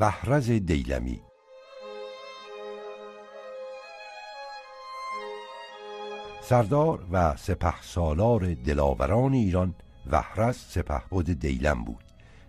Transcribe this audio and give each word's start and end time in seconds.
وحرز 0.00 0.50
دیلمی 0.50 1.20
سردار 6.42 7.06
و 7.10 7.36
سپه 7.36 7.82
سالار 7.82 8.54
دلاوران 8.54 9.32
ایران 9.32 9.74
وحرز 10.10 10.56
سپه 10.56 11.02
بود. 11.10 11.30
دیلم 11.30 11.84
بود 11.84 12.04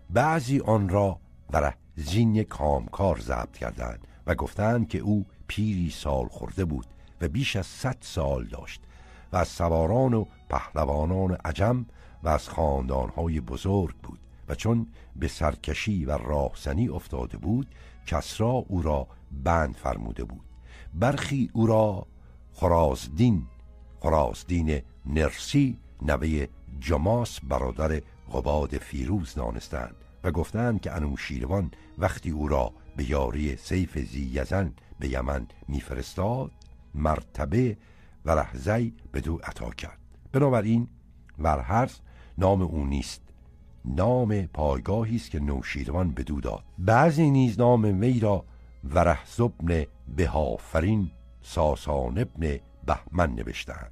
بعضی 0.10 0.60
آن 0.60 0.90
را 0.90 1.20
بر 1.50 1.74
زین 1.96 2.44
کامکار 2.44 3.20
ضبط 3.20 3.58
کردند 3.58 4.08
و 4.28 4.36
گفتند 4.36 4.88
که 4.88 4.98
او 4.98 5.26
پیری 5.48 5.90
سال 5.90 6.28
خورده 6.28 6.66
بود 6.66 6.88
و 7.22 7.28
بیش 7.28 7.56
از 7.56 7.66
صد 7.66 7.98
سال 8.02 8.46
داشت 8.46 8.82
و 9.34 9.38
از 9.38 9.48
سواران 9.48 10.14
و 10.14 10.26
پهلوانان 10.50 11.38
عجم 11.46 11.86
و 12.24 12.30
از 12.30 12.50
خاندانهای 12.50 13.42
بزرگ 13.42 13.96
بود 13.96 14.20
چون 14.56 14.88
به 15.16 15.28
سرکشی 15.28 16.06
و 16.06 16.18
راهزنی 16.18 16.90
افتاده 16.90 17.38
بود 17.38 17.68
کسرا 18.06 18.66
او 18.68 18.82
را 18.82 19.08
بند 19.44 19.76
فرموده 19.76 20.24
بود. 20.24 20.46
برخی 20.94 21.50
او 21.54 21.68
را 21.68 22.08
خرازدین 22.54 23.48
خرازدین 24.00 24.82
نرسی 25.06 25.78
نوه 26.02 26.48
جماس 26.80 27.40
برادر 27.40 28.02
قباد 28.34 28.78
فیروز 28.78 29.34
دانستند 29.34 29.96
و 30.24 30.32
گفتند 30.32 30.82
که 30.82 30.92
انوشیروان 30.92 31.72
وقتی 31.98 32.30
او 32.30 32.48
را 32.48 32.74
به 32.96 33.10
یاری 33.10 33.56
سیف 33.56 33.98
زیزن 33.98 34.74
به 35.00 35.08
یمن 35.08 35.48
میفرستاد 35.68 36.52
مرتبه 36.96 37.78
و 38.26 38.32
رهزی 38.32 38.94
به 39.12 39.22
دو 39.22 39.40
عطا 39.44 39.70
کرد. 39.70 40.00
بنابراین 40.32 40.88
ورهرز 41.40 41.96
نام 42.38 42.62
او 42.62 42.86
نیست. 42.86 43.22
نام 43.86 44.42
پایگاهی 44.42 45.16
است 45.16 45.32
که 45.32 45.40
نوشیروان 45.40 46.12
به 46.12 46.24
دو 46.24 46.42
داد. 46.42 46.64
بعضی 46.78 47.32
نیز 47.32 47.60
نام 47.60 48.02
وی 48.02 48.20
را 48.20 48.46
ورهز 48.84 49.40
ابن 49.40 49.86
بهافرین 50.16 51.12
ساسان 51.42 52.18
ابن 52.18 52.60
بهمن 52.86 53.36
نوشتند 53.36 53.92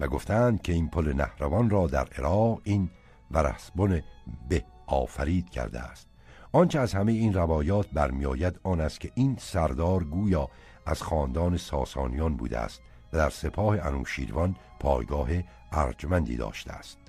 و 0.00 0.08
گفتند 0.08 0.62
که 0.62 0.72
این 0.72 0.88
پل 0.88 1.12
نهروان 1.12 1.70
را 1.70 1.86
در 1.86 2.08
عراق 2.18 2.60
این 2.64 2.90
ورهزبن 3.30 4.02
به 4.48 4.64
آفرید 4.86 5.50
کرده 5.50 5.80
است. 5.80 6.08
آنچه 6.52 6.80
از 6.80 6.94
همه 6.94 7.12
این 7.12 7.34
روایات 7.34 7.86
برمیآید 7.92 8.60
آن 8.62 8.80
است 8.80 9.00
که 9.00 9.10
این 9.14 9.36
سردار 9.40 10.04
گویا 10.04 10.48
از 10.86 11.02
خاندان 11.02 11.56
ساسانیان 11.56 12.36
بوده 12.36 12.58
است 12.58 12.80
و 13.12 13.16
در 13.16 13.30
سپاه 13.30 13.86
انوشیروان 13.86 14.56
پایگاه 14.80 15.28
ارجمندی 15.72 16.36
داشته 16.36 16.72
است. 16.72 17.03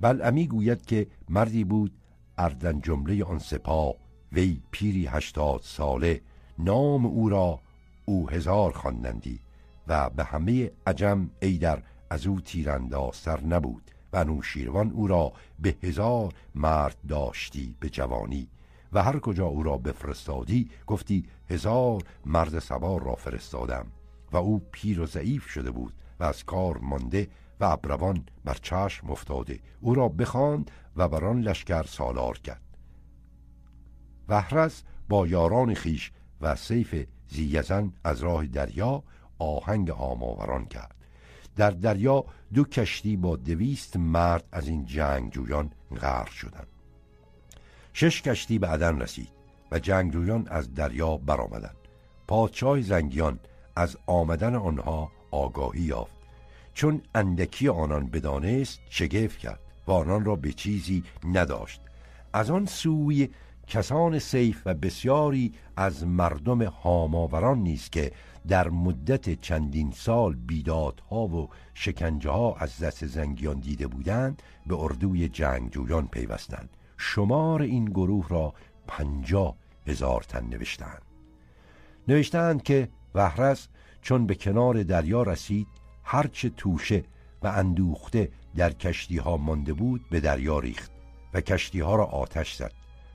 بلعمی 0.00 0.46
گوید 0.46 0.86
که 0.86 1.06
مردی 1.28 1.64
بود 1.64 1.92
اردن 2.38 2.80
جمله 2.80 3.24
آن 3.24 3.38
سپاه 3.38 3.94
وی 4.32 4.60
پیری 4.70 5.06
هشتاد 5.06 5.60
ساله. 5.62 6.20
نام 6.58 7.06
او 7.06 7.28
را 7.28 7.60
او 8.04 8.30
هزار 8.30 8.72
خواندندی 8.72 9.40
و 9.88 10.10
به 10.10 10.24
همه 10.24 10.70
عجم 10.86 11.30
ای 11.42 11.58
در 11.58 11.82
از 12.10 12.26
او 12.26 12.40
تیراندازتر 12.40 13.40
نبود 13.40 13.90
و 14.12 14.24
نوشیروان 14.24 14.90
او 14.90 15.06
را 15.06 15.32
به 15.58 15.76
هزار 15.82 16.32
مرد 16.54 16.96
داشتی 17.08 17.76
به 17.80 17.88
جوانی 17.88 18.48
و 18.92 19.02
هر 19.02 19.18
کجا 19.18 19.46
او 19.46 19.62
را 19.62 19.76
بفرستادی 19.76 20.70
گفتی 20.86 21.24
هزار 21.50 22.02
مرد 22.26 22.58
سوار 22.58 23.02
را 23.02 23.14
فرستادم 23.14 23.86
و 24.32 24.36
او 24.36 24.62
پیر 24.72 25.00
و 25.00 25.06
ضعیف 25.06 25.48
شده 25.48 25.70
بود 25.70 25.92
و 26.20 26.24
از 26.24 26.44
کار 26.44 26.78
مانده 26.78 27.28
و 27.64 27.66
ابروان 27.66 28.26
بر 28.44 28.54
چشم 28.62 29.10
افتاده. 29.10 29.60
او 29.80 29.94
را 29.94 30.08
بخواند 30.08 30.70
و 30.96 31.08
بر 31.08 31.24
آن 31.24 31.40
لشکر 31.40 31.82
سالار 31.82 32.38
کرد. 32.38 32.62
وحرز 34.28 34.82
با 35.08 35.26
یاران 35.26 35.74
خیش 35.74 36.12
و 36.40 36.56
سیف 36.56 37.06
زیزن 37.28 37.92
از 38.04 38.20
راه 38.20 38.46
دریا 38.46 39.02
آهنگ 39.38 39.90
آماوران 39.90 40.66
کرد. 40.66 40.94
در 41.56 41.70
دریا 41.70 42.24
دو 42.54 42.64
کشتی 42.64 43.16
با 43.16 43.36
دویست 43.36 43.96
مرد 43.96 44.44
از 44.52 44.68
این 44.68 44.86
جنگجویان 44.86 45.70
غرق 46.00 46.30
شدند. 46.30 46.66
شش 47.92 48.22
کشتی 48.22 48.58
به 48.58 48.66
عدن 48.66 49.00
رسید 49.00 49.28
و 49.72 49.78
جنگجویان 49.78 50.48
از 50.48 50.74
دریا 50.74 51.16
برآمدند. 51.16 51.76
پادشاه 52.28 52.80
زنگیان 52.80 53.38
از 53.76 53.96
آمدن 54.06 54.54
آنها 54.54 55.10
آگاهی 55.30 55.82
یافت. 55.82 56.23
چون 56.74 57.02
اندکی 57.14 57.68
آنان 57.68 58.06
بدانست 58.06 58.80
شگفت 58.90 59.38
کرد 59.38 59.60
و 59.86 59.92
آنان 59.92 60.24
را 60.24 60.36
به 60.36 60.52
چیزی 60.52 61.04
نداشت. 61.24 61.80
از 62.32 62.50
آن 62.50 62.66
سوی 62.66 63.28
کسان 63.66 64.18
سیف 64.18 64.62
و 64.66 64.74
بسیاری 64.74 65.52
از 65.76 66.06
مردم 66.06 66.62
هاماوران 66.62 67.58
نیست 67.58 67.92
که 67.92 68.12
در 68.48 68.68
مدت 68.68 69.40
چندین 69.40 69.90
سال 69.90 70.34
بیدادها 70.34 71.26
و 71.26 71.48
شکنجه 71.74 72.30
ها 72.30 72.54
از 72.54 72.78
دست 72.78 73.06
زنگیان 73.06 73.58
دیده 73.58 73.86
بودند 73.86 74.42
به 74.66 74.74
اردوی 74.78 75.28
جنگجویان 75.28 76.06
پیوستند. 76.06 76.68
شمار 76.96 77.62
این 77.62 77.84
گروه 77.84 78.28
را 78.28 78.54
پنجاه 78.86 79.56
هزار 79.86 80.22
تن 80.22 80.46
نوشتند. 80.46 81.02
نوشتند 82.08 82.62
که 82.62 82.88
وحرس 83.14 83.68
چون 84.02 84.26
به 84.26 84.34
کنار 84.34 84.82
دریا 84.82 85.22
رسید 85.22 85.66
هرچه 86.04 86.48
توشه 86.48 87.04
و 87.42 87.46
اندوخته 87.46 88.28
در 88.56 88.72
کشتی 88.72 89.16
ها 89.16 89.36
مانده 89.36 89.72
بود 89.72 90.08
به 90.10 90.20
دریا 90.20 90.58
ریخت 90.58 90.90
و 91.34 91.40
کشتی 91.40 91.80
ها 91.80 91.96
را 91.96 92.04
آتش 92.04 92.54
زد 92.54 92.72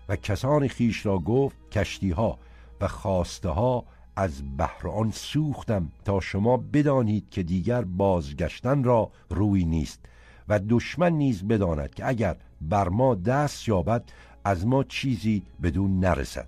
و 0.09 0.15
کسان 0.15 0.67
خیش 0.67 1.05
را 1.05 1.19
گفت 1.19 1.69
کشتی 1.71 2.11
ها 2.11 2.39
و 2.81 2.87
خواسته 2.87 3.49
ها 3.49 3.85
از 4.15 4.57
بحر 4.57 4.87
آن 4.87 5.11
سوختم 5.11 5.91
تا 6.05 6.19
شما 6.19 6.57
بدانید 6.57 7.29
که 7.29 7.43
دیگر 7.43 7.81
بازگشتن 7.81 8.83
را 8.83 9.11
روی 9.29 9.65
نیست 9.65 10.05
و 10.47 10.59
دشمن 10.69 11.13
نیز 11.13 11.47
بداند 11.47 11.93
که 11.93 12.07
اگر 12.07 12.35
بر 12.61 12.89
ما 12.89 13.15
دست 13.15 13.67
یابد 13.67 14.03
از 14.45 14.67
ما 14.67 14.83
چیزی 14.83 15.43
بدون 15.63 15.99
نرسد. 15.99 16.47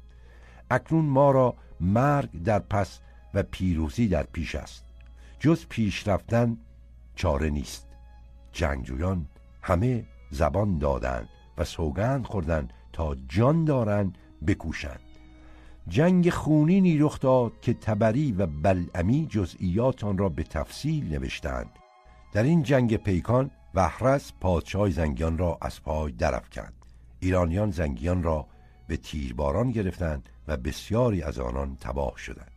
اکنون 0.72 1.06
ما 1.06 1.32
را 1.32 1.56
مرگ 1.80 2.44
در 2.44 2.60
پس 2.60 3.00
و 3.34 3.44
پیروزی 3.44 4.08
در 4.08 4.24
پیش 4.24 4.56
است. 4.56 4.86
جز 5.42 5.66
پیش 5.66 6.08
رفتن 6.08 6.58
چاره 7.16 7.50
نیست. 7.50 7.88
جنگجویان 8.52 9.26
همه 9.62 10.06
زبان 10.32 10.78
دادند 10.78 11.30
و 11.58 11.64
سوگند 11.64 12.26
خوردند 12.26 12.74
تا 12.94 13.16
جان 13.28 13.66
دارند 13.66 14.18
بکوشند. 14.48 15.00
جنگ 15.88 16.30
خونینی 16.30 16.98
رخ 16.98 17.20
داد 17.20 17.52
که 17.62 17.74
تبری 17.74 18.32
و 18.32 18.46
بلعمی 18.48 19.28
جزئیات 19.30 20.04
آن 20.04 20.18
را 20.18 20.30
به 20.30 20.44
تفصیل 20.44 21.14
نوشتند. 21.14 21.70
در 22.34 22.44
این 22.44 22.64
جنگ 22.64 22.98
پیکان 22.98 23.52
وحرس 23.74 24.32
پادشاه 24.42 24.90
زنگیان 24.90 25.38
را 25.38 25.58
از 25.62 25.84
پای 25.84 26.12
درافکند. 26.12 26.74
ایرانیان 27.20 27.72
زنگیان 27.72 28.24
را 28.24 28.48
به 28.88 28.98
تیرباران 28.98 29.72
گرفتند 29.72 30.30
و 30.48 30.58
بسیاری 30.58 31.22
از 31.22 31.40
آنان 31.40 31.76
تباه 31.76 32.18
شدند. 32.18 32.51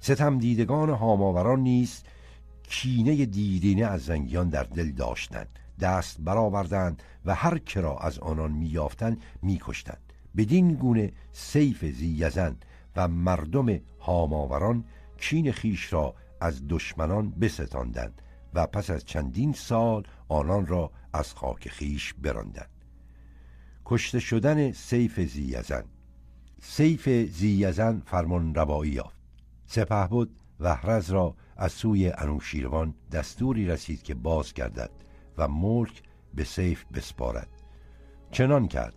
ستم 0.00 0.38
دیدگان 0.38 0.90
هاماوران 0.90 1.60
نیز 1.60 2.02
کینه 2.62 3.26
دیرینه 3.26 3.86
از 3.86 4.04
زنگیان 4.04 4.48
در 4.48 4.62
دل 4.62 4.92
داشتند. 4.92 5.58
دست 5.80 6.20
برآوردند 6.20 7.02
و 7.24 7.34
هر 7.34 7.58
کرا 7.58 7.98
از 7.98 8.18
آنان 8.18 8.52
میافتند 8.52 9.22
میکشتند. 9.42 10.12
بدین 10.36 10.74
گونه 10.74 11.12
سیف 11.32 11.84
زیزن 11.84 12.56
و 12.96 13.08
مردم 13.08 13.80
هاماوران 14.00 14.84
کین 15.18 15.52
خیش 15.52 15.92
را 15.92 16.14
از 16.40 16.68
دشمنان 16.68 17.30
بستاندند 17.30 18.22
و 18.54 18.66
پس 18.66 18.90
از 18.90 19.04
چندین 19.04 19.52
سال 19.52 20.02
آنان 20.28 20.66
را 20.66 20.90
از 21.12 21.34
خاک 21.34 21.68
خیش 21.68 22.14
براندند. 22.14 22.70
کشته 23.84 24.20
شدن 24.20 24.72
سیف 24.72 25.20
زیزن 25.20 25.84
سیف 26.62 27.08
زیزن 27.08 28.02
فرمان 28.06 28.54
روایی 28.54 28.92
یافت. 28.92 29.15
سپه 29.66 30.06
بود 30.06 30.36
وحرز 30.60 31.10
را 31.10 31.34
از 31.56 31.72
سوی 31.72 32.10
انوشیروان 32.10 32.94
دستوری 33.12 33.66
رسید 33.66 34.02
که 34.02 34.14
باز 34.14 34.54
گردد 34.54 34.90
و 35.38 35.48
ملک 35.48 36.02
به 36.34 36.44
سیف 36.44 36.84
بسپارد. 36.94 37.48
چنان 38.30 38.68
کرد 38.68 38.94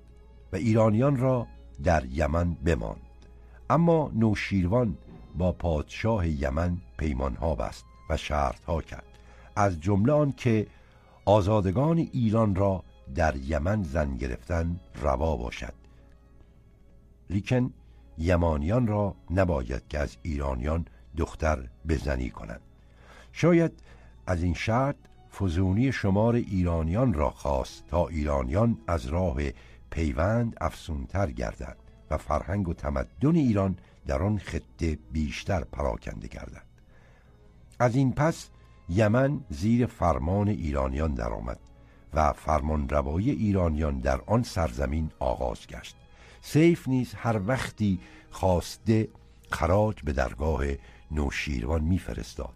و 0.54 0.56
ایرانیان 0.56 1.18
را 1.18 1.48
در 1.84 2.06
یمن 2.06 2.54
بماند. 2.54 3.02
اما 3.70 4.12
نوشیروان 4.16 4.98
با 5.38 5.52
پادشاه 5.52 6.28
یمن 6.28 6.78
پیمانها 6.98 7.56
بست 7.56 7.86
و 8.10 8.18
شرطها 8.18 8.82
کرد. 8.82 9.06
از 9.56 9.82
جمله 9.82 10.14
آن 10.14 10.32
که 10.32 10.68
آزادگان 11.26 11.98
ایران 11.98 12.56
را 12.56 12.84
در 13.16 13.36
یمن 13.36 13.84
زن 13.84 14.18
گرفتن 14.18 14.80
روا 15.02 15.38
باشد. 15.38 15.74
لیکن 17.30 17.74
یمانیان 18.20 18.88
را 18.88 19.16
نباید 19.32 19.88
که 19.88 20.00
از 20.00 20.18
ایرانیان 20.22 20.86
دختر 21.18 21.68
بزنی 21.88 22.30
کنند. 22.30 22.62
شاید 23.32 23.72
از 24.28 24.44
این 24.44 24.54
شرط 24.54 24.96
فزونی 25.40 25.92
شمار 25.92 26.36
ایرانیان 26.36 27.14
را 27.14 27.30
خواست 27.30 27.88
تا 27.88 28.08
ایرانیان 28.08 28.78
از 28.88 29.06
راه 29.06 29.38
پیوند 29.90 30.56
افسونتر 30.62 31.32
گردند 31.32 31.78
و 32.12 32.18
فرهنگ 32.18 32.68
و 32.68 32.74
تمدن 32.74 33.36
ایران 33.36 33.78
در 34.08 34.24
آن 34.24 34.38
خطه 34.38 34.98
بیشتر 35.12 35.64
پراکنده 35.64 36.28
گردد. 36.28 36.64
از 37.80 37.96
این 37.96 38.14
پس 38.14 38.50
یمن 38.90 39.40
زیر 39.50 39.86
فرمان 39.86 40.48
ایرانیان 40.48 41.14
درآمد 41.14 41.60
و 42.14 42.34
فرمان 42.34 42.90
روای 42.90 43.30
ایرانیان 43.30 44.00
در 44.00 44.22
آن 44.28 44.44
سرزمین 44.44 45.12
آغاز 45.20 45.68
گشت. 45.68 45.99
سیف 46.42 46.88
نیز 46.88 47.14
هر 47.14 47.42
وقتی 47.48 48.00
خواسته 48.32 49.08
خراج 49.52 50.02
به 50.04 50.14
درگاه 50.14 50.64
نوشیروان 51.12 51.82
میفرستاد 51.82 52.56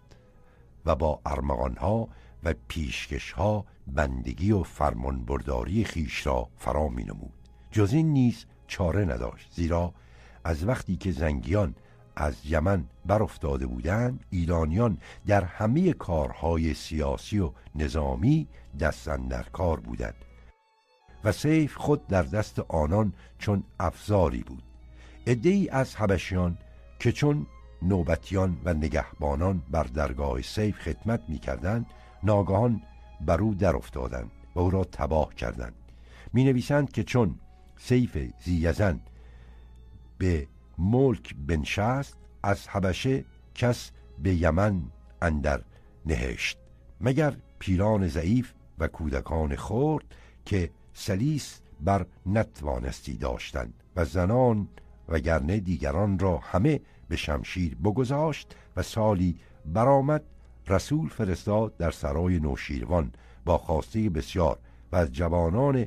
و 0.86 0.94
با 0.94 1.20
ارمغانها 1.26 2.08
و 2.44 2.54
پیشکشها 2.68 3.64
بندگی 3.86 4.52
و 4.52 4.62
فرمانبرداری 4.62 5.84
خیش 5.84 6.26
را 6.26 6.48
فرا 6.58 6.88
می 6.88 7.04
نمود 7.04 7.32
جز 7.70 7.92
این 7.92 8.12
نیز 8.12 8.44
چاره 8.66 9.04
نداشت 9.04 9.52
زیرا 9.52 9.94
از 10.44 10.68
وقتی 10.68 10.96
که 10.96 11.12
زنگیان 11.12 11.74
از 12.16 12.34
یمن 12.44 12.84
برافتاده 13.06 13.66
بودند 13.66 14.24
ایرانیان 14.30 14.98
در 15.26 15.44
همه 15.44 15.92
کارهای 15.92 16.74
سیاسی 16.74 17.38
و 17.38 17.50
نظامی 17.74 18.48
دستن 18.80 19.16
در 19.28 19.42
کار 19.42 19.80
بودند. 19.80 20.14
و 21.24 21.32
سیف 21.32 21.74
خود 21.74 22.06
در 22.06 22.22
دست 22.22 22.58
آنان 22.58 23.12
چون 23.38 23.64
افزاری 23.80 24.42
بود. 24.42 24.62
ادهی 25.26 25.68
از 25.68 25.96
حبشیان 25.96 26.58
که 26.98 27.12
چون 27.12 27.46
نوبتیان 27.82 28.60
و 28.64 28.74
نگهبانان 28.74 29.62
بر 29.70 29.84
درگاه 29.84 30.42
سیف 30.42 30.78
خدمت 30.78 31.20
می‌کردند 31.28 31.86
ناگهان 32.22 32.82
بر 33.20 33.40
او 33.40 33.54
در 33.54 33.76
افتادند 33.76 34.30
و 34.54 34.60
او 34.60 34.70
را 34.70 34.84
تباه 34.84 35.34
کردند. 35.34 35.74
می 36.32 36.44
نویسند 36.44 36.92
که 36.92 37.04
چون 37.04 37.34
سیف 37.76 38.18
زیزن 38.44 39.00
به 40.18 40.46
ملک 40.78 41.34
بنشست 41.46 42.16
از 42.42 42.68
حبشه 42.68 43.24
کس 43.54 43.90
به 44.22 44.34
یمن 44.34 44.82
اندر 45.22 45.62
نهشت. 46.06 46.58
مگر 47.00 47.36
پیران 47.58 48.08
ضعیف 48.08 48.52
و 48.78 48.88
کودکان 48.88 49.56
خرد 49.56 50.04
که 50.44 50.70
سلیس 50.94 51.60
بر 51.80 52.06
نتوانستی 52.26 53.16
داشتند 53.16 53.74
و 53.96 54.04
زنان 54.04 54.68
و 55.08 55.18
گرنه 55.18 55.60
دیگران 55.60 56.18
را 56.18 56.38
همه 56.38 56.80
به 57.08 57.16
شمشیر 57.16 57.74
بگذاشت 57.74 58.56
و 58.76 58.82
سالی 58.82 59.36
برآمد 59.66 60.24
رسول 60.68 61.08
فرستاد 61.08 61.76
در 61.76 61.90
سرای 61.90 62.40
نوشیروان 62.40 63.12
با 63.44 63.58
خواسته 63.58 64.10
بسیار 64.10 64.58
و 64.92 64.96
از 64.96 65.12
جوانان 65.12 65.86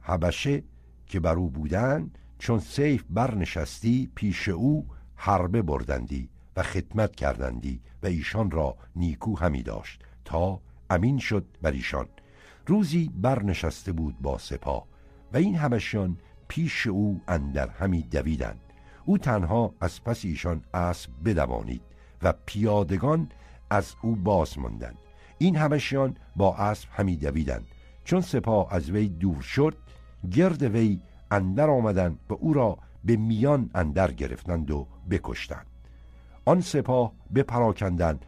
حبشه 0.00 0.62
که 1.06 1.20
بر 1.20 1.34
او 1.34 1.50
بودند 1.50 2.18
چون 2.38 2.58
سیف 2.58 3.04
برنشستی 3.10 4.10
پیش 4.14 4.48
او 4.48 4.86
حربه 5.16 5.62
بردندی 5.62 6.28
و 6.56 6.62
خدمت 6.62 7.16
کردندی 7.16 7.80
و 8.02 8.06
ایشان 8.06 8.50
را 8.50 8.76
نیکو 8.96 9.38
همی 9.38 9.62
داشت 9.62 10.02
تا 10.24 10.60
امین 10.90 11.18
شد 11.18 11.44
بر 11.62 11.70
ایشان. 11.70 12.08
روزی 12.66 13.10
برنشسته 13.14 13.92
بود 13.92 14.14
با 14.20 14.38
سپاه 14.38 14.86
و 15.32 15.36
این 15.36 15.56
همشان 15.56 16.18
پیش 16.48 16.86
او 16.86 17.20
اندر 17.28 17.68
همی 17.68 18.02
دویدند. 18.02 18.60
او 19.04 19.18
تنها 19.18 19.74
از 19.80 20.04
پس 20.04 20.24
ایشان 20.24 20.62
اسب 20.74 21.10
بدوانید 21.24 21.82
و 22.22 22.34
پیادگان 22.46 23.28
از 23.70 23.94
او 24.02 24.16
باز 24.16 24.58
ماندند. 24.58 24.98
این 25.38 25.56
همشیان 25.56 26.16
با 26.36 26.56
اسب 26.56 26.88
همی 26.92 27.16
دویدند. 27.16 27.66
چون 28.04 28.20
سپاه 28.20 28.74
از 28.74 28.90
وی 28.90 29.08
دور 29.08 29.42
شد 29.42 29.76
گرد 30.30 30.62
وی 30.62 31.00
اندر 31.30 31.70
آمدند 31.70 32.18
و 32.28 32.34
او 32.34 32.52
را 32.52 32.78
به 33.04 33.16
میان 33.16 33.70
اندر 33.74 34.12
گرفتند 34.12 34.70
و 34.70 34.86
بکشتند. 35.10 35.66
آن 36.44 36.60
سپاه 36.60 37.12
بپراکندند 37.34 38.26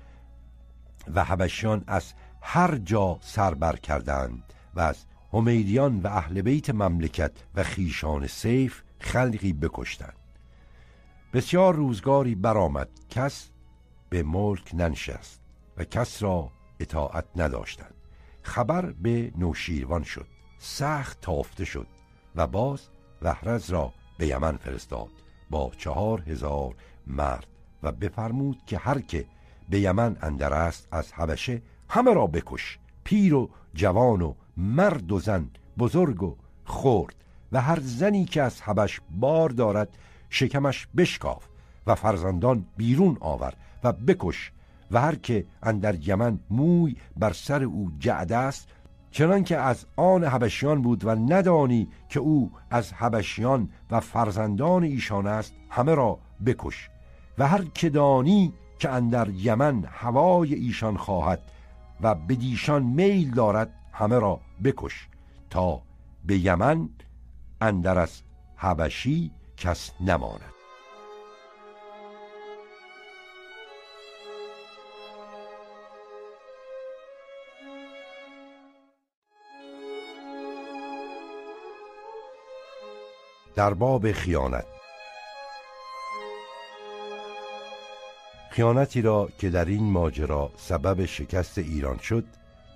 و 1.14 1.24
حبشیان 1.24 1.84
از 1.86 2.14
هر 2.46 2.76
جا 2.76 3.18
سربر 3.20 3.76
کردند 3.76 4.52
و 4.74 4.80
از 4.80 5.04
همیریان 5.32 6.00
و 6.00 6.06
اهل 6.06 6.42
بیت 6.42 6.70
مملکت 6.70 7.32
و 7.54 7.62
خیشان 7.62 8.26
سیف 8.26 8.82
خلقی 9.00 9.52
بکشتند. 9.52 10.18
بسیار 11.32 11.74
روزگاری 11.74 12.34
برآمد 12.34 12.88
کس 13.10 13.50
به 14.08 14.22
ملک 14.22 14.70
ننشست 14.74 15.40
و 15.76 15.84
کس 15.84 16.22
را 16.22 16.50
اطاعت 16.80 17.24
نداشتند. 17.36 17.94
خبر 18.42 18.92
به 18.92 19.32
نوشیروان 19.38 20.02
شد 20.02 20.26
سخت 20.58 21.20
تافته 21.20 21.64
شد 21.64 21.86
و 22.36 22.46
باز 22.46 22.80
وحرز 23.22 23.70
را 23.70 23.92
به 24.18 24.26
یمن 24.26 24.56
فرستاد. 24.56 25.10
با 25.50 25.72
چهار 25.78 26.20
هزار 26.20 26.74
مرد 27.06 27.46
و 27.82 27.92
بفرمود 27.92 28.62
که 28.66 28.78
هر 28.78 29.00
که 29.00 29.26
به 29.68 29.80
یمن 29.80 30.16
اندر 30.20 30.52
است 30.52 30.88
از 30.90 31.12
حبشه 31.12 31.62
همه 31.88 32.14
را 32.14 32.26
بکش 32.26 32.78
پیر 33.04 33.34
و 33.34 33.50
جوان 33.74 34.22
و 34.22 34.34
مرد 34.56 35.12
و 35.12 35.18
زن 35.18 35.50
بزرگ 35.78 36.22
و 36.22 36.36
خرد 36.64 37.14
و 37.52 37.60
هر 37.60 37.80
زنی 37.80 38.24
که 38.24 38.42
از 38.42 38.62
حبش 38.62 39.00
بار 39.10 39.48
دارد 39.50 39.88
شکمش 40.30 40.88
بشکاف 40.96 41.44
و 41.86 41.94
فرزندان 41.94 42.66
بیرون 42.76 43.16
آور 43.20 43.54
و 43.84 43.92
بکش 43.92 44.52
و 44.90 45.00
هر 45.00 45.14
که 45.14 45.46
اندر 45.62 46.08
یمن 46.08 46.38
موی 46.50 46.96
بر 47.16 47.32
سر 47.32 47.62
او 47.62 47.90
جعد 47.98 48.32
است 48.32 48.68
چنان 49.10 49.44
که 49.44 49.56
از 49.56 49.86
آن 49.96 50.24
حبشیان 50.24 50.82
بود 50.82 51.04
و 51.04 51.10
ندانی 51.10 51.88
که 52.08 52.20
او 52.20 52.50
از 52.70 52.92
حبشیان 52.92 53.68
و 53.90 54.00
فرزندان 54.00 54.82
ایشان 54.84 55.26
است 55.26 55.54
همه 55.70 55.94
را 55.94 56.18
بکش. 56.46 56.90
و 57.38 57.48
هر 57.48 57.64
که 57.64 57.90
دانی 57.90 58.52
که 58.78 58.88
اندر 58.88 59.28
یمن 59.28 59.84
هوای 59.88 60.54
ایشان 60.54 60.96
خواهد 60.96 61.40
و 62.04 62.14
به 62.14 62.34
دیشان 62.34 62.82
میل 62.82 63.30
دارد 63.30 63.74
همه 63.92 64.18
را 64.18 64.40
بکش 64.64 65.08
تا 65.50 65.82
به 66.24 66.38
یمن 66.38 66.88
اندر 67.60 67.98
از 67.98 68.22
حبشی 68.56 69.30
کس 69.56 69.92
نماند. 70.00 70.54
در 83.54 83.74
باب 83.74 84.12
خیانت 84.12 84.73
خیانتی 88.54 89.02
را 89.02 89.28
که 89.38 89.50
در 89.50 89.64
این 89.64 89.84
ماجرا 89.84 90.50
سبب 90.56 91.04
شکست 91.04 91.58
ایران 91.58 91.98
شد 91.98 92.24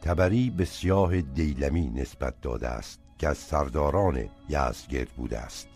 تبری 0.02 0.50
به 0.50 0.64
سیاه 0.64 1.20
دیلمی 1.20 1.90
نسبت 1.90 2.40
داده 2.42 2.68
است 2.68 3.00
که 3.18 3.28
از 3.28 3.38
سرداران 3.38 4.24
یزدگرد 4.48 5.08
بوده 5.08 5.38
است. 5.38 5.68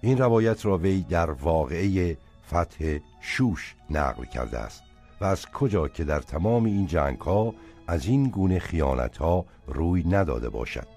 این 0.00 0.18
روایت 0.18 0.66
را 0.66 0.78
وی 0.78 1.02
در 1.02 1.30
واقعه 1.30 2.16
فتح 2.48 2.98
شوش 3.20 3.74
نقل 3.90 4.24
کرده 4.24 4.58
است 4.58 4.82
و 5.20 5.24
از 5.24 5.46
کجا 5.46 5.88
که 5.88 6.04
در 6.04 6.20
تمام 6.20 6.64
این 6.64 6.86
جنگ 6.86 7.18
ها 7.18 7.54
از 7.86 8.06
این 8.06 8.28
گونه 8.28 8.58
خیانت 8.58 9.16
ها 9.16 9.44
روی 9.66 10.04
نداده 10.04 10.48
باشد. 10.48 10.88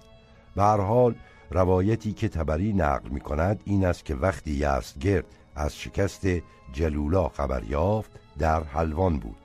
به 0.55 0.63
هر 0.63 0.81
حال 0.81 1.15
روایتی 1.51 2.13
که 2.13 2.29
تبری 2.29 2.73
نقل 2.73 3.09
می 3.09 3.19
کند 3.19 3.61
این 3.65 3.85
است 3.85 4.05
که 4.05 4.15
وقتی 4.15 4.51
یزدگرد 4.51 5.25
از 5.55 5.77
شکست 5.77 6.27
جلولا 6.73 7.29
خبر 7.29 7.63
یافت 7.63 8.11
در 8.37 8.63
حلوان 8.63 9.19
بود. 9.19 9.37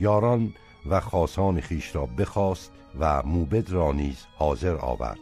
یاران 0.00 0.54
و 0.86 1.00
خاصان 1.00 1.60
خیش 1.60 1.94
را 1.94 2.06
بخواست 2.06 2.72
و 3.00 3.22
موبد 3.22 3.70
را 3.70 3.92
نیز 3.92 4.26
حاضر 4.36 4.76
آورد. 4.76 5.18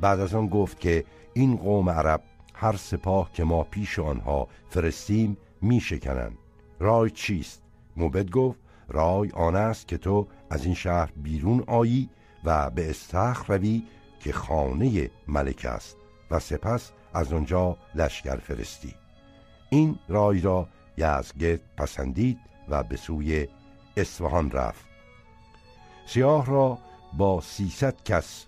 بعد 0.00 0.20
از 0.20 0.34
آن 0.34 0.46
گفت 0.46 0.80
که 0.80 1.04
این 1.34 1.56
قوم 1.56 1.90
عرب 1.90 2.22
هر 2.54 2.76
سپاه 2.76 3.32
که 3.32 3.44
ما 3.44 3.62
پیش 3.62 3.98
آنها 3.98 4.48
فرستیم 4.68 5.36
می 5.62 5.80
شکنند. 5.80 6.38
رای 6.78 7.10
چیست؟ 7.10 7.62
موبد 7.96 8.30
گفت 8.30 8.58
رای 8.88 9.30
آن 9.30 9.56
است 9.56 9.88
که 9.88 9.98
تو 9.98 10.26
از 10.50 10.64
این 10.64 10.74
شهر 10.74 11.12
بیرون 11.16 11.64
آیی 11.66 12.10
و 12.44 12.70
به 12.70 12.90
استخر 12.90 13.56
روی 13.56 13.82
که 14.20 14.32
خانه 14.32 15.10
ملک 15.28 15.64
است 15.64 15.96
و 16.30 16.38
سپس 16.38 16.92
از 17.14 17.32
آنجا 17.32 17.76
لشکر 17.94 18.36
فرستی. 18.36 18.94
این 19.70 19.98
رای 20.08 20.40
را 20.40 20.68
یزگرد 20.96 21.60
پسندید 21.76 22.38
و 22.68 22.82
به 22.82 22.96
سوی 22.96 23.48
اصفهان 23.96 24.50
رفت. 24.50 24.84
سیاه 26.06 26.46
را 26.46 26.78
با 27.12 27.40
سیصد 27.40 28.02
کس 28.04 28.46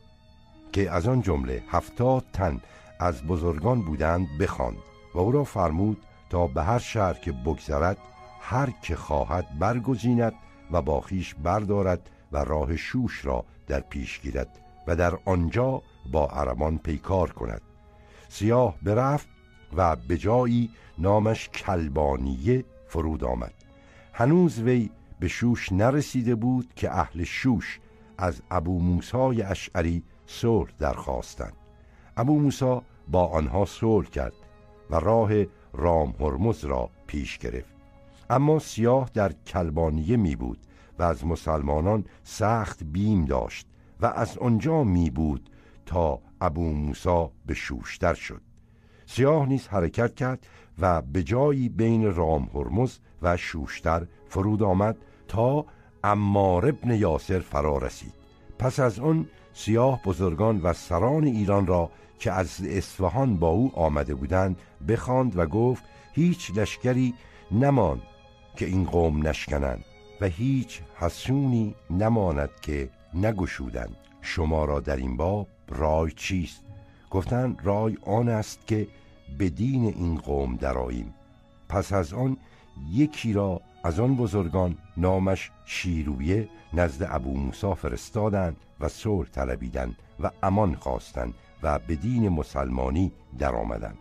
که 0.72 0.90
از 0.90 1.08
آن 1.08 1.22
جمله 1.22 1.62
هفتاد 1.68 2.24
تن 2.32 2.60
از 2.98 3.22
بزرگان 3.22 3.82
بودند 3.82 4.28
بخواند 4.40 4.78
و 5.14 5.18
او 5.18 5.32
را 5.32 5.44
فرمود 5.44 6.02
تا 6.30 6.46
به 6.46 6.62
هر 6.62 6.78
شهر 6.78 7.12
که 7.12 7.32
بگذرد 7.32 7.98
هر 8.40 8.70
که 8.82 8.96
خواهد 8.96 9.58
برگزیند 9.58 10.32
و 10.70 10.82
با 10.82 11.00
خیش 11.00 11.34
بردارد 11.34 12.10
و 12.32 12.36
راه 12.36 12.76
شوش 12.76 13.24
را 13.24 13.44
در 13.66 13.80
پیش 13.80 14.20
گیرد 14.20 14.58
و 14.86 14.96
در 14.96 15.18
آنجا 15.24 15.82
با 16.12 16.26
عربان 16.26 16.78
پیکار 16.78 17.30
کند. 17.30 17.62
سیاه 18.28 18.74
برفت 18.82 19.28
و 19.76 19.96
به 19.96 20.18
جایی 20.18 20.70
نامش 20.98 21.48
کلبانیه 21.48 22.64
فرود 22.86 23.24
آمد. 23.24 23.54
هنوز 24.12 24.60
وی 24.60 24.90
به 25.20 25.28
شوش 25.28 25.72
نرسیده 25.72 26.34
بود 26.34 26.74
که 26.76 26.90
اهل 26.90 27.24
شوش 27.24 27.80
از 28.18 28.42
ابو 28.50 28.80
موسای 28.80 29.42
اشعری 29.42 30.02
صلح 30.26 30.70
درخواستند. 30.78 31.56
ابو 32.16 32.38
موسا 32.38 32.82
با 33.08 33.26
آنها 33.26 33.64
صلح 33.64 34.08
کرد 34.08 34.32
و 34.90 34.96
راه 34.96 35.44
رام 35.72 36.14
هرمز 36.20 36.64
را 36.64 36.90
پیش 37.06 37.38
گرفت. 37.38 37.74
اما 38.30 38.58
سیاه 38.58 39.10
در 39.14 39.32
کلبانیه 39.32 40.16
می 40.16 40.36
بود 40.36 40.58
و 40.98 41.02
از 41.02 41.26
مسلمانان 41.26 42.04
سخت 42.24 42.84
بیم 42.84 43.24
داشت 43.24 43.66
و 44.00 44.06
از 44.06 44.38
آنجا 44.38 44.84
می 44.84 45.10
بود 45.10 45.50
تا 45.86 46.20
ابو 46.40 46.72
موسا 46.72 47.30
به 47.46 47.54
شوشتر 47.54 48.14
شد. 48.14 48.40
سیاه 49.14 49.46
نیز 49.46 49.68
حرکت 49.68 50.14
کرد 50.14 50.46
و 50.78 51.02
به 51.02 51.22
جایی 51.22 51.68
بین 51.68 52.14
رام 52.14 52.50
هرمز 52.54 52.98
و 53.22 53.36
شوشتر 53.36 54.06
فرود 54.28 54.62
آمد 54.62 54.96
تا 55.28 55.66
امار 56.04 56.66
ابن 56.66 56.90
یاسر 56.90 57.38
فرا 57.38 57.78
رسید. 57.78 58.14
پس 58.58 58.80
از 58.80 58.98
آن 58.98 59.28
سیاه 59.52 60.02
بزرگان 60.02 60.60
و 60.60 60.72
سران 60.72 61.24
ایران 61.24 61.66
را 61.66 61.90
که 62.18 62.32
از 62.32 62.60
اصفهان 62.66 63.36
با 63.36 63.48
او 63.48 63.72
آمده 63.74 64.14
بودند 64.14 64.58
بخواند 64.88 65.38
و 65.38 65.46
گفت 65.46 65.84
هیچ 66.12 66.50
لشکری 66.56 67.14
نمان 67.50 68.02
که 68.56 68.66
این 68.66 68.84
قوم 68.84 69.26
نشکنند 69.26 69.84
و 70.20 70.26
هیچ 70.26 70.80
حسونی 70.94 71.74
نماند 71.90 72.50
که 72.62 72.90
نگشودند. 73.14 73.96
شما 74.20 74.64
را 74.64 74.80
در 74.80 74.96
این 74.96 75.16
باب 75.16 75.48
رای 75.68 76.12
چیست؟ 76.12 76.64
گفتند 77.10 77.60
رای 77.64 77.96
آن 78.06 78.28
است 78.28 78.66
که 78.66 78.88
به 79.38 79.50
دین 79.50 79.84
این 79.84 80.18
قوم 80.18 80.56
دراییم 80.56 81.14
پس 81.68 81.92
از 81.92 82.14
آن 82.14 82.36
یکی 82.90 83.32
را 83.32 83.60
از 83.84 84.00
آن 84.00 84.16
بزرگان 84.16 84.78
نامش 84.96 85.50
شیرویه 85.64 86.48
نزد 86.72 87.08
ابو 87.10 87.36
موسی 87.36 87.74
فرستادند 87.74 88.56
و 88.80 88.88
صلح 88.88 89.28
طلبیدند 89.28 89.96
و 90.20 90.30
امان 90.42 90.74
خواستند 90.74 91.34
و 91.62 91.78
به 91.78 91.96
دین 91.96 92.28
مسلمانی 92.28 93.12
درآمدند. 93.38 93.98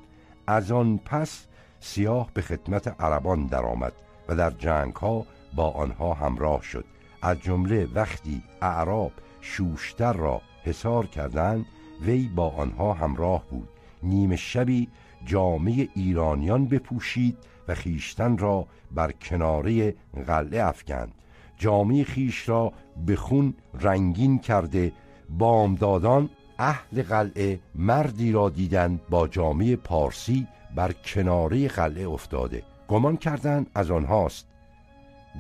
از 0.48 0.72
آن 0.72 0.98
پس 0.98 1.46
سیاه 1.80 2.30
به 2.34 2.42
خدمت 2.42 3.02
عربان 3.02 3.46
درآمد 3.46 3.94
و 4.28 4.36
در 4.36 4.50
جنگ 4.50 4.96
ها 4.96 5.26
با 5.56 5.72
آنها 5.72 6.14
همراه 6.14 6.62
شد. 6.62 6.86
از 7.22 7.40
جمله 7.40 7.88
وقتی 7.94 8.44
اعراب 8.62 9.12
شوشتر 9.42 10.14
را 10.14 10.42
حصار 10.64 11.06
کردند 11.06 11.66
وی 12.02 12.28
با 12.36 12.50
آنها 12.50 12.94
همراه 12.94 13.44
بود. 13.50 13.70
نیمه 14.04 14.36
شبی 14.36 14.88
جامعه 15.26 15.88
ایرانیان 15.96 16.66
بپوشید 16.66 17.38
و 17.68 17.76
خیشتن 17.76 18.38
را 18.38 18.68
بر 18.92 19.12
کناره 19.12 19.96
قلعه 20.28 20.64
افکند. 20.64 21.12
جامعه 21.58 22.04
خیش 22.04 22.50
را 22.50 22.74
به 23.06 23.16
خون 23.16 23.54
رنگین 23.82 24.40
کرده 24.40 24.92
بامدادان 25.30 26.30
اهل 26.60 27.04
قلعه 27.04 27.60
مردی 27.76 28.32
را 28.32 28.50
دیدند 28.50 29.02
با 29.10 29.28
جامعه 29.28 29.76
پارسی 29.76 30.48
بر 30.76 30.92
کناره 30.92 31.68
قلعه 31.68 32.08
افتاده. 32.08 32.64
گمان 32.88 33.18
کردند 33.18 33.70
از 33.76 33.92
آنهاست. 33.92 34.48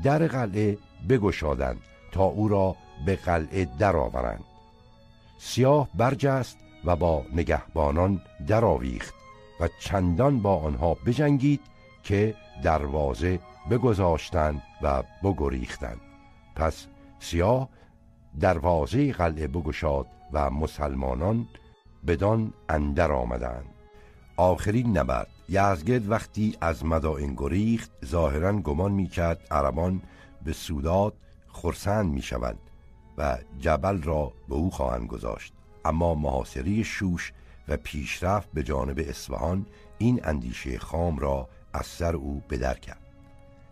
در 0.03 0.27
قلعه 0.27 0.77
بگشادند 1.09 1.81
تا 2.11 2.23
او 2.23 2.47
را 2.47 2.75
به 3.05 3.15
قلعه 3.15 3.67
درآورند. 3.79 4.43
سیاه 5.37 5.89
برجست 5.95 6.57
و 6.85 6.95
با 6.95 7.25
نگهبانان 7.35 8.21
درآویخت. 8.47 9.20
و 9.61 9.67
چندان 9.79 10.39
با 10.39 10.57
آنها 10.57 10.93
بجنگید 10.93 11.61
که 12.03 12.35
دروازه 12.63 13.39
بگذاشتند 13.69 14.63
و 14.81 15.03
بگریختند. 15.23 16.01
پس 16.55 16.87
سیاه 17.19 17.69
دروازه 18.39 19.13
قلعه 19.13 19.47
بگشاد 19.47 20.07
و 20.33 20.49
مسلمانان 20.49 21.47
بدان 22.07 22.53
اندر 22.69 23.11
آمدند. 23.11 23.65
آخرین 24.37 24.97
نبرد. 24.97 25.27
یزگرد 25.49 26.11
وقتی 26.11 26.57
از 26.61 26.85
مدائن 26.85 27.33
گریخت 27.37 27.91
ظاهرا 28.05 28.53
گمان 28.53 28.91
می‌کرد 28.91 29.47
عربان 29.51 30.01
به 30.45 30.53
سوداد 30.53 31.13
خرسند 31.47 32.13
می‌شوند 32.13 32.59
و 33.17 33.37
جبل 33.59 34.01
را 34.01 34.33
به 34.49 34.55
او 34.55 34.71
خواهند 34.71 35.07
گذاشت. 35.07 35.53
اما 35.85 36.15
محاصره 36.15 36.83
شوش 36.83 37.33
و 37.71 37.77
پیشرفت 37.77 38.49
به 38.53 38.63
جانب 38.63 38.99
اصفهان 39.07 39.65
این 39.97 40.21
اندیشه 40.23 40.79
خام 40.79 41.19
را 41.19 41.49
از 41.73 41.85
سر 41.85 42.15
او 42.15 42.41
بدر 42.49 42.73
کرد. 42.73 43.01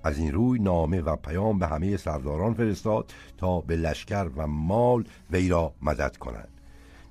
از 0.04 0.18
این 0.18 0.32
روی 0.32 0.60
نامه 0.60 1.02
و 1.02 1.16
پیام 1.16 1.60
به 1.60 1.68
همه 1.68 1.98
سرداران 1.98 2.54
فرستاد 2.54 3.14
تا 3.38 3.62
به 3.62 3.76
لشکر 3.76 4.30
و 4.36 4.48
مال 4.48 5.04
وی 5.32 5.50
را 5.50 5.74
مدد 5.82 6.18
کنند. 6.18 6.50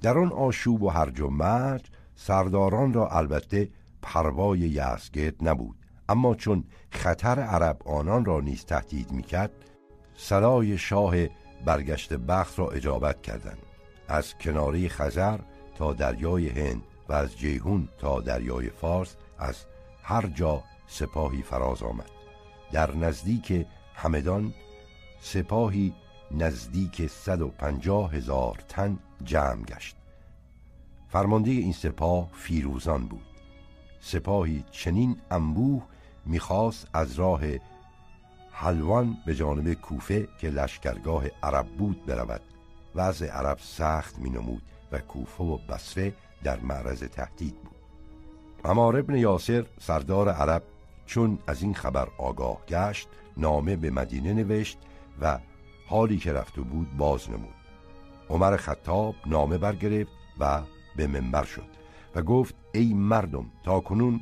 در 0.03 0.19
آن 0.19 0.33
آشوب 0.33 0.83
و 0.83 0.89
هرج 0.89 1.21
و 1.21 1.31
مرج 1.31 1.87
سرداران 2.17 2.93
را 2.93 3.09
البته 3.09 3.69
پروای 4.03 4.59
یزگرد 4.59 5.49
نبود. 5.49 5.77
اما 6.09 6.35
چون 6.35 6.65
خطر 6.91 7.41
عرب 7.41 7.89
آنان 7.89 8.25
را 8.25 8.41
نیز 8.41 8.65
تهدید 8.65 9.13
می‌کرد 9.13 9.53
صلای 10.17 10.79
شاه 10.79 11.15
برگشت 11.65 12.13
بخت 12.13 12.59
را 12.59 12.69
اجابت 12.69 13.23
کردند. 13.23 13.59
از 14.09 14.39
کناره 14.39 14.89
خزر 14.89 15.39
تا 15.79 15.93
دریای 15.93 16.49
هند 16.49 16.83
و 17.09 17.13
از 17.13 17.39
جیهون 17.39 17.89
تا 17.99 18.21
دریای 18.21 18.71
فارس 18.71 19.17
از 19.39 19.57
هر 20.03 20.27
جا 20.27 20.63
سپاهی 20.87 21.43
فراز 21.43 21.83
آمد. 21.83 22.11
در 22.73 22.97
نزدیک 22.97 23.67
همدان 23.95 24.55
سپاهی 25.21 25.95
نزدیک 26.31 27.07
150 27.07 28.13
هزار 28.13 28.59
تن 28.69 28.99
جمع 29.25 29.65
گشت. 29.65 29.97
فرمانده 31.09 31.51
این 31.51 31.73
سپاه 31.73 32.29
فیروزان 32.33 33.07
بود. 33.07 33.27
سپاهی 34.01 34.65
چنین 34.71 35.17
انبوه 35.31 35.83
می‌خواست 36.27 36.89
از 36.93 37.15
راه 37.15 37.41
حلوان 38.51 39.17
به 39.27 39.35
جانب 39.35 39.73
کوفه 39.73 40.29
که 40.39 40.51
لشکرگاه 40.51 41.25
عرب 41.43 41.67
بود 41.67 42.07
برود 42.07 42.41
وضع 42.95 43.27
عرب 43.27 43.59
سخت 43.61 44.19
مینمود. 44.19 44.63
و 44.93 44.99
کوفه 44.99 45.45
و 45.45 45.57
بصره 45.57 46.13
در 46.45 46.61
معرض 46.61 47.03
تهدید 47.03 47.55
بود. 47.55 47.77
امار 48.65 48.97
ابن 48.97 49.15
یاسر 49.15 49.67
سردار 49.81 50.29
عرب 50.29 50.63
چون 51.07 51.39
از 51.47 51.63
این 51.63 51.75
خبر 51.75 52.09
آگاه 52.19 52.59
گشت 52.69 53.09
نامه 53.37 53.77
به 53.77 53.91
مدینه 53.91 54.33
نوشت 54.33 54.79
و 55.21 55.39
حالی 55.87 56.19
که 56.19 56.33
رفته 56.33 56.61
بود 56.61 56.97
باز 56.97 57.31
نمود. 57.31 57.55
عمر 58.31 58.57
خطاب 58.57 59.15
نامه 59.27 59.59
برگرفت 59.59 60.13
و 60.41 60.63
به 60.97 61.07
منبر 61.07 61.45
شد 61.45 61.69
و 62.15 62.23
گفت 62.23 62.55
ای 62.75 62.95
مردم 62.95 63.47
تا 63.65 63.81
کنون 63.81 64.21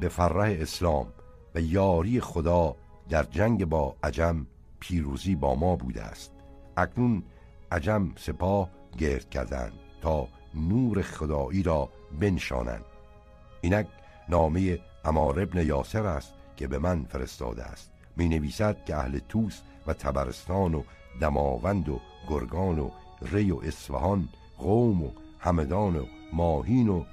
به 0.00 0.08
فرح 0.08 0.56
اسلام 0.60 1.06
و 1.54 1.60
یاری 1.60 2.20
خدا 2.20 2.76
در 3.08 3.22
جنگ 3.22 3.64
با 3.64 3.96
عجم 4.02 4.46
پیروزی 4.80 5.34
با 5.34 5.54
ما 5.54 5.76
بوده 5.76 6.02
است. 6.02 6.32
اکنون 6.76 7.22
عجم 7.72 8.12
سپاه 8.16 8.70
گرد 8.98 9.30
کردند. 9.30 9.81
تا 10.02 10.28
نور 10.54 11.02
خدایی 11.02 11.62
را 11.62 11.88
بنشانند. 12.20 12.84
اینک 13.60 13.86
نامه 14.28 14.78
امار 15.04 15.40
ابن 15.40 15.66
یاسر 15.66 16.06
است 16.06 16.32
که 16.56 16.68
به 16.68 16.78
من 16.78 17.04
فرستاده 17.04 17.64
است. 17.64 17.90
می 18.16 18.28
نویسد 18.28 18.84
که 18.84 18.96
اهل 18.96 19.18
توس 19.28 19.60
و 19.86 19.94
تبرستان 19.94 20.74
و 20.74 20.82
دماوند 21.20 21.88
و 21.88 22.00
گرگان 22.28 22.78
و 22.78 22.90
ری 23.22 23.50
و 23.50 23.58
اصفهان 23.62 24.28
قوم 24.58 25.02
و 25.02 25.10
همدان 25.38 25.96
و 25.96 26.06
ماهین 26.32 26.88
و 26.88 27.04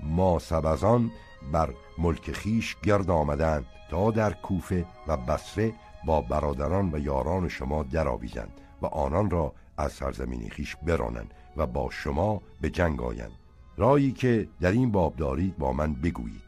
ماسبزان 0.00 1.10
بر 1.52 1.74
ملک 1.98 2.32
خیش 2.32 2.76
گرد 2.82 3.10
آمدند 3.10 3.66
تا 3.90 4.10
در 4.10 4.32
کوفه 4.32 4.86
و 5.06 5.16
بصره 5.16 5.72
با 6.06 6.20
برادران 6.20 6.94
و 6.94 6.98
یاران 6.98 7.48
شما 7.48 7.82
درآویزند 7.82 8.60
و 8.82 8.86
آنان 8.86 9.30
را 9.30 9.52
از 9.78 9.92
سرزمین 9.92 10.48
خیش 10.48 10.76
برانند. 10.76 11.34
و 11.58 11.66
با 11.66 11.90
شما 11.90 12.42
به 12.60 12.70
جنگ 12.70 13.02
آیند. 13.02 13.32
رایی 13.76 14.12
که 14.12 14.48
در 14.60 14.72
این 14.72 14.92
باب 14.92 15.16
دارید 15.16 15.58
با 15.58 15.72
من 15.72 15.94
بگویید. 15.94 16.42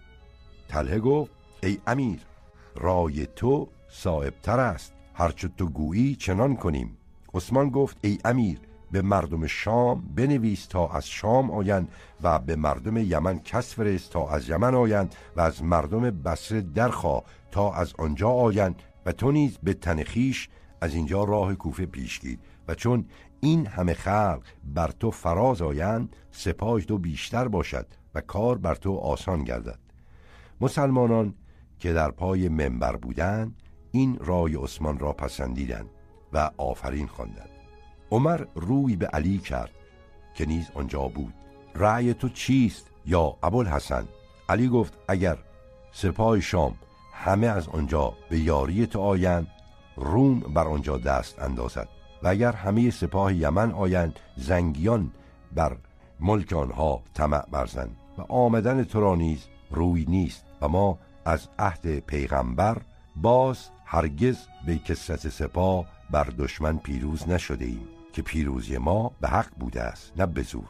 تله 0.69 0.99
گفت 0.99 1.31
ای 1.62 1.79
امیر 1.87 2.21
رای 2.76 3.26
تو 3.26 3.69
صاحبتر 3.88 4.61
است. 4.61 4.93
هرچه 5.14 5.49
تو 5.49 5.67
گویی 5.67 6.17
چنان 6.17 6.57
کنیم. 6.57 6.97
عثمان 7.35 7.71
گفت 7.71 7.97
ای 8.02 8.19
امیر 8.25 8.59
به 8.93 9.02
مردم 9.02 9.47
شام 9.47 10.00
بنویس 10.17 10.67
تا 10.67 10.88
از 10.88 11.09
شام 11.09 11.50
آیند 11.50 11.88
و 12.23 12.38
به 12.38 12.57
مردم 12.57 12.97
یمن 12.97 13.38
کس 13.38 13.75
فرست 13.75 14.11
تا 14.11 14.29
از 14.29 14.49
یمن 14.49 14.75
آیند 14.75 15.14
و 15.37 15.40
از 15.40 15.62
مردم 15.62 16.11
بصره 16.11 16.61
درخوا 16.61 17.23
تا 17.50 17.73
از 17.73 17.95
آنجا 17.99 18.29
آیند 18.31 18.83
و 19.07 19.12
تو 19.12 19.33
نیز 19.33 19.59
به 19.62 19.75
تنخیش 19.75 20.49
از 20.81 20.95
اینجا 20.95 21.25
راه 21.25 21.55
کوفه 21.55 21.87
پیش 21.87 22.21
گیر. 22.21 22.38
و 22.69 22.75
چون 22.75 23.05
این 23.40 23.67
همه 23.67 23.95
خلق 23.95 24.43
بر 24.64 24.90
تو 24.90 25.11
فراز 25.11 25.62
آیند 25.62 26.17
سپاه 26.31 26.81
تو 26.81 26.99
بیشتر 26.99 27.49
باشد 27.49 27.87
و 28.14 28.21
کار 28.21 28.59
بر 28.59 28.75
تو 28.75 28.97
آسان 28.97 29.45
گردد. 29.45 29.79
مسلمانان 30.61 31.35
که 31.79 31.93
در 31.93 32.11
پای 32.11 32.49
منبر 32.49 32.97
بودند 32.97 33.62
این 33.90 34.19
رای 34.21 34.57
عثمان 34.57 34.99
را 34.99 35.12
پسندیدند 35.12 35.90
و 36.33 36.50
آفرین 36.57 37.07
خواندند. 37.07 37.50
عمر 38.11 38.45
روی 38.55 38.97
به 38.97 39.07
علی 39.07 39.38
کرد 39.38 39.71
که 40.35 40.47
نیز 40.47 40.71
آنجا 40.75 41.09
بود. 41.09 41.35
رأی 41.75 42.14
تو 42.14 42.29
چیست 42.29 42.90
یا 43.07 43.37
ابوالحسن؟ 43.43 44.09
علی 44.49 44.69
گفت 44.69 44.99
اگر 45.09 45.38
سپاه 45.93 46.40
شام 46.40 46.75
همه 47.12 47.47
از 47.47 47.69
آنجا 47.69 48.12
به 48.31 48.38
یاری 48.38 48.87
تو 48.87 49.00
آیند 49.00 49.47
روم 49.97 50.40
بر 50.40 50.69
آنجا 50.69 50.99
دست 50.99 51.43
اندازد. 51.43 51.88
و 52.23 52.29
اگر 52.29 52.53
همه 52.53 52.91
سپاه 52.91 53.35
یمن 53.35 53.73
آیند 53.73 54.21
زنگیان 54.37 55.11
بر 55.55 55.77
ملک 56.21 56.53
آنها 56.53 57.03
طمع 57.15 57.47
برزند 57.50 57.97
و 58.19 58.23
آمدن 58.33 58.85
تو 58.85 59.00
را 59.00 59.15
نیز 59.15 59.45
روی 59.71 60.05
نیست 60.09 60.45
و 60.61 60.69
ما 60.69 60.99
از 61.25 61.49
عهد 61.59 61.99
پیغمبر 61.99 62.83
باز 63.17 63.69
هرگز 63.85 64.39
به 64.67 64.79
کسرت 64.79 65.29
سپاه 65.29 65.87
بر 66.11 66.25
دشمن 66.25 66.79
پیروز 66.79 67.29
نشده 67.29 67.65
ایم 67.65 67.89
که 68.12 68.23
پیروزی 68.23 68.79
ما 68.79 69.12
به 69.21 69.29
حق 69.29 69.50
بوده 69.59 69.83
است 69.83 70.12
نه 70.17 70.27
به 70.27 70.43
زور. 70.43 70.69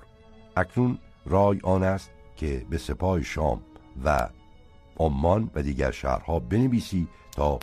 اکنون 0.56 0.98
رای 1.26 1.60
آن 1.62 1.82
است 1.82 2.10
که 2.36 2.66
به 2.70 2.78
سپاه 2.78 3.22
شام 3.22 3.60
و 4.04 4.28
عمان 4.98 5.50
و 5.54 5.62
دیگر 5.62 5.90
شهرها 5.90 6.38
بنویسی 6.38 7.08
تا 7.32 7.58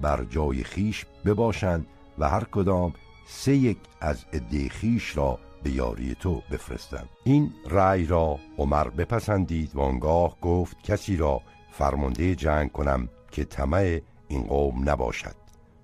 بر 0.00 0.24
جای 0.24 0.64
خیش 0.64 1.06
بباشند 1.24 1.86
و 2.18 2.28
هر 2.28 2.44
کدام 2.44 2.92
سه 3.32 3.56
یک 3.56 3.78
از 4.00 4.24
عده 4.32 4.68
خیش 4.68 5.16
را 5.16 5.38
به 5.62 5.70
یاری 5.70 6.14
تو 6.14 6.42
بفرستند 6.50 7.08
این 7.24 7.52
رأی 7.70 8.06
را 8.06 8.38
عمر 8.58 8.88
بپسندید 8.88 9.76
و 9.76 9.80
آنگاه 9.80 10.40
گفت 10.40 10.82
کسی 10.82 11.16
را 11.16 11.40
فرمانده 11.70 12.34
جنگ 12.34 12.72
کنم 12.72 13.08
که 13.30 13.44
طمع 13.44 14.00
این 14.28 14.42
قوم 14.42 14.90
نباشد. 14.90 15.34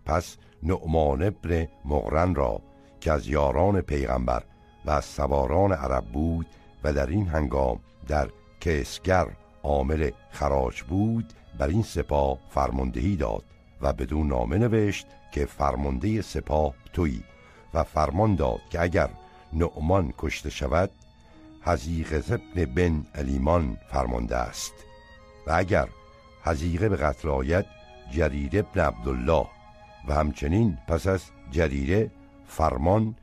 پس 0.07 0.37
نعمان 0.62 1.23
ابن 1.23 1.69
مغرن 1.85 2.35
را 2.35 2.61
که 3.00 3.12
از 3.12 3.29
یاران 3.29 3.81
پیغمبر 3.81 4.43
و 4.85 4.91
از 4.91 5.05
سواران 5.05 5.73
عرب 5.73 6.05
بود 6.05 6.47
و 6.85 6.93
در 6.93 7.07
این 7.07 7.26
هنگام 7.26 7.81
در 8.09 8.29
کسگر 8.61 9.26
عامل 9.62 10.11
خراج 10.31 10.83
بود 10.83 11.33
بر 11.59 11.69
این 11.69 11.83
سپاه 11.83 12.38
فرماندهی 12.50 13.17
داد 13.17 13.45
و 13.83 13.93
بدون 13.93 14.26
نامه 14.26 14.59
نوشت 14.59 15.07
که 15.33 15.47
فرمانده 15.47 16.23
سپاه 16.23 16.75
تویی. 16.93 17.23
و 17.75 17.82
فرمان 17.82 18.35
داد 18.35 18.61
که 18.70 18.80
اگر 18.80 19.11
نعمان 19.52 20.14
کشته 20.18 20.50
شود 20.50 20.90
حزیق 21.62 22.23
ابن 22.30 22.64
بن 22.64 23.06
علیمان 23.14 23.76
فرمانده 23.88 24.37
است. 24.37 24.75
و 25.46 25.52
اگر 25.52 25.88
حزیقه 26.42 26.88
به 26.88 26.96
قتل 26.96 27.28
آید 27.28 27.66
جریر 28.11 28.58
ابن 28.58 28.80
عبدالله. 28.80 29.46
و 30.08 30.14
همچنین 30.14 30.78
پس 30.88 31.06
از 31.06 31.23
جریره 31.50 32.11
فرمان 32.46 33.16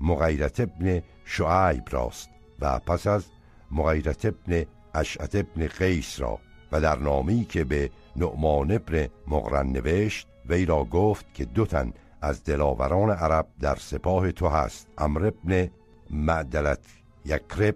مغیرت 0.00 0.60
ابن 0.60 1.02
شعیب 1.24 1.82
راست 1.90 2.28
و 2.60 2.78
پس 2.78 3.06
از 3.06 3.24
مغیرت 3.70 4.24
ابن 4.24 4.64
اشعت 4.94 5.34
ابن 5.34 5.66
قیس 5.66 6.20
را. 6.20 6.38
و 6.72 6.80
در 6.80 6.98
نامی 6.98 7.44
که 7.44 7.64
به 7.64 7.90
نعمان 8.16 8.72
ابن 8.72 9.08
مقرن 9.26 9.66
نوشت 9.66 10.26
وی 10.48 10.64
را 10.64 10.84
گفت 10.84 11.34
که 11.34 11.44
دو 11.44 11.66
تن 11.66 11.92
از 12.20 12.44
دلاوران 12.44 13.10
عرب 13.10 13.46
در 13.60 13.74
سپاه 13.74 14.32
تو 14.32 14.48
هست 14.48 14.88
امر 14.98 15.26
ابن 15.26 15.70
معدلت 16.10 16.84
یکرب 17.24 17.74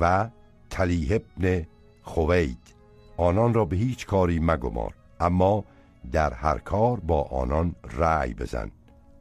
و 0.00 0.28
تلیه 0.70 1.16
ابن 1.16 1.66
خوید 2.02 2.58
آنان 3.16 3.54
را 3.54 3.64
به 3.64 3.76
هیچ 3.76 4.06
کاری 4.06 4.38
مگمار 4.38 4.94
اما 5.20 5.64
در 6.12 6.34
هر 6.34 6.58
کار 6.58 7.00
با 7.00 7.22
آنان 7.22 7.74
رأی 7.92 8.34
بزن. 8.34 8.70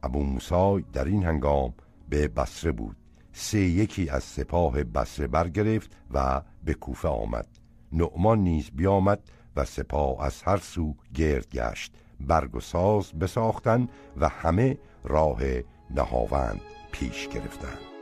ابو 0.04 0.24
موسی 0.24 0.86
در 0.94 1.06
این 1.06 1.24
هنگام 1.24 1.74
به 2.10 2.28
بسره 2.28 2.72
بود. 2.72 2.96
سه 3.34 3.60
یکی 3.60 4.10
از 4.10 4.24
سپاه 4.24 4.84
بسره 4.84 5.28
برگرفت 5.28 5.98
و 6.12 6.42
به 6.64 6.74
کوفه 6.74 7.08
آمد. 7.08 7.48
نعمان 7.92 8.40
نیز 8.40 8.72
بیامد 8.72 9.20
و 9.56 9.66
سپاه 9.66 10.26
از 10.26 10.42
هر 10.44 10.58
سو 10.58 10.96
گرد 11.14 11.50
گشت. 11.50 11.94
برگ 12.20 12.56
و 12.56 12.60
ساز 12.60 13.14
بساختن 13.14 13.88
و 14.18 14.30
همه 14.30 14.78
راه 15.04 15.40
نهاوند 15.96 16.62
پیش 16.92 17.28
گرفتند 17.28 17.96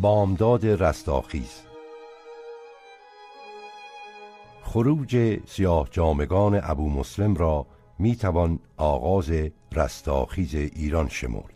بامداد 0.00 0.66
رستاخیز. 0.66 1.62
خروج 4.62 5.38
سیاه 5.46 5.88
جامگان 5.90 6.60
ابو 6.62 6.90
مسلم 6.90 7.34
را 7.34 7.66
می 7.98 8.16
توان 8.16 8.58
آغاز 8.76 9.32
رستاخیز 9.72 10.54
ایران 10.54 11.08
شمرد. 11.08 11.55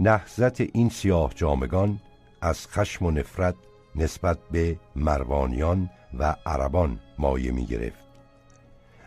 نهزت 0.00 0.60
این 0.60 0.88
سیاه 0.88 1.32
جامگان 1.34 2.00
از 2.40 2.68
خشم 2.68 3.06
و 3.06 3.10
نفرت 3.10 3.54
نسبت 3.96 4.38
به 4.50 4.76
مروانیان 4.96 5.90
و 6.18 6.36
عربان 6.46 6.98
مایه 7.18 7.52
می 7.52 7.66
گرفت. 7.66 7.98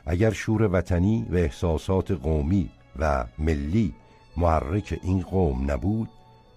اگر 0.06 0.32
شور 0.32 0.70
وطنی 0.74 1.28
و 1.30 1.36
احساسات 1.36 2.12
قومی 2.12 2.70
و 3.00 3.26
ملی 3.40 3.96
محرک 4.38 5.00
این 5.04 5.22
قوم 5.22 5.72
نبود 5.72 6.10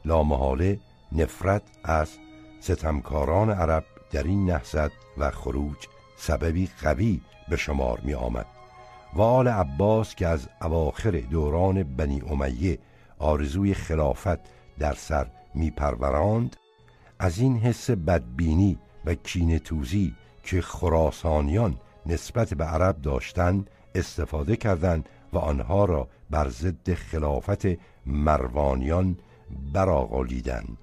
لامحاله 0.05 0.79
نفرت 1.13 1.63
از 1.85 2.11
ستمکاران 2.61 3.51
عرب 3.51 3.85
در 4.13 4.23
این 4.23 4.51
نهزت 4.51 4.91
و 5.19 5.31
خروج 5.31 5.77
سببی 6.17 6.69
قوی 6.83 7.21
به 7.49 7.57
شمار 7.57 8.01
می 8.01 8.15
آمد. 8.15 8.47
و 9.15 9.23
آل 9.23 9.49
عباس 9.49 10.15
که 10.15 10.27
از 10.27 10.49
اواخر 10.63 11.11
دوران 11.11 11.83
بنی 11.83 12.23
امیه 12.31 12.79
آرزوی 13.19 13.75
خلافت 13.75 14.39
در 14.79 14.95
سر 14.95 15.27
می 15.55 15.71
پروراند 15.71 16.57
از 17.19 17.39
این 17.39 17.59
حس 17.59 17.91
بدبینی 17.91 18.79
و 19.05 19.15
کین 19.15 19.59
توزی 19.59 20.15
که 20.43 20.61
خراسانیان 20.61 21.77
نسبت 22.07 22.55
به 22.55 22.65
عرب 22.65 23.01
داشتند 23.03 23.71
استفاده 23.95 24.57
کردند 24.57 25.09
و 25.33 25.39
آنها 25.39 25.85
را 25.85 26.09
بر 26.31 26.49
ضد 26.49 26.95
خلافت 26.95 27.67
مروانیان 28.07 29.17
براغالیدند 29.73 30.79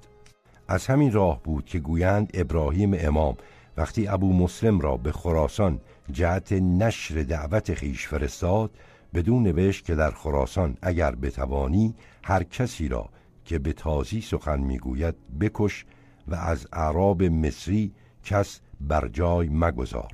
از 0.67 0.87
همین 0.87 1.11
راه 1.11 1.43
بود 1.43 1.65
که 1.65 1.79
گویند 1.79 2.31
ابراهیم 2.33 2.95
امام 2.99 3.37
وقتی 3.77 4.07
ابو 4.07 4.33
مسلم 4.33 4.79
را 4.79 4.97
به 4.97 5.11
خراسان 5.11 5.79
جهت 6.11 6.51
نشر 6.51 7.23
دعوت 7.23 7.73
خیش 7.73 8.07
فرستاد 8.07 8.71
بدون 9.13 9.43
نوشت 9.43 9.86
که 9.86 9.95
در 9.95 10.12
خراسان 10.12 10.78
اگر 10.82 11.15
بتوانی 11.15 11.95
هر 12.24 12.43
کسی 12.43 12.88
را 12.88 13.10
که 13.45 13.60
به 13.60 13.74
تازی 13.74 14.21
سخن 14.21 14.60
می‌گوید 14.60 15.15
بکش 15.39 15.86
و 16.28 16.36
از 16.36 16.67
اعراب 16.74 17.24
مصری 17.24 17.93
کس 18.24 18.60
بر 18.82 19.08
جای 19.08 19.50
مگذار. 19.50 20.12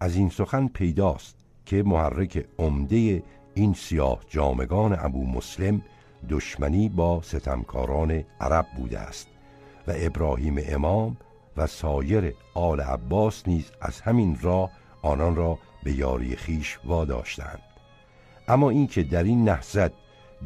از 0.00 0.16
این 0.16 0.28
سخن 0.28 0.68
پیداست 0.68 1.36
که 1.64 1.82
محرک 1.82 2.46
عمده 2.58 3.22
این 3.54 3.74
سیاه 3.74 4.20
جامگان 4.28 4.96
ابو 4.98 5.26
مسلم 5.26 5.82
دشمنی 6.28 6.88
با 6.88 7.22
ستمکاران 7.22 8.24
عرب 8.40 8.66
بوده 8.76 8.98
است 8.98 9.28
و 9.86 9.92
ابراهیم 9.96 10.56
امام 10.68 11.16
و 11.56 11.66
سایر 11.66 12.34
آل 12.54 12.80
عباس 12.80 13.48
نیز 13.48 13.70
از 13.80 14.00
همین 14.00 14.38
راه 14.42 14.70
آنان 15.02 15.36
را 15.36 15.58
به 15.82 15.92
یاری 15.92 16.36
خیش 16.36 16.78
واداشتند. 16.84 17.67
اما 18.48 18.70
اینکه 18.70 19.02
در 19.02 19.22
این 19.22 19.48
نهضت 19.48 19.92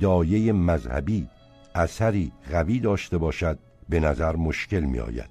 دایه 0.00 0.52
مذهبی 0.52 1.28
اثری 1.74 2.32
قوی 2.52 2.80
داشته 2.80 3.18
باشد 3.18 3.58
به 3.88 4.00
نظر 4.00 4.36
مشکل 4.36 4.80
می 4.80 4.98
آید 4.98 5.30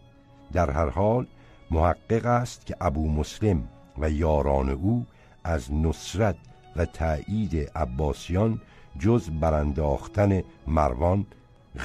در 0.54 0.72
هر 0.72 0.90
حال 0.90 1.28
محقق 1.72 2.26
است 2.26 2.66
که 2.66 2.76
ابو 2.82 3.12
مسلم 3.12 3.68
و 3.98 4.10
یاران 4.10 4.70
او 4.70 5.06
از 5.44 5.74
نصرت 5.74 6.36
و 6.76 6.86
تأیید 6.86 7.72
عباسیان 7.76 8.62
جز 9.00 9.30
برانداختن 9.30 10.44
مروان 10.68 11.26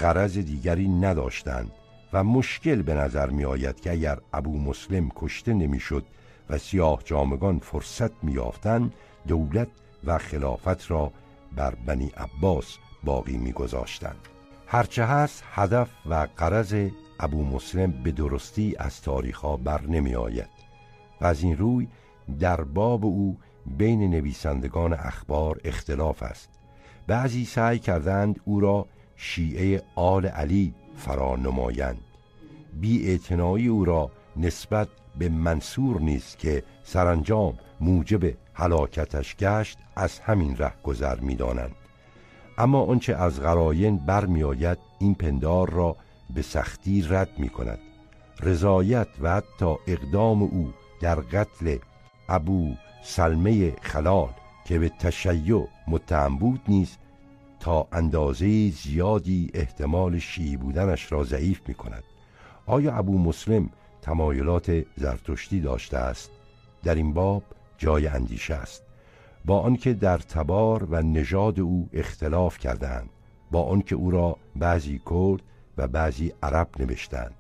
غرض 0.00 0.38
دیگری 0.38 0.88
نداشتند 0.88 1.70
و 2.12 2.24
مشکل 2.24 2.82
به 2.82 2.94
نظر 2.94 3.30
می 3.30 3.44
آید 3.44 3.80
که 3.80 3.92
اگر 3.92 4.18
ابو 4.32 4.58
مسلم 4.58 5.10
کشته 5.16 5.54
نمی‌شد 5.54 6.04
و 6.50 6.58
سیاه 6.58 7.02
جامگان 7.04 7.58
فرصت 7.58 8.24
میافتند 8.24 8.94
دولت 9.28 9.68
و 10.06 10.18
خلافت 10.18 10.90
را 10.90 11.12
بر 11.56 11.74
بنی 11.74 12.12
عباس 12.16 12.76
باقی 13.04 13.38
میگذاشتند. 13.38 14.28
هرچه 14.66 15.04
هست 15.04 15.44
هدف 15.52 15.90
و 16.06 16.28
قرض 16.36 16.90
ابو 17.20 17.44
مسلم 17.44 17.90
به 18.02 18.12
درستی 18.12 18.76
از 18.78 19.02
تاریخها 19.02 19.56
بر 19.56 19.82
نمی 19.82 20.14
آید 20.14 20.48
و 21.20 21.26
از 21.26 21.42
این 21.42 21.56
روی 21.56 21.88
در 22.40 22.60
باب 22.60 23.04
او 23.04 23.38
بین 23.66 24.10
نویسندگان 24.10 24.92
اخبار 24.92 25.60
اختلاف 25.64 26.22
است 26.22 26.48
بعضی 27.06 27.44
سعی 27.44 27.78
کردند 27.78 28.40
او 28.44 28.60
را 28.60 28.86
شیعه 29.16 29.82
آل 29.94 30.26
علی 30.26 30.74
فرا 30.96 31.36
نمایند. 31.36 32.00
بی 32.80 33.20
او 33.68 33.84
را 33.84 34.10
نسبت 34.36 34.88
به 35.18 35.28
منصور 35.28 36.00
نیست 36.00 36.38
که 36.38 36.62
سرانجام 36.82 37.54
موجب 37.80 38.34
هلاکتش 38.54 39.36
گشت 39.36 39.78
از 39.96 40.18
همین 40.18 40.56
ره 40.56 40.72
گذر 40.82 41.20
می‌دانند. 41.20 41.74
اما 42.58 42.82
آنچه 42.82 43.14
از 43.14 43.40
غراین 43.40 43.96
برمیآید 43.96 44.78
این 44.98 45.14
پندار 45.14 45.70
را 45.70 45.96
به 46.34 46.42
سختی 46.42 47.02
رد 47.02 47.38
می 47.38 47.48
کند 47.48 47.78
رضایت 48.40 49.08
و 49.20 49.34
حتی 49.34 49.74
اقدام 49.86 50.42
او 50.42 50.72
در 51.00 51.14
قتل 51.14 51.76
ابو 52.28 52.74
سلمه 53.02 53.72
خلال 53.82 54.28
که 54.64 54.78
به 54.78 54.88
تشیع 54.88 55.68
متهم 55.88 56.38
بود 56.38 56.60
نیست 56.68 56.98
تا 57.60 57.88
اندازه 57.92 58.70
زیادی 58.70 59.50
احتمال 59.54 60.18
شیعی 60.18 60.56
بودنش 60.56 61.12
را 61.12 61.24
ضعیف 61.24 61.60
می 61.68 61.74
کند 61.74 62.04
آیا 62.66 62.94
ابو 62.94 63.18
مسلم 63.18 63.70
تمایلات 64.06 64.84
زرتشتی 64.96 65.60
داشته 65.60 65.98
است. 65.98 66.30
در 66.84 66.94
این 66.94 67.12
باب 67.12 67.42
جای 67.78 68.06
اندیشه 68.06 68.54
است. 68.54 68.82
با 69.44 69.60
آنکه 69.60 69.92
در 69.92 70.18
تبار 70.18 70.84
و 70.84 71.02
نژاد 71.02 71.60
او 71.60 71.88
اختلاف 71.92 72.58
کردند 72.58 73.10
با 73.50 73.62
آنکه 73.62 73.94
او 73.94 74.10
را 74.10 74.36
بعضی 74.56 75.00
کرد 75.10 75.42
و 75.78 75.88
بعضی 75.88 76.32
عرب 76.42 76.68
نوشتند. 76.78 77.34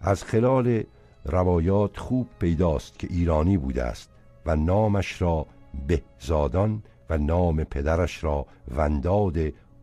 از 0.00 0.24
خلال 0.24 0.82
روایات 1.24 1.96
خوب 1.96 2.28
پیداست 2.38 2.98
که 2.98 3.06
ایرانی 3.10 3.56
بوده 3.56 3.82
است 3.82 4.10
و 4.46 4.56
نامش 4.56 5.22
را 5.22 5.46
بهزادان 5.86 6.82
و 7.10 7.18
نام 7.18 7.64
پدرش 7.64 8.24
را 8.24 8.46
ونداد 8.76 9.36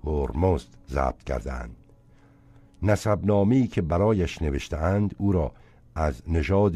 هرمزد 0.04 0.68
ضبط 0.90 1.24
کردند. 1.24 1.76
نسبنامه‌ای 2.84 3.68
که 3.68 3.82
برایش 3.82 4.42
نوشتهاند 4.42 5.16
او 5.18 5.32
را 5.32 5.52
از 5.98 6.22
نژاد 6.28 6.76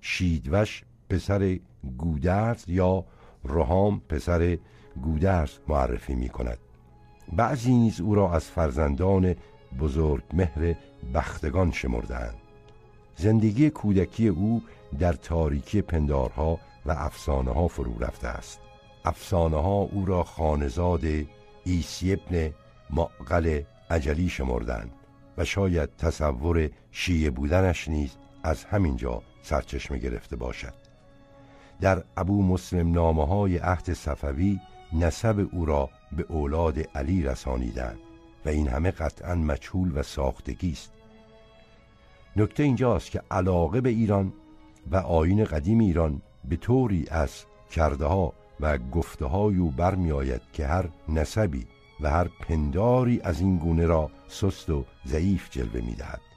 شیدوش 0.00 0.84
پسر 1.10 1.58
گودرز 1.98 2.68
یا 2.68 3.04
رهام 3.44 4.00
پسر 4.00 4.58
گودرز 5.02 5.50
معرفی 5.68 6.14
می 6.14 6.28
کند 6.28 6.58
بعضی 7.32 7.74
نیز 7.74 8.00
او 8.00 8.14
را 8.14 8.32
از 8.32 8.44
فرزندان 8.44 9.34
بزرگ 9.80 10.22
مهر 10.32 10.74
بختگان 11.14 11.70
شمردند 11.70 12.34
زندگی 13.16 13.70
کودکی 13.70 14.28
او 14.28 14.62
در 14.98 15.12
تاریکی 15.12 15.82
پندارها 15.82 16.58
و 16.86 16.90
افسانه 16.90 17.52
ها 17.52 17.68
فرو 17.68 17.98
رفته 17.98 18.28
است. 18.28 18.60
افسانه 19.04 19.56
ها 19.56 19.76
او 19.82 20.04
را 20.04 20.24
خانزاد 20.24 21.04
ایسی 21.64 22.12
ابن 22.12 22.50
معقل 22.90 23.62
عجلی 23.90 24.28
شمردند 24.28 24.90
و 25.38 25.44
شاید 25.44 25.96
تصور 25.96 26.70
شیعه 26.90 27.30
بودنش 27.30 27.88
نیز 27.88 28.16
از 28.42 28.64
همین 28.64 28.96
جا 28.96 29.22
سرچشمه 29.42 29.98
گرفته 29.98 30.36
باشد 30.36 30.74
در 31.80 32.02
ابو 32.16 32.42
مسلم 32.42 32.92
نامه 32.92 33.26
های 33.26 33.58
عهد 33.58 33.92
صفوی 33.92 34.60
نسب 34.92 35.48
او 35.52 35.64
را 35.64 35.90
به 36.12 36.26
اولاد 36.28 36.78
علی 36.94 37.22
رسانیدند 37.22 37.98
و 38.44 38.48
این 38.48 38.68
همه 38.68 38.90
قطعا 38.90 39.34
مجهول 39.34 39.98
و 39.98 40.02
ساختگی 40.02 40.72
است 40.72 40.92
نکته 42.36 42.62
اینجاست 42.62 43.10
که 43.10 43.22
علاقه 43.30 43.80
به 43.80 43.90
ایران 43.90 44.32
و 44.90 44.96
آین 44.96 45.44
قدیم 45.44 45.78
ایران 45.78 46.22
به 46.44 46.56
طوری 46.56 47.06
از 47.10 47.44
کرده 47.70 48.04
ها 48.04 48.32
و 48.60 48.78
گفته 48.78 49.24
های 49.24 49.56
او 49.56 49.70
برمی 49.70 50.12
آید 50.12 50.42
که 50.52 50.66
هر 50.66 50.88
نسبی 51.08 51.66
و 52.00 52.10
هر 52.10 52.28
پنداری 52.48 53.20
از 53.20 53.40
این 53.40 53.56
گونه 53.56 53.86
را 53.86 54.10
سست 54.28 54.70
و 54.70 54.84
ضعیف 55.06 55.50
جلوه 55.50 55.80
می 55.80 55.94
دهد. 55.94 56.29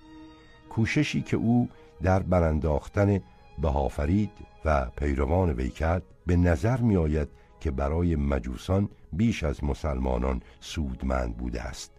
کوششی 0.75 1.21
که 1.21 1.37
او 1.37 1.69
در 2.01 2.19
برانداختن 2.19 3.19
بهافرید 3.61 4.31
و 4.65 4.85
پیروان 4.97 5.49
وی 5.49 5.69
کرد 5.69 6.03
به 6.25 6.35
نظر 6.35 6.77
می 6.77 6.97
آید 6.97 7.27
که 7.59 7.71
برای 7.71 8.15
مجوسان 8.15 8.89
بیش 9.13 9.43
از 9.43 9.63
مسلمانان 9.63 10.41
سودمند 10.59 11.37
بوده 11.37 11.61
است. 11.61 11.91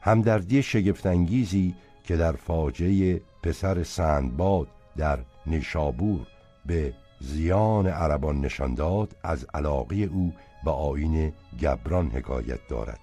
همدردی 0.00 0.62
شگفتانگیزی 0.62 1.74
که 2.04 2.16
در 2.16 2.32
فاجعه 2.32 3.20
پسر 3.42 3.82
سندباد 3.82 4.68
در 4.96 5.18
نشابور 5.46 6.26
به 6.66 6.94
زیان 7.20 7.86
عربان 7.86 8.40
نشان 8.40 8.74
داد 8.74 9.16
از 9.22 9.46
علاقه 9.54 9.96
او 9.96 10.32
به 10.64 10.70
آین 10.70 11.32
گبران 11.62 12.10
حکایت 12.10 12.68
دارد. 12.68 13.00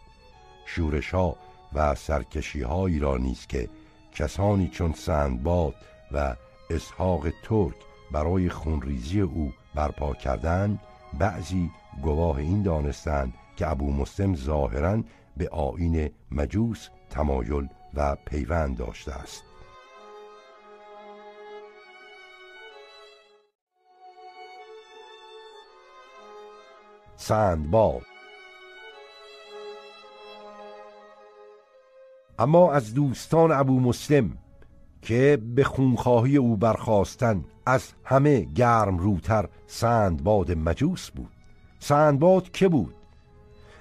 شورشا 0.65 1.35
و 1.73 1.95
سرکشی 1.95 2.63
را 2.99 3.17
نیست 3.17 3.49
که 3.49 3.69
کسانی 4.15 4.67
چون 4.67 4.93
سندباد 4.93 5.75
و 6.11 6.35
اسحاق 6.69 7.29
ترک 7.43 7.75
برای 8.11 8.49
خونریزی 8.49 9.21
او 9.21 9.53
برپا 9.75 10.13
کردند 10.13 10.79
بعضی 11.19 11.71
گواه 12.01 12.37
این 12.37 12.63
دانستند 12.63 13.33
که 13.55 13.71
ابو 13.71 13.91
مسلم 13.91 14.35
ظاهرا 14.35 15.03
به 15.37 15.49
آین 15.49 16.09
مجوس 16.31 16.89
تمایل 17.09 17.67
و 17.93 18.15
پیوند 18.25 18.77
داشته 18.77 19.13
است. 19.13 19.43
سندباد 27.15 28.12
اما 32.39 32.71
از 32.71 32.93
دوستان 32.93 33.51
ابو 33.51 33.79
مسلم 33.79 34.37
که 35.01 35.41
به 35.55 35.63
خونخواهی 35.63 36.37
او 36.37 36.57
برخواستن 36.57 37.45
از 37.65 37.91
همه 38.03 38.41
گرم 38.41 38.97
روتر 38.97 39.49
سندباد 39.67 40.51
مجوس 40.51 41.11
بود. 41.11 41.31
سندباد 41.79 42.51
که 42.51 42.67
بود؟ 42.67 42.95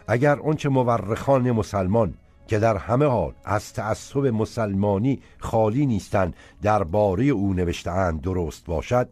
اگر 0.09 0.41
آنچه 0.41 0.69
مورخان 0.69 1.51
مسلمان 1.51 2.15
که 2.47 2.59
در 2.59 2.77
همه 2.77 3.07
حال 3.07 3.33
از 3.45 3.73
تعصب 3.73 4.27
مسلمانی 4.27 5.21
خالی 5.39 5.87
نیستند 5.87 6.37
درباره 6.63 7.25
او 7.25 7.55
نوشتهاند 7.55 8.21
درست 8.21 8.65
باشد 8.65 9.09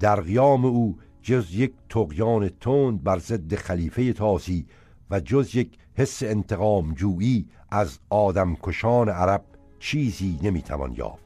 در 0.00 0.20
قیام 0.20 0.64
او 0.64 0.98
جز 1.22 1.54
یک 1.54 1.72
تقیان 1.88 2.48
تند 2.48 3.02
بر 3.02 3.18
ضد 3.18 3.54
خلیفه 3.54 4.12
تازی 4.12 4.66
و 5.10 5.20
جز 5.20 5.56
یک 5.56 5.78
حس 5.94 6.22
انتقام 6.22 6.94
جویی 6.94 7.48
از 7.70 7.98
آدمکشان 8.10 9.08
عرب 9.08 9.44
چیزی 9.78 10.38
نمی‌توان 10.42 10.92
یافت. 10.92 11.24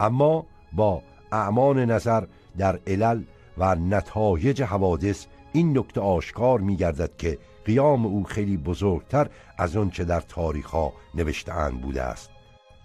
اما 0.00 0.46
با 0.72 1.02
اعمان 1.32 1.78
نظر 1.78 2.24
در 2.58 2.80
علل 2.86 3.22
و 3.58 3.74
نتایج 3.74 4.62
حوادث 4.62 5.26
این 5.52 5.78
نکته 5.78 6.00
آشکار 6.00 6.60
می 6.60 6.76
گردد 6.76 7.16
که 7.16 7.38
قیام 7.64 8.06
او 8.06 8.24
خیلی 8.24 8.56
بزرگتر 8.56 9.28
از 9.58 9.76
آنچه 9.76 10.04
در 10.04 10.20
تاریخ 10.20 10.74
نوشته 11.14 11.52
بوده 11.82 12.02
است. 12.02 12.30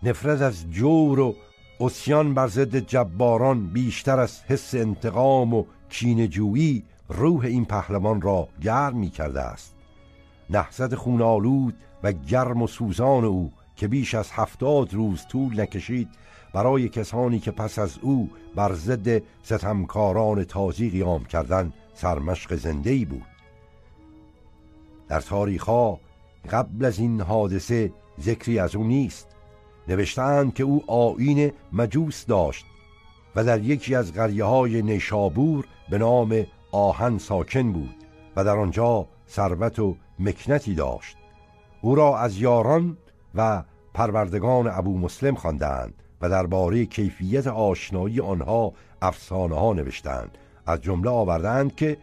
نفرت 0.04 0.41
از 0.41 0.72
جور 0.72 1.20
و 1.20 1.36
اسیان 1.80 2.34
بر 2.34 2.48
ضد 2.48 2.76
جباران 2.76 3.67
بیشتر 3.67 4.20
از 4.20 4.41
حس 4.44 4.76
انتقام 4.76 5.54
و 5.54 5.65
کینجویی 5.89 6.84
روح 7.10 7.46
این 7.46 7.65
پهلوان 7.65 8.22
را 8.22 8.48
گرم 8.62 8.98
می 8.98 9.10
کرده 9.10 9.41
است. 9.41 9.76
نحزد 10.52 10.96
خونالود 10.96 11.76
و 12.04 12.12
گرم 12.12 12.62
و 12.62 12.68
سوزان 12.68 13.26
او 13.26 13.52
که 13.76 13.88
بیش 13.88 14.16
از 14.16 14.32
هفتاد 14.32 14.94
روز 14.94 15.26
طول 15.28 15.62
نکشید 15.62 16.10
برای 16.54 16.90
کسانی 16.90 17.40
که 17.40 17.52
پس 17.52 17.80
از 17.80 17.98
او 18.02 18.30
بر 18.56 18.74
ضد 18.74 19.22
ستمکاران 19.44 20.44
تازی 20.44 20.90
قیام 20.90 21.26
کردن 21.26 21.74
سرمشق 21.94 22.56
زنده 22.56 23.06
بود. 23.06 23.26
در 25.08 25.22
تاریخ 25.22 25.64
ها 25.64 26.00
قبل 26.50 26.86
از 26.86 27.00
این 27.00 27.22
حادثه 27.22 27.92
ذکری 28.22 28.60
از 28.60 28.76
او 28.76 28.84
نیست. 28.84 29.28
نوشتند 29.88 30.54
که 30.54 30.64
او 30.64 30.92
آین 30.92 31.52
مجوس 31.74 32.26
داشت 32.26 32.66
و 33.36 33.44
در 33.44 33.62
یکی 33.62 33.96
از 33.96 34.14
قریه 34.14 34.44
های 34.44 34.82
نیشابور 34.82 35.66
به 35.90 35.98
نام 35.98 36.46
آهن 36.72 37.18
ساکن 37.18 37.72
بود 37.72 37.96
و 38.36 38.44
در 38.44 38.58
آنجا 38.58 39.08
ثروت 39.30 39.80
و 39.80 39.96
مکنتی 40.22 40.76
داشت. 40.76 41.18
او 41.82 41.96
را 41.96 42.18
از 42.18 42.38
یاران 42.38 42.98
و 43.36 43.64
پروردگان 43.94 44.68
ابو 44.68 44.98
مسلم 44.98 45.36
خواندند 45.36 45.94
و 46.22 46.30
درباره 46.30 46.86
کیفیت 46.86 47.48
آشنایی 47.48 48.20
آنها 48.20 48.74
افسانه 49.02 49.56
ها 49.56 49.74
نوشتند. 49.74 50.38
از 50.66 50.82
جمله 50.82 51.10
آوردند 51.10 51.76
که 51.76 51.98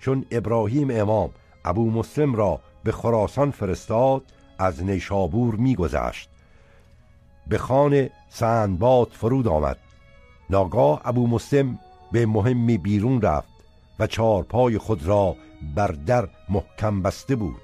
چون 0.00 0.24
ابراهیم 0.30 0.90
امام 0.90 1.30
ابو 1.64 1.90
مسلم 1.90 2.34
را 2.34 2.60
به 2.84 2.92
خراسان 2.92 3.50
فرستاد 3.50 4.22
از 4.58 4.84
نیشابور 4.84 5.54
میگذشت. 5.54 6.28
به 7.46 7.58
خان 7.58 8.08
سندباد 8.28 9.08
فرود 9.08 9.48
آمد. 9.48 9.78
ناگاه 10.50 11.00
ابو 11.04 11.26
مسلم 11.26 11.78
به 12.12 12.26
مهمی 12.26 12.78
بیرون 12.78 13.20
رفت 13.20 13.48
و 13.98 14.06
چارپای 14.06 14.78
خود 14.78 15.06
را 15.06 15.36
بر 15.74 15.86
در 15.86 16.28
محکم 16.48 17.02
بسته 17.02 17.36
بود. 17.36 17.63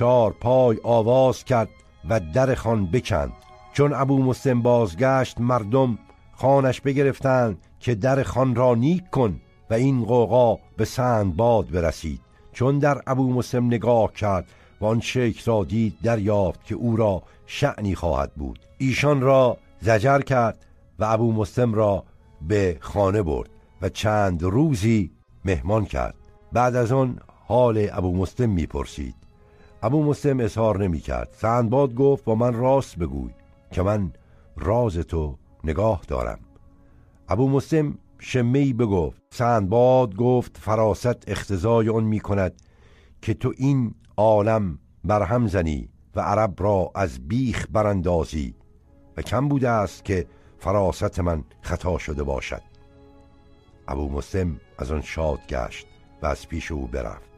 چهار 0.00 0.32
پای 0.32 0.76
آواز 0.82 1.44
کرد 1.44 1.68
و 2.08 2.20
در 2.20 2.54
خان 2.54 2.86
بکند. 2.86 3.32
چون 3.72 3.92
ابو 3.94 4.22
مسلم 4.22 4.62
بازگشت 4.62 5.40
مردم 5.40 5.98
خانش 6.32 6.80
بگرفتند 6.80 7.58
که 7.80 7.94
در 7.94 8.22
خان 8.22 8.54
را 8.54 8.74
نیک 8.74 9.10
کن 9.10 9.40
و 9.70 9.74
این 9.74 10.04
قوقا 10.04 10.56
به 10.76 10.86
باد 11.36 11.70
برسید. 11.70 12.20
چون 12.52 12.78
در 12.78 13.00
ابو 13.06 13.32
مسلم 13.32 13.66
نگاه 13.66 14.12
کرد 14.12 14.46
و 14.80 14.84
آن 14.84 15.00
شیخ 15.00 15.48
را 15.48 15.64
دید 15.64 15.94
دریافت 16.02 16.64
که 16.64 16.74
او 16.74 16.96
را 16.96 17.22
شعنی 17.46 17.94
خواهد 17.94 18.34
بود. 18.34 18.58
ایشان 18.78 19.20
را 19.20 19.56
زجر 19.80 20.20
کرد 20.20 20.66
و 20.98 21.04
ابو 21.04 21.32
مسلم 21.32 21.74
را 21.74 22.04
به 22.48 22.76
خانه 22.80 23.22
برد 23.22 23.50
و 23.82 23.88
چند 23.88 24.42
روزی 24.42 25.10
مهمان 25.44 25.84
کرد. 25.84 26.14
بعد 26.52 26.76
از 26.76 26.92
آن 26.92 27.20
حال 27.46 27.88
ابو 27.92 28.16
مسلم 28.16 28.50
می‌پرسید. 28.50 29.19
ابو 29.82 30.04
مسلم 30.04 30.40
اظهار 30.40 30.82
نمی 30.84 31.00
کرد 31.00 31.28
سندباد 31.32 31.94
گفت 31.94 32.24
با 32.24 32.34
من 32.34 32.54
راست 32.54 32.98
بگوی 32.98 33.30
که 33.70 33.82
من 33.82 34.12
راز 34.56 34.98
تو 34.98 35.38
نگاه 35.64 36.02
دارم. 36.08 36.38
ابو 37.28 37.48
مسلم 37.48 37.98
شمی 38.18 38.72
بگفت. 38.72 39.22
سندباد 39.30 40.16
گفت 40.16 40.56
فراست 40.56 41.28
اختزای 41.28 41.88
آن 41.88 42.04
می 42.04 42.20
کند 42.20 42.62
که 43.22 43.34
تو 43.34 43.52
این 43.56 43.94
عالم 44.16 44.78
برهم 45.04 45.46
زنی 45.46 45.88
و 46.14 46.20
عرب 46.20 46.54
را 46.62 46.90
از 46.94 47.28
بیخ 47.28 47.66
براندازی 47.70 48.54
و 49.16 49.22
کم 49.22 49.48
بوده 49.48 49.68
است 49.68 50.04
که 50.04 50.26
فراست 50.58 51.20
من 51.20 51.44
خطا 51.60 51.98
شده 51.98 52.22
باشد. 52.22 52.62
ابو 53.88 54.08
مسلم 54.08 54.60
از 54.78 54.92
آن 54.92 55.00
شاد 55.00 55.46
گشت 55.48 55.86
و 56.22 56.26
از 56.26 56.48
پیش 56.48 56.72
او 56.72 56.86
برفت. 56.86 57.29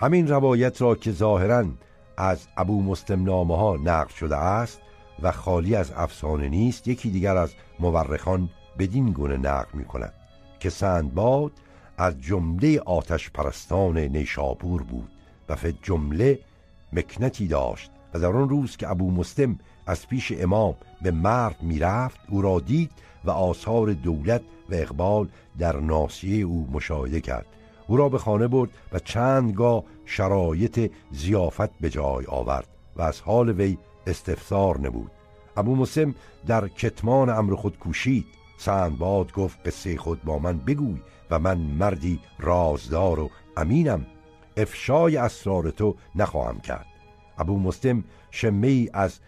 همین 0.00 0.28
روایت 0.28 0.82
را 0.82 0.94
که 0.94 1.12
ظاهرا 1.12 1.64
از 2.16 2.46
ابو 2.56 2.82
مسلم 2.82 3.24
نامه 3.24 3.56
ها 3.56 3.76
نقل 3.76 4.14
شده 4.14 4.36
است 4.36 4.80
و 5.22 5.32
خالی 5.32 5.74
از 5.74 5.92
افسانه 5.96 6.48
نیست 6.48 6.88
یکی 6.88 7.10
دیگر 7.10 7.36
از 7.36 7.54
مورخان 7.80 8.50
بدین 8.78 9.12
گونه 9.12 9.36
نقل 9.36 9.78
می 9.78 9.84
کند 9.84 10.12
که 10.60 10.70
سندباد 10.70 11.52
از 11.98 12.20
جمله 12.20 12.80
آتش 12.80 13.30
پرستان 13.30 13.98
نیشابور 13.98 14.82
بود 14.82 15.10
و 15.48 15.56
فی 15.56 15.78
جمله 15.82 16.38
مکنتی 16.92 17.46
داشت 17.46 17.90
و 18.14 18.18
در 18.18 18.26
آن 18.26 18.48
روز 18.48 18.76
که 18.76 18.90
ابو 18.90 19.10
مسلم 19.10 19.58
از 19.86 20.08
پیش 20.08 20.32
امام 20.38 20.74
به 21.02 21.10
مرد 21.10 21.62
می‌رفت 21.62 22.20
او 22.28 22.42
را 22.42 22.60
دید 22.60 22.90
و 23.24 23.30
آثار 23.30 23.92
دولت 23.92 24.42
و 24.70 24.74
اقبال 24.74 25.28
در 25.58 25.76
ناسیه 25.76 26.44
او 26.44 26.68
مشاهده 26.72 27.20
کرد. 27.20 27.46
او 27.88 27.96
را 27.96 28.08
به 28.08 28.18
خانه 28.18 28.48
برد 28.48 28.70
و 28.92 28.98
چندگاه 28.98 29.84
شرایط 30.04 30.90
زیافت 31.10 31.78
به 31.80 31.90
جای 31.90 32.24
آورد 32.26 32.68
و 32.96 33.02
از 33.02 33.20
حال 33.20 33.50
وی 33.50 33.78
استفسار 34.06 34.80
نبود 34.80 35.10
ابو 35.58 35.76
مسلم 35.76 36.14
در 36.46 36.68
کتمان 36.68 37.28
امر 37.30 37.54
خود 37.54 37.78
کوشید. 37.78 38.26
سندباد 38.58 39.32
گفت 39.32 39.66
قصه 39.66 39.96
خود 39.96 40.22
با 40.24 40.38
من 40.38 40.58
بگوی 40.58 41.00
و 41.30 41.38
من 41.38 41.58
مردی 41.58 42.20
رازدار 42.38 43.20
و 43.20 43.30
امینم. 43.56 44.06
افشای 44.56 45.16
اسرار 45.16 45.70
تو 45.70 45.96
نخواهم 46.14 46.60
کرد. 46.60 46.86
ابو 47.38 47.58
مسلم 47.58 48.04
شمی 48.30 48.90
از 48.92 49.20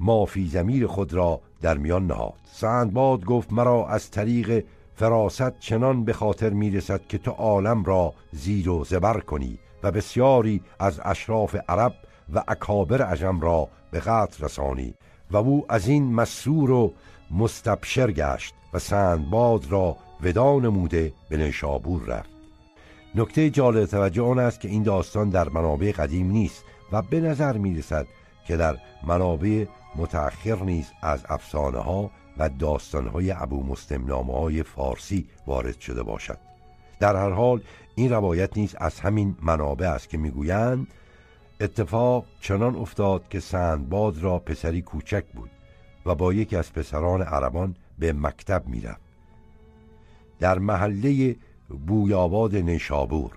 مافی 0.00 0.46
زمیر 0.46 0.86
خود 0.86 1.14
را 1.14 1.40
در 1.60 1.78
میان 1.78 2.06
نهاد. 2.06 2.40
سندباد 2.44 3.24
گفت 3.24 3.52
مرا 3.52 3.88
از 3.88 4.10
طریق 4.10 4.64
فراست 5.02 5.58
چنان 5.58 6.04
به 6.04 6.12
خاطر 6.12 6.50
می‌رسد 6.50 7.00
که 7.08 7.18
تو 7.18 7.30
عالم 7.30 7.84
را 7.84 8.14
زیر 8.32 8.68
و 8.68 8.84
زبر 8.84 9.20
کنی 9.20 9.58
و 9.82 9.90
بسیاری 9.90 10.62
از 10.78 11.00
اشراف 11.04 11.56
عرب 11.68 11.94
و 12.34 12.44
اکابر 12.48 13.02
عجم 13.02 13.40
را 13.40 13.68
به 13.90 14.00
قتل 14.00 14.44
رسانی 14.44 14.94
و 15.30 15.36
او 15.36 15.64
از 15.68 15.88
این 15.88 16.14
مسرور 16.14 16.70
و 16.70 16.92
مستبشر 17.30 18.10
گشت 18.10 18.54
و 18.72 18.78
سندباد 18.78 19.66
را 19.70 19.96
ودا 20.20 20.58
نموده 20.58 21.12
به 21.28 21.36
نشابور 21.36 22.02
رفت. 22.02 22.30
نکته 23.14 23.50
جالب 23.50 23.86
توجه 23.86 24.22
آن 24.22 24.38
است 24.38 24.60
که 24.60 24.68
این 24.68 24.82
داستان 24.82 25.30
در 25.30 25.48
منابع 25.48 25.92
قدیم 25.92 26.30
نیست 26.30 26.64
و 26.92 27.02
به 27.02 27.20
نظر 27.20 27.58
می 27.58 27.78
رسد 27.78 28.06
که 28.46 28.56
در 28.56 28.76
منابع 29.06 29.64
متأخر 29.96 30.56
نیز 30.62 30.86
از 31.02 31.24
افسانه 31.28 31.78
ها 31.78 32.10
و 32.38 32.48
داستان 32.48 33.08
های 33.08 33.30
ابو 33.30 33.62
مسلم 33.62 34.06
نامه 34.06 34.32
های 34.32 34.62
فارسی 34.62 35.26
وارد 35.46 35.80
شده 35.80 36.02
باشد. 36.02 36.38
در 37.00 37.16
هر 37.16 37.30
حال 37.30 37.60
این 37.94 38.10
روایت 38.10 38.56
نیز 38.56 38.74
از 38.78 39.00
همین 39.00 39.36
منابع 39.42 39.90
است 39.90 40.08
که 40.08 40.18
می‌گویند 40.18 40.86
اتفاق 41.60 42.24
چنان 42.40 42.76
افتاد 42.76 43.28
که 43.28 43.40
سندباد 43.40 44.18
را 44.18 44.38
پسری 44.38 44.82
کوچک 44.82 45.24
بود 45.34 45.50
و 46.06 46.14
با 46.14 46.32
یکی 46.32 46.56
از 46.56 46.72
پسران 46.72 47.22
عربان 47.22 47.76
به 47.98 48.12
مکتب 48.12 48.62
می‌رفت. 48.66 49.00
در 50.40 50.58
محله 50.58 51.36
بویاباد 51.86 52.56
نشابور 52.56 53.30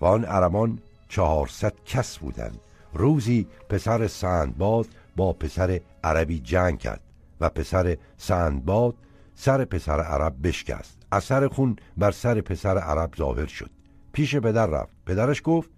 و 0.00 0.04
آن 0.04 0.24
عربان 0.24 0.78
چهارصد 1.08 1.72
کس 1.86 2.18
بودند. 2.18 2.60
روزی 2.94 3.46
پسر 3.68 4.06
سندباد 4.06 4.86
با 5.16 5.32
پسر 5.32 5.80
عربی 6.04 6.40
جنگ 6.40 6.78
کرد. 6.78 7.00
و 7.40 7.48
پسر 7.48 7.96
سندباد 8.16 8.94
سر 9.34 9.64
پسر 9.64 10.00
عرب 10.00 10.46
بشکست. 10.46 10.98
اثر 11.12 11.48
خون 11.48 11.76
بر 11.96 12.10
سر 12.10 12.40
پسر 12.40 12.78
عرب 12.78 13.14
ظاهر 13.16 13.46
شد. 13.46 13.70
پیش 14.12 14.36
پدر 14.36 14.66
رفت. 14.66 14.96
پدرش 15.06 15.42
گفت 15.44 15.70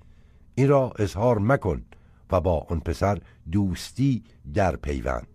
این 0.55 0.68
را 0.68 0.92
اظهار 0.99 1.38
مکن 1.38 1.83
و 2.31 2.40
با 2.40 2.66
آن 2.71 2.81
پسر 2.81 3.18
دوستی 3.53 4.25
در 4.55 4.77
پیوند. 4.77 5.27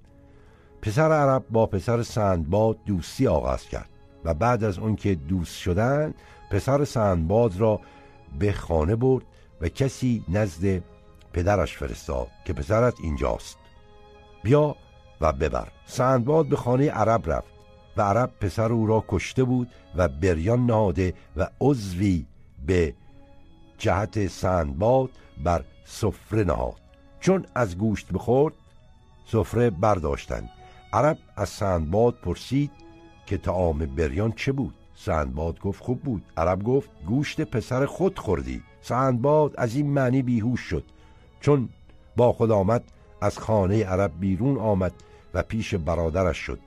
پسر 0.81 1.11
عرب 1.11 1.45
با 1.49 1.65
پسر 1.65 2.03
سندباد 2.03 2.77
دوستی 2.85 3.27
آغاز 3.27 3.63
کرد 3.63 3.89
و 4.25 4.33
بعد 4.33 4.63
از 4.63 4.79
اون 4.79 4.95
که 4.95 5.15
دوست 5.15 5.57
شدن 5.57 6.13
پسر 6.51 6.85
سندباد 6.85 7.57
را 7.57 7.81
به 8.39 8.51
خانه 8.51 8.95
برد 8.95 9.25
و 9.61 9.69
کسی 9.69 10.25
نزد 10.29 10.83
پدرش 11.33 11.77
فرستاد 11.77 12.27
که 12.45 12.53
پسرت 12.53 12.93
اینجاست. 13.03 13.57
بیا 14.43 14.75
و 15.23 15.31
ببر. 15.31 15.67
سندباد 15.85 16.45
به 16.45 16.55
خانه 16.55 16.89
عرب 16.89 17.31
رفت 17.31 17.53
و 17.97 18.01
عرب 18.01 18.31
پسر 18.41 18.71
او 18.71 18.87
را 18.87 19.03
کشته 19.07 19.43
بود 19.43 19.69
و 19.95 20.07
بریان 20.07 20.65
نهاده 20.65 21.13
و 21.37 21.47
عضوی 21.61 22.25
به 22.65 22.93
جهت 23.77 24.27
سندباد 24.27 25.09
بر 25.43 25.63
سفره 25.85 26.43
نهاد. 26.43 26.75
چون 27.19 27.45
از 27.55 27.77
گوشت 27.77 28.13
بخورد 28.13 28.53
سفره 29.25 29.69
برداشتند. 29.69 30.49
عرب 30.93 31.17
از 31.35 31.49
سندباد 31.49 32.15
پرسید 32.15 32.71
که 33.25 33.37
تعام 33.37 33.77
بریان 33.77 34.31
چه 34.31 34.51
بود؟ 34.51 34.73
سندباد 34.95 35.59
گفت 35.59 35.83
خوب 35.83 36.01
بود. 36.01 36.23
عرب 36.37 36.63
گفت 36.63 36.89
گوشت 37.07 37.41
پسر 37.41 37.85
خود 37.85 38.19
خوردی. 38.19 38.63
سندباد 38.81 39.53
از 39.57 39.75
این 39.75 39.89
معنی 39.89 40.21
بیهوش 40.21 40.59
شد. 40.59 40.83
چون 41.41 41.69
با 42.15 42.33
خود 42.33 42.51
آمد 42.51 42.83
از 43.21 43.39
خانه 43.39 43.83
عرب 43.83 44.11
بیرون 44.19 44.57
آمد 44.57 44.93
و 45.33 45.43
پیش 45.43 45.75
برادرش 45.75 46.37
شد 46.37 46.59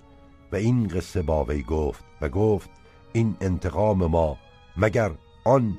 و 0.53 0.57
این 0.57 0.89
قصه 0.89 1.23
با 1.23 1.45
وی 1.45 1.63
گفت 1.63 2.05
و 2.21 2.29
گفت 2.29 2.71
این 3.13 3.37
انتقام 3.41 4.07
ما 4.07 4.37
مگر 4.77 5.11
آن 5.45 5.79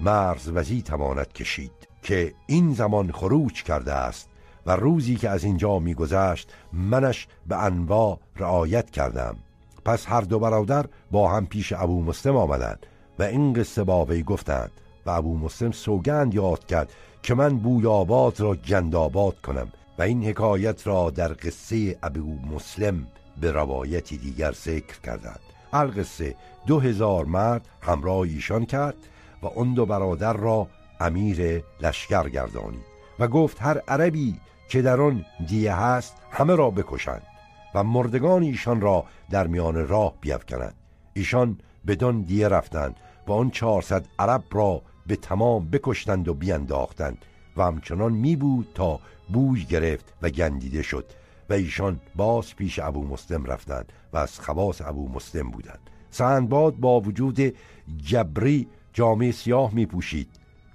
مرز 0.00 0.48
وزی 0.48 0.82
تواند 0.82 1.32
کشید 1.32 1.88
که 2.02 2.34
این 2.46 2.74
زمان 2.74 3.12
خروج 3.12 3.62
کرده 3.62 3.92
است 3.92 4.28
و 4.66 4.76
روزی 4.76 5.16
که 5.16 5.28
از 5.28 5.44
اینجا 5.44 5.78
میگذشت 5.78 6.52
منش 6.72 7.28
به 7.46 7.56
انواع 7.56 8.18
رعایت 8.36 8.90
کردم. 8.90 9.36
پس 9.84 10.08
هر 10.08 10.20
دو 10.20 10.38
برادر 10.38 10.86
با 11.10 11.30
هم 11.30 11.46
پیش 11.46 11.72
ابو 11.72 12.02
مسلم 12.02 12.36
آمدند 12.36 12.86
و 13.18 13.22
این 13.22 13.52
قصه 13.52 13.84
با 13.84 14.04
وی 14.04 14.22
گفتند 14.22 14.70
و 15.06 15.10
ابو 15.10 15.38
مسلم 15.38 15.70
سوگند 15.70 16.34
یاد 16.34 16.66
کرد 16.66 16.92
که 17.22 17.34
من 17.34 17.58
بویاباد 17.58 18.40
را 18.40 18.54
جنداباد 18.54 19.40
کنم 19.40 19.72
این 20.02 20.24
حکایت 20.24 20.86
را 20.86 21.10
در 21.10 21.32
قصه 21.32 21.98
ابو 22.02 22.38
مسلم 22.54 23.06
به 23.40 23.52
روایتی 23.52 24.16
دیگر 24.16 24.52
ذکر 24.52 25.00
کردند. 25.00 25.40
القصه 25.72 26.34
دو 26.66 26.80
هزار 26.80 27.24
مرد 27.24 27.68
همراه 27.82 28.18
ایشان 28.18 28.66
کرد 28.66 28.96
و 29.42 29.46
اون 29.46 29.74
دو 29.74 29.86
برادر 29.86 30.32
را 30.32 30.68
امیر 31.00 31.64
لشکر 31.80 32.28
گردانید 32.28 32.84
و 33.18 33.28
گفت 33.28 33.62
هر 33.62 33.78
عربی 33.78 34.40
که 34.68 34.82
در 34.82 35.00
آن 35.00 35.24
دیه 35.48 35.74
هست 35.74 36.16
همه 36.30 36.54
را 36.54 36.70
بکشند 36.70 37.22
و 37.74 37.84
مردگان 37.84 38.42
ایشان 38.42 38.80
را 38.80 39.04
در 39.30 39.46
میان 39.46 39.88
راه 39.88 40.14
بیفکنند. 40.20 40.74
ایشان 41.14 41.58
بدان 41.86 42.22
دیه 42.22 42.48
رفتند 42.48 42.96
و 43.26 43.32
آن 43.32 43.50
چهارصد 43.50 44.04
عرب 44.18 44.44
را 44.50 44.82
به 45.06 45.16
تمام 45.16 45.70
بکشتند 45.70 46.28
و 46.28 46.34
بینداختند 46.34 47.18
و 47.56 47.62
همچنان 47.62 48.12
می 48.12 48.36
بود 48.36 48.68
تا 48.74 49.00
بوی 49.32 49.64
گرفت 49.64 50.14
و 50.22 50.30
گندیده 50.30 50.82
شد 50.82 51.04
و 51.50 51.52
ایشان 51.52 52.00
باز 52.16 52.56
پیش 52.56 52.78
ابو 52.78 53.04
مسلم 53.04 53.44
رفتند 53.44 53.92
و 54.12 54.16
از 54.16 54.40
خواص 54.40 54.80
ابو 54.80 55.08
مسلم 55.08 55.50
بودند. 55.50 55.90
سندباد 56.10 56.76
با 56.76 57.00
وجود 57.00 57.54
جبری 57.96 58.68
جامعه 58.92 59.32
سیاه 59.32 59.74
می 59.74 59.86
پوشید 59.86 60.28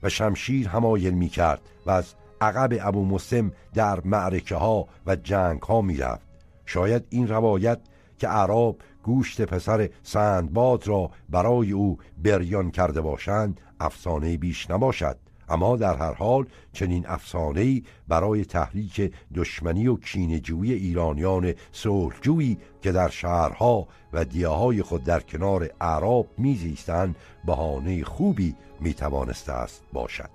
و 0.03 0.09
شمشیر 0.09 0.67
همایل 0.67 1.13
می 1.13 1.29
کرد 1.29 1.61
و 1.85 1.91
از 1.91 2.13
عقب 2.41 2.77
ابو 2.81 3.05
مسلم 3.05 3.51
در 3.73 4.01
معرکه 4.05 4.55
ها 4.55 4.87
و 5.05 5.15
جنگ 5.15 5.61
ها 5.61 5.81
می‌رفت. 5.81 6.27
شاید 6.65 7.05
این 7.09 7.27
روایت 7.27 7.79
که 8.17 8.27
عرب 8.27 8.75
گوشت 9.03 9.41
پسر 9.41 9.89
سندباد 10.03 10.87
را 10.87 11.11
برای 11.29 11.71
او 11.71 11.97
بریان 12.23 12.71
کرده 12.71 13.01
باشند 13.01 13.61
افسانه 13.79 14.37
بیش 14.37 14.71
نباشد. 14.71 15.17
اما 15.49 15.77
در 15.77 15.95
هر 15.95 16.13
حال 16.13 16.45
چنین 16.73 17.05
افسانه‌ای 17.07 17.83
برای 18.07 18.45
تحریک 18.45 19.13
دشمنی 19.35 19.87
و 19.87 19.95
کینجویی 19.95 20.73
ایرانیان 20.73 21.53
صلحجویی 21.71 22.57
که 22.81 22.91
در 22.91 23.09
شهرها 23.09 23.87
و 24.13 24.25
دیاهای 24.25 24.81
خود 24.81 25.03
در 25.03 25.19
کنار 25.19 25.69
اعراب 25.81 26.27
میزیستند 26.37 27.15
بهانه 27.45 28.03
خوبی 28.03 28.55
می‌توانسته 28.79 29.51
است 29.51 29.83
باشد. 29.93 30.29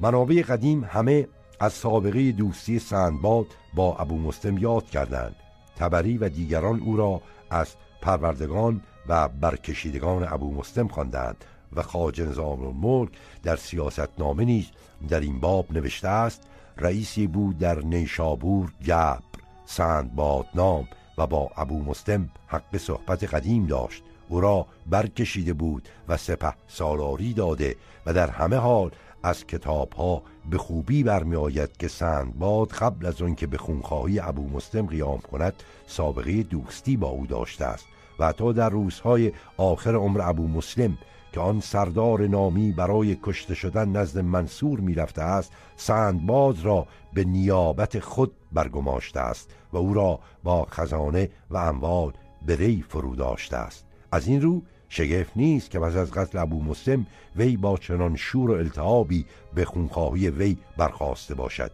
منابع 0.00 0.42
قدیم 0.42 0.84
همه 0.84 1.28
از 1.60 1.72
سابقه 1.72 2.32
دوستی 2.32 2.78
سندباد 2.78 3.46
با 3.74 3.96
ابو 3.96 4.18
مسلم 4.18 4.58
یاد 4.58 4.84
کردند. 4.84 5.36
تبری 5.76 6.18
و 6.18 6.28
دیگران 6.28 6.80
او 6.80 6.96
را 6.96 7.22
از 7.50 7.76
پروردگان 8.02 8.82
و 9.08 9.28
برکشیدگان 9.28 10.26
ابو 10.30 10.54
مسلم 10.54 10.88
خواندند. 10.88 11.44
و 11.76 11.82
خاج 11.82 12.20
نظام 12.20 12.64
الملک 12.66 13.10
در 13.42 13.56
سیاست 13.56 14.08
نامه 14.18 14.44
نیز 14.44 14.66
در 15.08 15.20
این 15.20 15.40
باب 15.40 15.72
نوشته 15.72 16.08
است 16.08 16.42
رئیسی 16.76 17.26
بود 17.26 17.58
در 17.58 17.78
نیشابور 17.78 18.72
گبر 18.86 19.18
سندباد 19.66 20.46
نام 20.54 20.88
و 21.18 21.26
با 21.26 21.50
ابو 21.56 21.82
مسلم 21.84 22.30
حق 22.46 22.76
صحبت 22.76 23.24
قدیم 23.24 23.66
داشت. 23.66 24.02
او 24.28 24.40
را 24.40 24.66
برکشیده 24.86 25.52
بود 25.52 25.88
و 26.08 26.16
سپه 26.16 26.54
سالاری 26.68 27.32
داده 27.32 27.76
و 28.06 28.12
در 28.12 28.30
همه 28.30 28.56
حال 28.56 28.90
از 29.22 29.46
کتاب 29.46 29.92
ها 29.92 30.22
به 30.50 30.58
خوبی 30.58 31.02
برمی 31.02 31.36
آید 31.36 31.76
که 31.76 31.88
سندباد 31.88 32.68
قبل 32.68 33.06
از 33.06 33.22
آن 33.22 33.34
که 33.34 33.46
به 33.46 33.58
خونخواهی 33.58 34.20
ابو 34.20 34.48
مسلم 34.48 34.86
قیام 34.86 35.18
کند 35.18 35.54
سابقه 35.86 36.42
دوستی 36.42 36.96
با 36.96 37.08
او 37.08 37.26
داشته 37.26 37.64
است 37.64 37.86
و 38.18 38.26
حتی 38.26 38.52
در 38.52 38.68
روزهای 38.68 39.32
آخر 39.56 39.94
عمر 39.94 40.20
ابو 40.20 40.48
مسلم 40.48 40.98
که 41.32 41.40
آن 41.40 41.60
سردار 41.60 42.26
نامی 42.26 42.72
برای 42.72 43.16
کشته 43.22 43.54
شدن 43.54 43.88
نزد 43.88 44.18
منصور 44.18 44.80
می‌رفته 44.80 45.22
است 45.22 45.52
سندباد 45.76 46.64
را 46.64 46.86
به 47.12 47.24
نیابت 47.24 47.98
خود 47.98 48.32
برگماشته 48.52 49.20
است 49.20 49.50
و 49.72 49.76
او 49.76 49.94
را 49.94 50.20
با 50.42 50.64
خزانه 50.64 51.30
و 51.50 51.56
اموال 51.56 52.12
به 52.46 52.56
ری 52.56 52.84
فرو 52.88 53.16
داشته 53.16 53.56
است. 53.56 53.86
از 54.12 54.26
این 54.26 54.40
رو 54.40 54.62
شگفت 54.88 55.36
نیست 55.36 55.70
که 55.70 55.78
پس 55.78 55.96
از 55.96 56.10
قتل 56.10 56.38
ابو 56.38 56.62
مسلم 56.62 57.06
وی 57.36 57.56
با 57.56 57.76
چنان 57.76 58.16
شور 58.16 58.50
و 58.50 58.54
التهابی 58.54 59.26
به 59.54 59.64
خونخواهی 59.64 60.30
وی 60.30 60.56
برخواسته 60.76 61.34
باشد. 61.34 61.70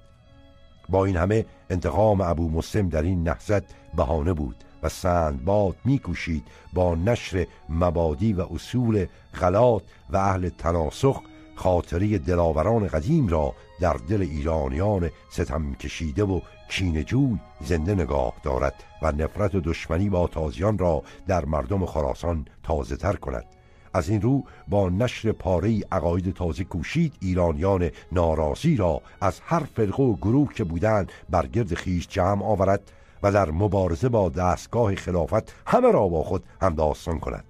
با 0.88 1.04
این 1.04 1.16
همه 1.16 1.46
انتقام 1.70 2.20
ابو 2.20 2.50
مسلم 2.50 2.88
در 2.88 3.02
این 3.02 3.28
نهضت 3.28 3.62
بهانه 3.96 4.32
بود. 4.32 4.64
و 4.82 4.88
سندباد 4.88 5.76
میکوشید 5.84 6.44
با 6.72 6.94
نشر 6.94 7.46
مبادی 7.68 8.32
و 8.32 8.46
اصول 8.54 9.06
غلات 9.40 9.82
و 10.10 10.16
اهل 10.16 10.48
تناسخ 10.48 11.22
خاطری 11.56 12.18
دلاوران 12.18 12.86
قدیم 12.86 13.28
را 13.28 13.54
در 13.80 13.92
دل 14.08 14.22
ایرانیان 14.22 15.10
ستم 15.30 15.74
کشیده 15.74 16.24
و 16.24 16.40
کینجوی 16.68 17.38
زنده 17.60 17.94
نگاه 17.94 18.32
دارد 18.42 18.74
و 19.02 19.12
نفرت 19.12 19.54
و 19.54 19.60
دشمنی 19.60 20.08
با 20.08 20.26
تازیان 20.26 20.78
را 20.78 21.02
در 21.26 21.44
مردم 21.44 21.86
خراسان 21.86 22.46
تازه 22.62 22.96
تر 22.96 23.12
کند. 23.12 23.44
از 23.92 24.08
این 24.08 24.22
رو 24.22 24.44
با 24.68 24.88
نشر 24.88 25.32
پاره 25.32 25.80
عقاید 25.92 26.34
تازه 26.34 26.64
کوشید 26.64 27.14
ایرانیان 27.20 27.90
ناراضی 28.12 28.76
را 28.76 29.02
از 29.20 29.40
هر 29.44 29.62
فرقه 29.74 30.02
و 30.02 30.16
گروه 30.16 30.54
که 30.54 30.64
بودند 30.64 31.12
بر 31.30 31.46
گرد 31.46 31.74
خیش 31.74 32.08
جمع 32.08 32.44
آورد 32.44 32.92
و 33.22 33.32
در 33.32 33.50
مبارزه 33.50 34.08
با 34.08 34.28
دستگاه 34.28 34.94
خلافت 34.94 35.54
همه 35.66 35.92
را 35.92 36.08
با 36.08 36.22
خود 36.22 36.44
هم 36.62 36.74
داستان 36.74 37.18
کند. 37.18 37.44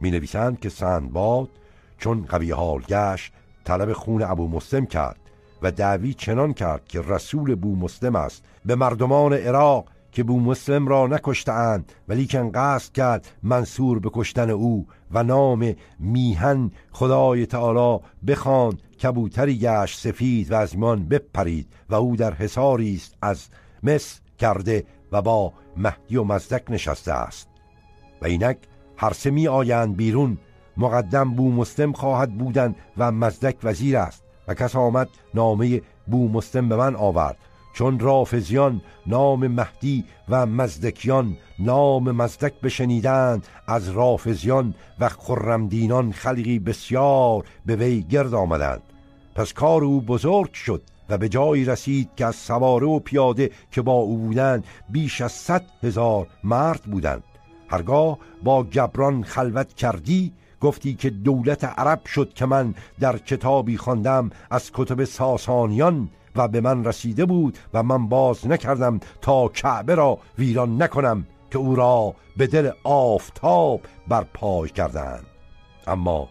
می 0.00 0.10
نویسند 0.10 0.60
که 0.60 0.68
سندباد 0.68 1.48
چون 1.98 2.26
قوی 2.28 2.50
حال 2.50 2.80
گشت 2.80 3.32
طلب 3.64 3.92
خون 3.92 4.22
ابو 4.22 4.48
مسلم 4.48 4.86
کرد 4.86 5.20
و 5.62 5.70
دعوی 5.70 6.14
چنان 6.14 6.52
کرد 6.52 6.84
که 6.84 7.00
رسول 7.00 7.54
بو 7.54 7.76
مسلم 7.76 8.16
است. 8.16 8.44
به 8.64 8.74
مردمان 8.74 9.32
عراق 9.32 9.84
که 10.12 10.22
بو 10.22 10.40
مسلم 10.40 10.88
را 10.88 11.06
نکشتند 11.06 11.92
ولیکن 12.08 12.50
قصد 12.54 12.92
کرد 12.92 13.28
منصور 13.42 13.98
به 13.98 14.10
کشتن 14.12 14.50
او 14.50 14.86
و 15.10 15.22
نام 15.22 15.74
میهن 15.98 16.70
خدای 16.92 17.46
تعالی 17.46 18.04
بخواند 18.26 18.82
کبوتری 19.02 19.58
گشت 19.58 20.00
سفید 20.00 20.52
و 20.52 20.54
از 20.54 20.78
میان 20.78 21.08
بپرید 21.08 21.72
و 21.90 21.94
او 21.94 22.16
در 22.16 22.34
حساری 22.34 22.94
است 22.94 23.14
از 23.22 23.48
مس 23.82 24.20
کرده 24.36 24.84
و 25.12 25.22
با 25.22 25.52
مهدی 25.76 26.16
و 26.16 26.24
مزدک 26.24 26.70
نشسته 26.70 27.12
است. 27.12 27.48
و 28.22 28.26
اینک 28.26 28.58
هر 28.96 29.12
سه 29.12 29.30
می 29.30 29.48
آیند 29.48 29.96
بیرون 29.96 30.38
مقدم 30.76 31.34
بو 31.34 31.52
مسلم 31.52 31.92
خواهد 31.92 32.38
بودن 32.38 32.74
و 32.96 33.12
مزدک 33.12 33.56
وزیر 33.62 33.96
است. 33.96 34.22
و 34.48 34.54
کس 34.54 34.76
آمد 34.76 35.08
نامه 35.34 35.82
بو 36.06 36.28
مسلم 36.28 36.68
به 36.68 36.76
من 36.76 36.96
آورد. 36.96 37.36
چون 37.74 37.98
رافزیان 37.98 38.82
نام 39.06 39.46
مهدی 39.46 40.04
و 40.28 40.46
مزدکیان 40.46 41.36
نام 41.58 42.10
مزدک 42.10 42.60
بشنیدند 42.60 43.46
از 43.68 43.88
رافزیان 43.88 44.74
و 45.00 45.08
خرمدینان 45.08 46.12
خلقی 46.12 46.58
بسیار 46.58 47.44
به 47.66 47.76
وی 47.76 48.02
گرد 48.02 48.34
آمدند. 48.34 48.82
پس 49.34 49.52
کار 49.52 49.84
او 49.84 50.00
بزرگ 50.00 50.52
شد. 50.52 50.82
و 51.08 51.18
به 51.18 51.28
جایی 51.28 51.64
رسید 51.64 52.10
که 52.16 52.26
از 52.26 52.36
سواره 52.36 52.86
و 52.86 52.98
پیاده 52.98 53.50
که 53.70 53.82
با 53.82 53.92
او 53.92 54.18
بودند 54.18 54.64
بیش 54.88 55.20
از 55.20 55.32
صد 55.32 55.64
هزار 55.82 56.26
مرد 56.44 56.82
بودند. 56.82 57.24
هرگاه 57.68 58.18
با 58.44 58.64
گبران 58.64 59.22
خلوت 59.22 59.74
کردی 59.74 60.32
گفتی 60.60 60.94
که 60.94 61.10
دولت 61.10 61.64
عرب 61.64 62.06
شد 62.06 62.32
که 62.34 62.46
من 62.46 62.74
در 63.00 63.18
کتابی 63.18 63.76
خواندم 63.76 64.30
از 64.50 64.70
کتب 64.74 65.04
ساسانیان 65.04 66.08
و 66.36 66.48
به 66.48 66.60
من 66.60 66.84
رسیده 66.84 67.24
بود 67.24 67.58
و 67.74 67.82
من 67.82 68.08
باز 68.08 68.46
نکردم 68.46 69.00
تا 69.20 69.48
کعبه 69.48 69.94
را 69.94 70.18
ویران 70.38 70.82
نکنم 70.82 71.26
که 71.50 71.58
او 71.58 71.76
را 71.76 72.14
به 72.36 72.46
دل 72.46 72.70
آفتاب 72.84 73.80
بر 74.08 74.24
پای 74.34 74.68
کردند 74.68 75.26
اما 75.86 76.28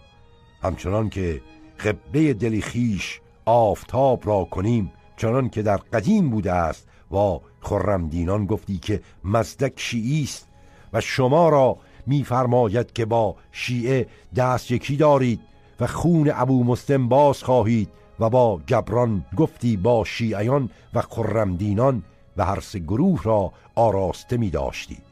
همچنان 0.61 1.09
که 1.09 1.41
قبه 1.79 2.33
دلی 2.33 2.61
خیش 2.61 3.21
آفتاب 3.45 4.27
را 4.27 4.43
کنیم 4.43 4.91
چنان 5.17 5.49
که 5.49 5.61
در 5.61 5.77
قدیم 5.77 6.29
بوده 6.29 6.51
است. 6.51 6.87
و 7.11 7.39
خرمدینان 7.61 8.45
گفتی 8.45 8.77
که 8.77 9.01
مزدک 9.23 9.73
شیعی 9.75 10.23
است 10.23 10.47
و 10.93 11.01
شما 11.01 11.49
را 11.49 11.77
میفرماید 12.07 12.93
که 12.93 13.05
با 13.05 13.35
شیعه 13.51 14.07
دست 14.35 14.71
یکی 14.71 14.97
دارید 14.97 15.39
و 15.79 15.87
خون 15.87 16.31
ابو 16.35 16.63
مسلم 16.63 17.09
باز 17.09 17.43
خواهید 17.43 17.89
و 18.19 18.29
با 18.29 18.61
جبران 18.67 19.25
گفتی 19.37 19.77
با 19.77 20.03
شیعیان 20.03 20.69
و 20.93 21.01
خرمدینان 21.01 22.03
و 22.37 22.45
هر 22.45 22.59
سه 22.59 22.79
گروه 22.79 23.23
را 23.23 23.51
آراسته 23.75 24.37
می 24.37 24.49
داشتید 24.49 25.03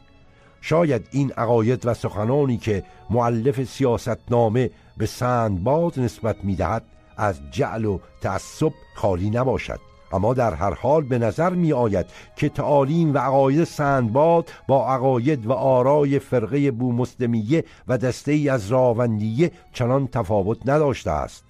شاید 0.61 1.07
این 1.11 1.31
عقاید 1.31 1.85
و 1.85 1.93
سخنانی 1.93 2.57
که 2.57 2.83
معلف 3.09 3.63
سیاستنامه 3.63 4.69
به 4.97 5.05
سندباد 5.05 5.99
نسبت 5.99 6.43
می 6.43 6.55
دهد 6.55 6.83
از 7.17 7.39
جعل 7.51 7.85
و 7.85 7.99
تعصب 8.21 8.71
خالی 8.95 9.29
نباشد. 9.29 9.79
اما 10.13 10.33
در 10.33 10.53
هر 10.53 10.73
حال 10.73 11.03
به 11.03 11.17
نظر 11.17 11.49
می 11.49 11.73
آید 11.73 12.05
که 12.35 12.49
تعالیم 12.49 13.13
و 13.13 13.17
عقاید 13.17 13.63
سندباد 13.63 14.49
با 14.67 14.87
عقاید 14.87 15.45
و 15.45 15.51
آرای 15.51 16.19
فرقه 16.19 16.71
بومسلمیه 16.71 17.63
و 17.87 17.97
دسته 17.97 18.31
ای 18.31 18.49
از 18.49 18.71
راوندیه 18.71 19.51
چنان 19.73 20.07
تفاوت 20.07 20.69
نداشته 20.69 21.11
است. 21.11 21.43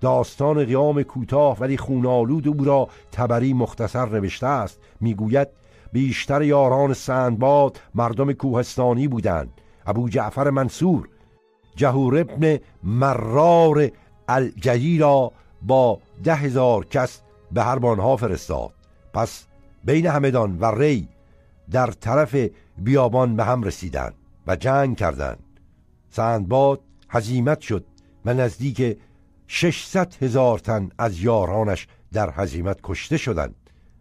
داستان 0.00 0.64
قیام 0.64 1.02
کوتاه 1.02 1.58
ولی 1.60 1.76
خونالود 1.76 2.48
او 2.48 2.64
را 2.64 2.88
تبری 3.12 3.52
مختصر 3.52 4.08
نوشته 4.08 4.46
است. 4.46 4.80
می‌گوید 5.00 5.48
بیشتر 5.92 6.42
یاران 6.42 6.94
سندباد 6.94 7.80
مردم 7.94 8.32
کوهستانی 8.32 9.08
بودند. 9.08 9.52
ابو 9.86 10.08
جعفر 10.08 10.50
منصور 10.50 11.08
جهور 11.76 12.18
ابن 12.18 12.58
مرار 12.82 13.90
الجلی 14.28 14.98
را 14.98 15.32
با 15.62 16.00
ده 16.24 16.34
هزار 16.34 16.84
کس 16.84 17.20
به 17.52 17.62
هربانها 17.62 18.16
فرستاد. 18.16 18.72
پس 19.14 19.44
بین 19.84 20.06
همدان 20.06 20.58
و 20.58 20.64
ری 20.64 21.08
در 21.70 21.86
طرف 21.86 22.36
بیابان 22.78 23.36
به 23.36 23.44
هم 23.44 23.62
رسیدند 23.62 24.14
و 24.46 24.56
جنگ 24.56 24.96
کردند. 24.96 25.60
سندباد 26.10 26.80
هزیمت 27.08 27.60
شد 27.60 27.84
و 28.24 28.34
نزدیک 28.34 28.98
600 29.46 30.14
هزار 30.22 30.58
تن 30.58 30.90
از 30.98 31.20
یارانش 31.20 31.88
در 32.12 32.30
هزیمت 32.30 32.78
کشته 32.82 33.16
شدند 33.16 33.54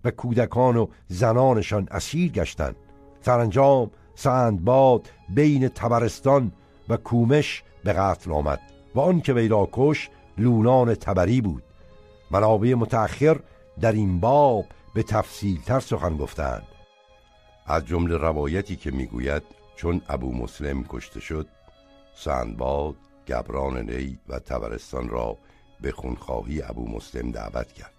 و 0.04 0.12
کودکان 0.12 0.78
و 0.78 0.88
زنانشان 1.08 1.88
اسیر 1.92 2.32
گشتند. 2.32 2.76
سرانجام 3.22 3.92
سندباد 4.16 5.10
بین 5.30 5.68
تبرستان 5.68 6.52
و 6.90 6.98
کومش 6.98 7.64
به 7.84 7.94
قتل 7.94 8.32
آمد 8.32 8.60
و 8.96 9.00
آن 9.00 9.22
که 9.22 9.34
وی 9.34 9.48
را 9.48 9.70
کش 9.72 10.10
لونان 10.38 10.96
تبری 10.96 11.42
بود. 11.42 11.64
منابع 12.32 12.74
متأخر 12.74 13.40
در 13.82 13.92
این 13.92 14.20
باب 14.20 14.66
به 14.96 15.04
تفصیل 15.04 15.62
تر 15.62 15.80
سخن 15.80 16.18
گفتند. 16.18 16.64
از 17.66 17.86
جمله 17.86 18.18
روایتی 18.18 18.76
که 18.76 18.92
می‌گوید 18.92 19.44
چون 19.76 20.02
ابو 20.10 20.34
مسلم 20.34 20.84
کشته 20.84 21.20
شد 21.20 21.48
سندباد 22.16 22.96
گبران 23.28 23.90
نی 23.90 24.20
و 24.30 24.40
تبرستان 24.40 25.10
را 25.10 25.38
به 25.82 25.92
خونخواهی 25.92 26.62
ابو 26.62 26.90
مسلم 26.90 27.32
دعوت 27.32 27.74
کرد. 27.74 27.94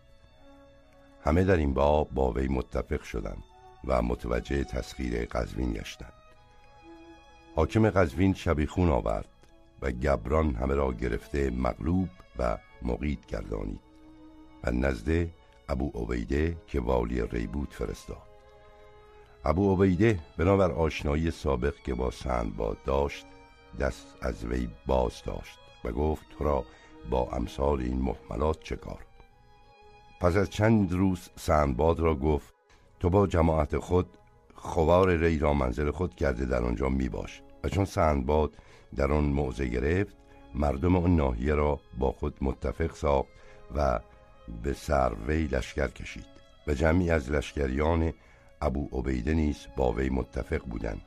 همه 1.25 1.45
در 1.45 1.57
این 1.57 1.75
باب 1.75 2.11
با 2.11 2.33
وی 2.33 2.49
متفق 2.49 3.03
شدند 3.03 3.43
و 3.85 4.03
متوجه 4.03 4.65
تسخیر 4.65 5.25
قزوین 5.25 5.73
گشتند. 5.73 6.13
حاکم 7.57 7.91
قزوین 7.91 8.35
شبیخون 8.35 8.91
آورد 8.91 9.29
و 9.83 9.91
گبران 9.91 10.55
همه 10.55 10.75
را 10.75 10.93
گرفته 10.93 11.51
مغلوب 11.51 12.09
و 12.39 12.59
مقید 12.83 13.27
گردانید. 13.29 13.81
و 14.65 14.71
نزد 14.71 15.29
ابو 15.69 15.91
عبیده 15.95 16.57
که 16.67 16.81
والی 16.81 17.23
ری 17.23 17.47
بود 17.47 17.73
فرستاد. 17.73 18.27
ابو 19.45 19.75
عبیده 19.75 20.19
بنابر 20.37 20.73
آشنایی 20.73 21.31
سابق 21.31 21.75
که 21.75 21.95
با 21.95 22.11
سندباد 22.11 22.77
داشت 22.85 23.27
دست 23.81 24.07
از 24.21 24.45
وی 24.45 24.69
باز 24.87 25.23
داشت 25.27 25.59
و 25.85 25.93
گفت 25.93 26.27
تو 26.39 26.45
را 26.45 26.65
با 27.11 27.29
امثال 27.33 27.81
این 27.81 27.99
محملات 27.99 28.63
چه 28.63 28.77
کار؟ 28.77 29.07
پس 30.21 30.37
از 30.37 30.51
چند 30.51 30.93
روز 30.93 31.31
سندباد 31.37 32.01
را 32.01 32.15
گفت 32.15 32.55
تو 33.01 33.11
با 33.11 33.27
جماعت 33.27 33.79
خود 33.79 34.07
خوار 34.55 35.17
ری 35.17 35.39
را 35.39 35.55
منزل 35.55 35.91
خود 35.91 36.15
کرده 36.15 36.45
در 36.45 36.65
آنجا 36.65 36.89
می 36.89 37.09
باش 37.09 37.43
و 37.65 37.69
چون 37.69 37.85
سندباد 37.85 38.57
در 38.97 39.13
آن 39.13 39.25
موضع 39.25 39.67
گرفت 39.67 40.17
مردم 40.57 40.97
آن 40.97 41.17
ناحیه 41.17 41.55
را 41.55 41.81
با 41.99 42.13
خود 42.13 42.37
متفق 42.41 42.95
ساخت 42.95 43.29
و 43.77 44.01
به 44.63 44.73
سروی 44.73 45.45
لشکر 45.45 45.89
کشید 45.89 46.27
و 46.67 46.75
جمعی 46.75 47.11
از 47.11 47.31
لشکریان 47.31 48.13
ابو 48.61 48.89
عبیده 48.99 49.35
نیز 49.35 49.67
با 49.77 49.93
وی 49.93 50.09
متفق 50.09 50.63
بودند. 50.65 51.03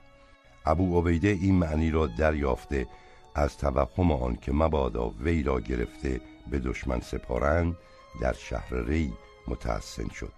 ابو 0.66 1.00
عبیده 1.00 1.28
این 1.28 1.56
معنی 1.56 1.92
را 1.92 2.08
دریافته 2.08 2.88
از 3.36 3.58
توهم 3.58 4.12
آن 4.12 4.36
که 4.36 4.52
مبادا 4.52 5.10
وی 5.10 5.44
را 5.44 5.60
گرفته 5.60 6.22
به 6.52 6.60
دشمن 6.60 7.00
سپارند 7.00 7.78
در 8.22 8.34
شهر 8.34 8.76
ری 8.76 9.14
متحسن 9.48 10.10
شد 10.10 10.34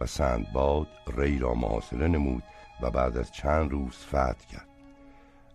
و 0.00 0.06
سندباد 0.06 0.88
ری 1.16 1.38
را 1.38 1.54
محاصره 1.54 2.08
نمود 2.08 2.42
و 2.82 2.90
بعد 2.90 3.16
از 3.16 3.32
چند 3.32 3.70
روز 3.70 3.96
فتح 3.96 4.46
کرد. 4.52 4.68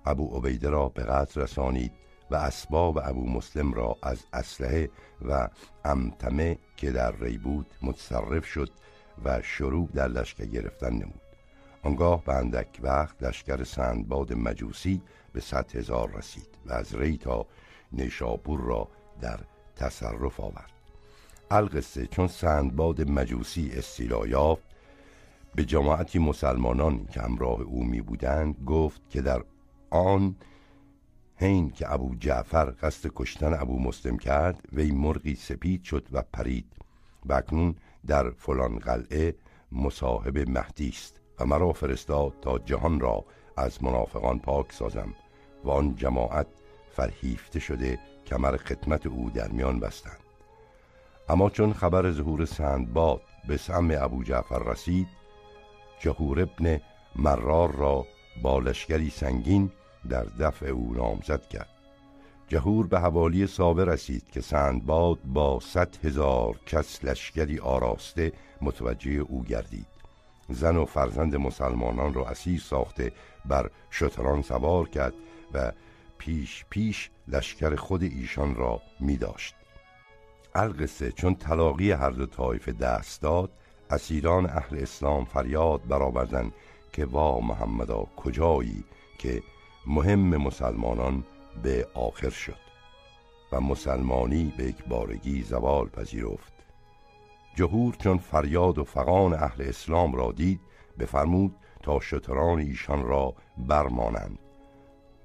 ابو 0.05 0.37
عبیده 0.37 0.69
را 0.69 0.89
به 0.89 1.03
قتل 1.03 1.41
رسانید 1.41 1.91
و 2.31 2.35
اسباب 2.35 2.97
ابو 3.03 3.29
مسلم 3.29 3.73
را 3.73 3.97
از 4.01 4.23
اسلحه 4.33 4.89
و 5.21 5.49
امتمه 5.85 6.57
که 6.77 6.91
در 6.91 7.15
ری 7.15 7.37
بود 7.37 7.67
متصرف 7.81 8.45
شد 8.45 8.69
و 9.25 9.41
شروع 9.41 9.89
در 9.93 10.07
لشکر 10.07 10.45
گرفتن 10.45 10.93
نمود. 10.93 11.21
آنگاه 11.83 12.23
به 12.23 12.33
اندک 12.33 12.79
وقت 12.81 13.23
لشکر 13.23 13.63
سندباد 13.63 14.33
مجوسی 14.33 15.01
به 15.33 15.41
صد 15.41 15.75
هزار 15.75 16.11
رسید 16.11 16.47
و 16.65 16.73
از 16.73 16.95
ری 16.95 17.17
تا 17.17 17.45
نیشابور 17.91 18.59
را 18.61 18.87
در 19.21 19.39
تصرف 19.75 20.39
آورد. 20.39 20.71
القصه 21.51 22.07
چون 22.07 22.27
سندباد 22.27 23.09
مجوسی 23.11 23.71
استیلا 23.73 24.27
یافت 24.27 24.63
به 25.55 25.65
جماعتی 25.65 26.19
مسلمانان 26.19 27.05
که 27.05 27.21
همراه 27.21 27.61
او 27.61 27.83
می 27.83 28.01
بودند 28.01 28.55
گفت 28.65 29.01
که 29.09 29.21
در 29.21 29.43
آن 29.89 30.35
هین 31.37 31.69
که 31.69 31.93
ابو 31.93 32.15
جعفر 32.15 32.73
قصد 32.81 33.09
کشتن 33.15 33.53
ابو 33.53 33.79
مسلم 33.79 34.17
کرد 34.17 34.67
وی 34.73 34.91
مرغی 34.91 35.35
سپید 35.35 35.83
شد 35.83 36.07
و 36.11 36.21
پرید. 36.33 36.65
و 37.25 37.33
اکنون 37.33 37.75
در 38.07 38.29
فلان 38.29 38.79
قلعه 38.79 39.35
مصاحب 39.71 40.49
مهدی 40.49 40.89
است 40.89 41.21
و 41.39 41.45
مرا 41.45 41.73
فرستاد 41.73 42.33
تا 42.41 42.59
جهان 42.59 42.99
را 42.99 43.25
از 43.57 43.83
منافقان 43.83 44.39
پاک 44.39 44.71
سازم 44.71 45.13
و 45.63 45.69
آن 45.69 45.95
جماعت 45.95 46.47
فرهیفته 46.91 47.59
شده 47.59 47.99
کمر 48.27 48.57
خدمت 48.57 49.05
او 49.05 49.29
در 49.29 49.47
میان 49.47 49.79
بستند. 49.79 50.19
اما 51.29 51.49
چون 51.49 51.73
خبر 51.73 52.11
ظهور 52.11 52.45
سندباد 52.45 53.21
به 53.47 53.57
سم 53.57 53.89
ابو 53.91 54.23
جعفر 54.23 54.59
رسید 54.59 55.07
جهور 55.99 56.41
ابن 56.41 56.81
مرار 57.15 57.71
را 57.75 58.05
با 58.41 58.59
لشکری 58.59 59.09
سنگین 59.09 59.71
در 60.09 60.23
دفع 60.23 60.65
او 60.65 60.93
نامزد 60.93 61.47
کرد. 61.47 61.69
جهور 62.47 62.87
به 62.87 62.99
حوالی 62.99 63.47
سابه 63.47 63.85
رسید 63.85 64.23
که 64.31 64.41
سندباد 64.41 65.19
با 65.25 65.59
صد 65.59 66.05
هزار 66.05 66.59
کس 66.65 67.05
لشکری 67.05 67.59
آراسته 67.59 68.31
متوجه 68.61 69.11
او 69.11 69.43
گردید. 69.43 69.87
زن 70.49 70.77
و 70.77 70.85
فرزند 70.85 71.35
مسلمانان 71.35 72.13
را 72.13 72.27
اسیر 72.27 72.59
ساخته 72.59 73.11
بر 73.45 73.69
شتران 73.91 74.41
سوار 74.41 74.89
کرد 74.89 75.13
و 75.53 75.71
پیش 76.17 76.65
پیش 76.69 77.09
لشکر 77.27 77.75
خود 77.75 78.03
ایشان 78.03 78.55
را 78.55 78.81
می 78.99 79.17
داشت. 79.17 79.55
القصه 80.55 81.11
چون 81.11 81.35
طلاقی 81.35 81.91
هر 81.91 82.09
دو 82.09 82.25
طایفه 82.25 82.71
دست 82.71 83.21
داد 83.21 83.51
اسیران 83.89 84.45
اهل 84.45 84.77
اسلام 84.81 85.25
فریاد 85.25 85.87
برآوردند 85.87 86.53
که 86.93 87.05
وا 87.05 87.39
محمدا 87.39 88.07
کجایی 88.17 88.83
که 89.17 89.43
مهم 89.87 90.37
مسلمانان 90.37 91.23
به 91.63 91.87
آخر 91.93 92.29
شد 92.29 92.65
و 93.51 93.61
مسلمانی 93.61 94.53
به 94.57 94.63
یک 94.63 94.85
بارگی 94.85 95.43
زوال 95.43 95.87
پذیرفت. 95.87 96.53
جهور 97.55 97.95
چون 97.95 98.17
فریاد 98.17 98.77
و 98.77 98.83
فقان 98.83 99.33
اهل 99.33 99.61
اسلام 99.61 100.13
را 100.15 100.31
دید 100.31 100.59
بفرمود 100.99 101.55
تا 101.83 101.99
شتران 101.99 102.59
ایشان 102.59 103.03
را 103.03 103.33
برمانند. 103.57 104.39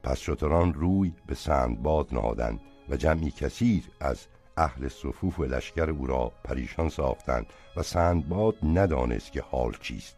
پس 0.02 0.18
شتران 0.18 0.74
روی 0.74 1.12
به 1.26 1.34
سندباد 1.34 2.14
نهادند 2.14 2.60
و 2.88 2.96
جمعی 2.96 3.30
کثیر 3.30 3.84
از 4.00 4.26
اهل 4.56 4.88
صفوف 4.88 5.40
و 5.40 5.44
لشکر 5.44 5.90
او 5.90 6.06
را 6.06 6.32
پریشان 6.44 6.88
ساختند 6.88 7.46
و 7.76 7.82
سندباد 7.82 8.54
ندانست 8.62 9.32
که 9.32 9.42
حال 9.42 9.72
چیست. 9.80 10.16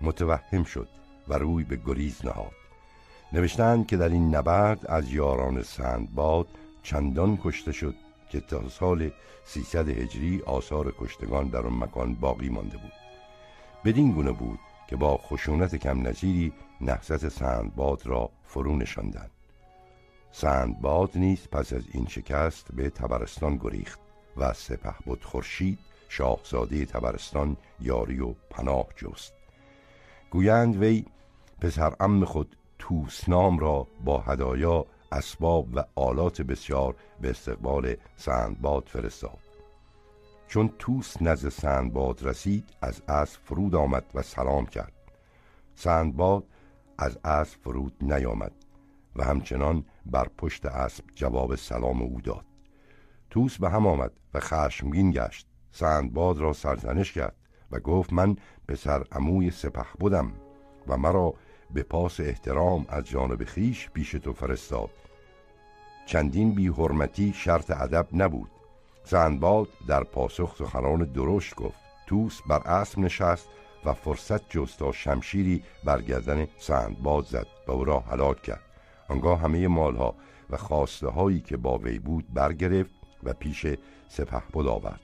متوهم 0.00 0.64
شد 0.64 0.88
و 1.28 1.34
روی 1.34 1.64
به 1.64 1.76
گریز 1.76 2.24
نهاد. 2.24 2.61
نوشتند 3.34 3.86
که 3.86 3.96
در 3.96 4.08
این 4.08 4.34
نبرد 4.34 4.86
از 4.86 5.12
یاران 5.12 5.62
سندباد 5.62 6.46
چندان 6.82 7.38
کشته 7.44 7.72
شد 7.72 7.94
که 8.30 8.40
تا 8.40 8.68
سال 8.68 9.10
300 9.44 9.88
هجری 9.88 10.42
آثار 10.46 10.94
کشتگان 10.98 11.48
در 11.48 11.66
آن 11.66 11.78
مکان 11.78 12.14
باقی 12.14 12.48
مانده 12.48 12.76
بود. 12.76 12.92
بدین 13.84 14.12
گونه 14.12 14.32
بود 14.32 14.58
که 14.88 14.96
با 14.96 15.16
خشونت 15.16 15.76
کم 15.76 16.08
نظیری 16.08 16.52
نحست 16.80 17.28
سندباد 17.28 18.06
را 18.06 18.30
فرو 18.44 18.76
نشاندند. 18.76 19.30
سندباد 20.32 21.10
نیز 21.14 21.48
پس 21.48 21.72
از 21.72 21.82
این 21.92 22.06
شکست 22.06 22.66
به 22.74 22.90
تبرستان 22.90 23.56
گریخت 23.56 24.00
و 24.36 24.52
سپه 24.52 24.94
بود 25.04 25.24
خورشید 25.24 25.78
شاهزاده 26.08 26.84
تبرستان 26.84 27.56
یاری 27.80 28.20
و 28.20 28.34
پناه 28.50 28.86
جست. 28.96 29.32
گویند 30.30 30.76
وی 30.76 31.04
پسر 31.60 31.94
ام 32.00 32.24
خود 32.24 32.56
توسنام 32.82 33.58
را 33.58 33.86
با 34.04 34.18
هدایا 34.18 34.86
اسباب 35.12 35.68
و 35.76 35.84
آلات 35.94 36.42
بسیار 36.42 36.96
به 37.20 37.30
استقبال 37.30 37.96
سندباد 38.16 38.84
فرستاد. 38.86 39.38
چون 40.48 40.70
توس 40.78 41.22
نزد 41.22 41.48
سندباد 41.48 42.22
رسید 42.22 42.64
از 42.80 43.02
اسب 43.08 43.40
فرود 43.44 43.74
آمد 43.74 44.04
و 44.14 44.22
سلام 44.22 44.66
کرد. 44.66 44.92
سندباد 45.74 46.44
از 46.98 47.18
اسب 47.24 47.60
فرود 47.60 47.96
نیامد 48.00 48.52
و 49.16 49.24
همچنان 49.24 49.84
بر 50.06 50.28
پشت 50.38 50.66
اسب 50.66 51.04
جواب 51.14 51.54
سلام 51.54 52.02
او 52.02 52.20
داد. 52.20 52.44
توس 53.30 53.58
به 53.58 53.70
هم 53.70 53.86
آمد 53.86 54.12
و 54.34 54.40
خشمگین 54.40 55.10
گشت. 55.10 55.46
سندباد 55.70 56.38
را 56.38 56.52
سرزنش 56.52 57.12
کرد 57.12 57.36
و 57.70 57.80
گفت 57.80 58.12
من 58.12 58.36
پسر 58.68 59.04
عموی 59.12 59.50
سپه 59.50 59.86
بودم 60.00 60.32
و 60.88 60.96
مرا 60.96 61.34
به 61.74 61.82
پاس 61.82 62.20
احترام 62.20 62.86
از 62.88 63.04
جانب 63.04 63.44
خیش 63.44 63.90
پیش 63.90 64.10
تو 64.10 64.32
فرستاد. 64.32 64.90
چندین 66.06 66.54
بی 66.54 66.68
حرمتی 66.68 67.32
شرط 67.32 67.70
ادب 67.70 68.06
نبود. 68.12 68.50
زنباد 69.04 69.68
در 69.88 70.04
پاسخ 70.04 70.56
سخنان 70.56 71.04
درشت 71.04 71.54
گفت. 71.54 71.78
توس 72.06 72.40
بر 72.48 72.58
اسب 72.58 72.98
نشست 72.98 73.48
و 73.84 73.92
فرصت 73.92 74.50
جست 74.50 74.78
تا 74.78 74.92
شمشیری 74.92 75.62
بر 75.84 76.02
گردن 76.02 76.46
سندباد 76.58 77.24
زد 77.24 77.46
و 77.66 77.72
او 77.72 77.84
را 77.84 78.00
هلاک 78.00 78.42
کرد. 78.42 78.60
آنگاه 79.08 79.40
همه 79.40 79.68
مالها 79.68 80.14
و 80.50 80.56
خواسته 80.56 81.08
هایی 81.08 81.40
که 81.40 81.56
با 81.56 81.78
وی 81.78 81.98
بود 81.98 82.34
برگرفت 82.34 82.90
و 83.22 83.32
پیش 83.32 83.66
سپه 84.08 84.42
بود 84.52 84.66
آورد. 84.66 85.00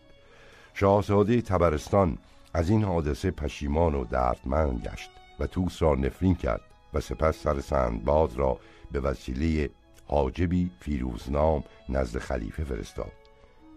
شاهزاده 0.75 1.43
تبرستان 1.43 2.19
از 2.55 2.71
این 2.71 2.85
حادثه 2.85 3.31
پشیمان 3.31 3.95
و 3.95 4.05
دردمند 4.05 4.89
گشت. 4.89 5.11
و 5.41 5.47
توس 5.47 5.82
را 5.82 5.95
نفرین 5.95 6.34
کرد 6.34 6.61
و 6.95 7.01
سپس 7.01 7.43
سر 7.43 7.61
سندباد 7.61 8.36
را 8.36 8.59
به 8.93 9.01
وسیله 9.01 9.70
حاجبی 10.07 10.70
فیروزنام 10.80 11.64
نزد 11.89 12.18
خلیفه 12.18 12.64
فرستاد. 12.64 13.12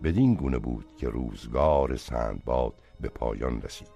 بدین 0.04 0.34
گونه 0.34 0.58
بود 0.58 0.86
که 0.98 1.10
روزگار 1.10 1.96
سندباد 1.96 2.74
به 3.02 3.10
پایان 3.10 3.62
رسید. 3.62 3.88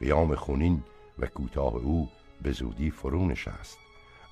قیام 0.00 0.34
خونین 0.34 0.82
و 1.18 1.26
کوتاه 1.26 1.74
او 1.74 2.08
به 2.42 2.52
زودی 2.52 2.90
فرو 2.90 3.26
نشست. 3.26 3.78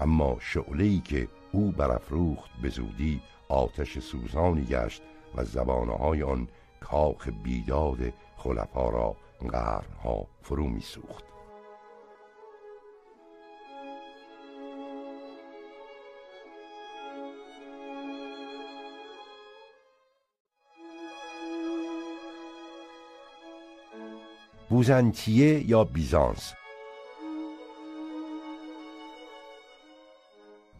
اما 0.00 0.36
شعله‌ای 0.40 0.98
که 0.98 1.28
او 1.52 1.72
برافروخت 1.72 2.50
به 2.62 2.68
زودی 2.68 3.20
آتش 3.48 3.98
سوزانی 3.98 4.64
گشت 4.64 5.02
و 5.34 5.44
زبانه 5.44 6.24
آن 6.24 6.48
کاخ 6.80 7.28
بیداد 7.44 8.12
خلفا 8.36 8.88
را 8.88 9.16
قرنها 9.40 10.26
فرو 10.42 10.66
میسوخت. 10.68 11.24
بوزنتیه 24.79 25.70
یا 25.70 25.85
بیزانس؟ 25.85 26.55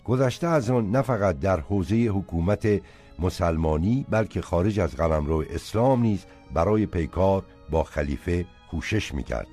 گذشته 0.05 0.47
از 0.47 0.71
آن 0.71 0.91
نه 0.91 1.03
فقط 1.03 1.39
در 1.39 1.61
حوزه 1.61 1.97
حکومت 1.97 2.81
مسلمانی 3.19 4.07
بلکه 4.11 4.41
خارج 4.41 4.81
از 4.81 4.97
قلمرو 4.97 5.45
اسلام 5.51 6.03
نیز 6.03 6.25
برای 6.55 6.87
پیکار 6.87 7.45
با 7.71 7.85
خلیفه 7.85 8.47
کوشش 8.71 9.15
می‌کرد. 9.15 9.47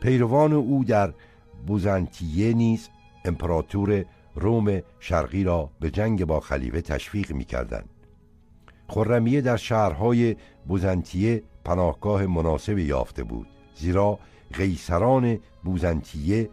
پیروان 0.00 0.52
او 0.52 0.84
در 0.84 1.14
بوزنتیه 1.66 2.52
نیز 2.52 2.88
امپراتور 3.24 4.04
روم 4.34 4.80
شرقی 5.00 5.44
را 5.44 5.70
به 5.80 5.90
جنگ 5.90 6.24
با 6.24 6.40
خلیفه 6.40 6.80
تشویق 6.80 7.32
می‌کردند. 7.32 7.88
خرمیه 8.88 9.40
در 9.40 9.56
شهرهای 9.56 10.36
بوزنتیه 10.66 11.42
پناهگاه 11.64 12.26
مناسبی 12.26 12.82
یافته 12.82 13.24
بود. 13.24 13.53
زیرا 13.74 14.18
قیصران 14.52 15.38
بوزنتیه 15.64 16.50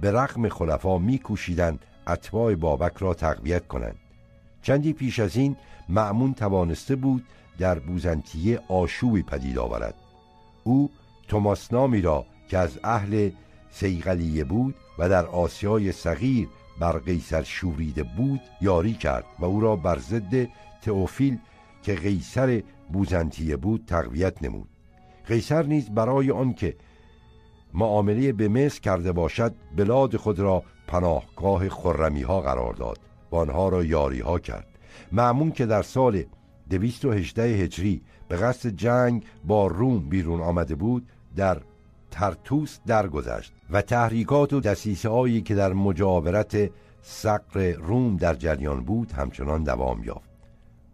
به 0.00 0.12
رغم 0.12 0.48
خلفا 0.48 0.98
میکوشیدند 0.98 1.84
اتباع 2.06 2.54
بابک 2.54 2.96
را 2.96 3.14
تقویت 3.14 3.66
کنند. 3.66 3.96
چندی 4.62 4.92
پیش 4.92 5.18
از 5.18 5.36
این 5.36 5.56
معمون 5.88 6.34
توانسته 6.34 6.96
بود 6.96 7.24
در 7.58 7.78
بوزنتیه 7.78 8.60
آشوبی 8.68 9.22
پدید 9.22 9.58
آورد. 9.58 9.94
او 10.64 10.90
توماس 11.28 11.72
نامی 11.72 12.00
را 12.00 12.26
که 12.48 12.58
از 12.58 12.78
اهل 12.84 13.30
سیغلیه 13.70 14.44
بود 14.44 14.74
و 14.98 15.08
در 15.08 15.26
آسیای 15.26 15.92
صغیر 15.92 16.48
بر 16.80 16.98
قیصر 16.98 17.42
شوریده 17.42 18.02
بود 18.02 18.40
یاری 18.60 18.94
کرد 18.94 19.24
و 19.38 19.44
او 19.44 19.60
را 19.60 19.76
بر 19.76 19.98
ضد 19.98 20.48
تئوفیل 20.82 21.38
که 21.82 21.94
قیصر 21.94 22.62
بوزنتیه 22.92 23.56
بود 23.56 23.84
تقویت 23.86 24.42
نمود. 24.42 24.68
قیصر 25.28 25.62
نیز 25.62 25.90
برای 25.90 26.30
آنکه 26.30 26.76
معامله 27.74 28.32
به 28.32 28.48
مصر 28.48 28.80
کرده 28.80 29.12
باشد 29.12 29.54
بلاد 29.76 30.16
خود 30.16 30.40
را 30.40 30.62
پناهگاه 30.86 31.68
خرمی 31.68 32.22
ها 32.22 32.40
قرار 32.40 32.74
داد 32.74 32.98
و 33.30 33.36
آنها 33.36 33.68
را 33.68 33.84
یاری 33.84 34.20
ها 34.20 34.38
کرد. 34.38 34.66
معمون 35.12 35.52
که 35.52 35.66
در 35.66 35.82
سال 35.82 36.22
218 36.70 37.42
هجری 37.42 38.02
به 38.28 38.36
قصد 38.36 38.68
جنگ 38.68 39.24
با 39.44 39.66
روم 39.66 40.08
بیرون 40.08 40.40
آمده 40.40 40.74
بود 40.74 41.08
در 41.36 41.60
ترتوس 42.10 42.78
درگذشت 42.86 43.52
و 43.70 43.82
تحریکات 43.82 44.52
و 44.52 44.60
دسیسه 44.60 45.08
هایی 45.08 45.40
که 45.40 45.54
در 45.54 45.72
مجاورت 45.72 46.70
سقر 47.02 47.72
روم 47.72 48.16
در 48.16 48.34
جریان 48.34 48.80
بود 48.80 49.12
همچنان 49.12 49.62
دوام 49.62 50.04
یافت. 50.04 50.28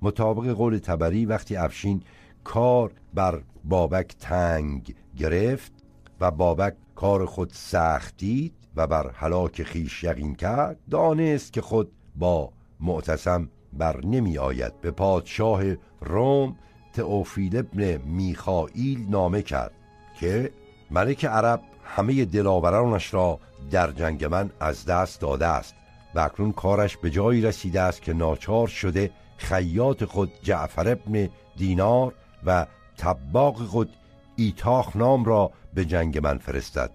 مطابق 0.02 0.52
قول 0.52 0.78
تبری 0.78 1.26
وقتی 1.26 1.56
افشین 1.56 2.02
کار 2.44 2.92
بر 3.14 3.42
بابک 3.64 4.16
تنگ 4.20 4.94
گرفت 5.16 5.72
و 6.20 6.30
بابک 6.30 6.74
کار 6.94 7.26
خود 7.26 7.50
سخت 7.52 8.16
دید 8.16 8.54
و 8.76 8.86
بر 8.86 9.10
حلاک 9.10 9.62
خیش 9.62 10.04
یقین 10.04 10.34
کرد. 10.34 10.78
دانست 10.90 11.52
که 11.52 11.60
خود 11.60 11.92
با 12.16 12.52
معتصم 12.80 13.48
بر 13.72 14.04
نمی 14.04 14.38
آید. 14.38 14.80
به 14.80 14.90
پادشاه 14.90 15.62
روم 16.00 16.56
تئوفیل 16.92 17.56
ابن 17.56 17.96
میخائیل 17.96 19.06
نامه 19.08 19.42
کرد 19.42 19.72
که 20.20 20.50
ملک 20.90 21.24
عرب 21.24 21.60
همه 21.84 22.24
دلاورانش 22.24 23.14
را 23.14 23.40
در 23.70 23.92
جنگ 23.92 24.24
من 24.24 24.50
از 24.60 24.84
دست 24.84 25.20
داده 25.20 25.46
است 25.46 25.74
و 26.14 26.20
اکنون 26.20 26.52
کارش 26.52 26.96
به 26.96 27.10
جایی 27.10 27.42
رسیده 27.42 27.80
است 27.80 28.02
که 28.02 28.12
ناچار 28.12 28.68
شده 28.68 29.10
خیاط 29.36 30.04
خود 30.04 30.32
جعفر 30.42 30.88
ابن 30.88 31.28
دینار 31.56 32.14
و 32.46 32.66
تباق 32.98 33.56
خود 33.56 33.90
ایتاخ 34.36 34.96
نام 34.96 35.24
را 35.24 35.50
به 35.74 35.84
جنگ 35.84 36.18
من 36.18 36.38
فرستد. 36.38 36.90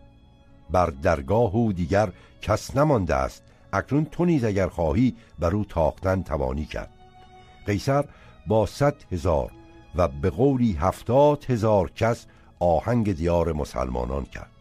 بر 0.70 0.86
درگاه 0.86 1.56
او 1.56 1.74
دیگر 1.74 2.10
کس 2.41 2.76
نمانده 2.78 3.16
است. 3.16 3.43
اکنون 3.74 4.06
تو 4.06 4.26
نیز 4.26 4.43
اگر 4.43 4.68
خواهی 4.68 5.16
بر 5.39 5.56
او 5.56 5.66
تاختن 5.66 6.22
توانی 6.22 6.66
کرد. 6.66 6.89
قیصر 7.66 8.06
با 8.47 8.66
صد 8.66 8.95
هزار 9.12 9.52
و 9.95 10.08
به 10.08 10.30
قولی 10.30 10.74
هفتاد 10.74 11.45
هزار 11.50 11.91
کس 11.91 12.26
آهنگ 12.60 13.14
دیار 13.16 13.54
مسلمانان 13.54 14.26
کرد. 14.26 14.52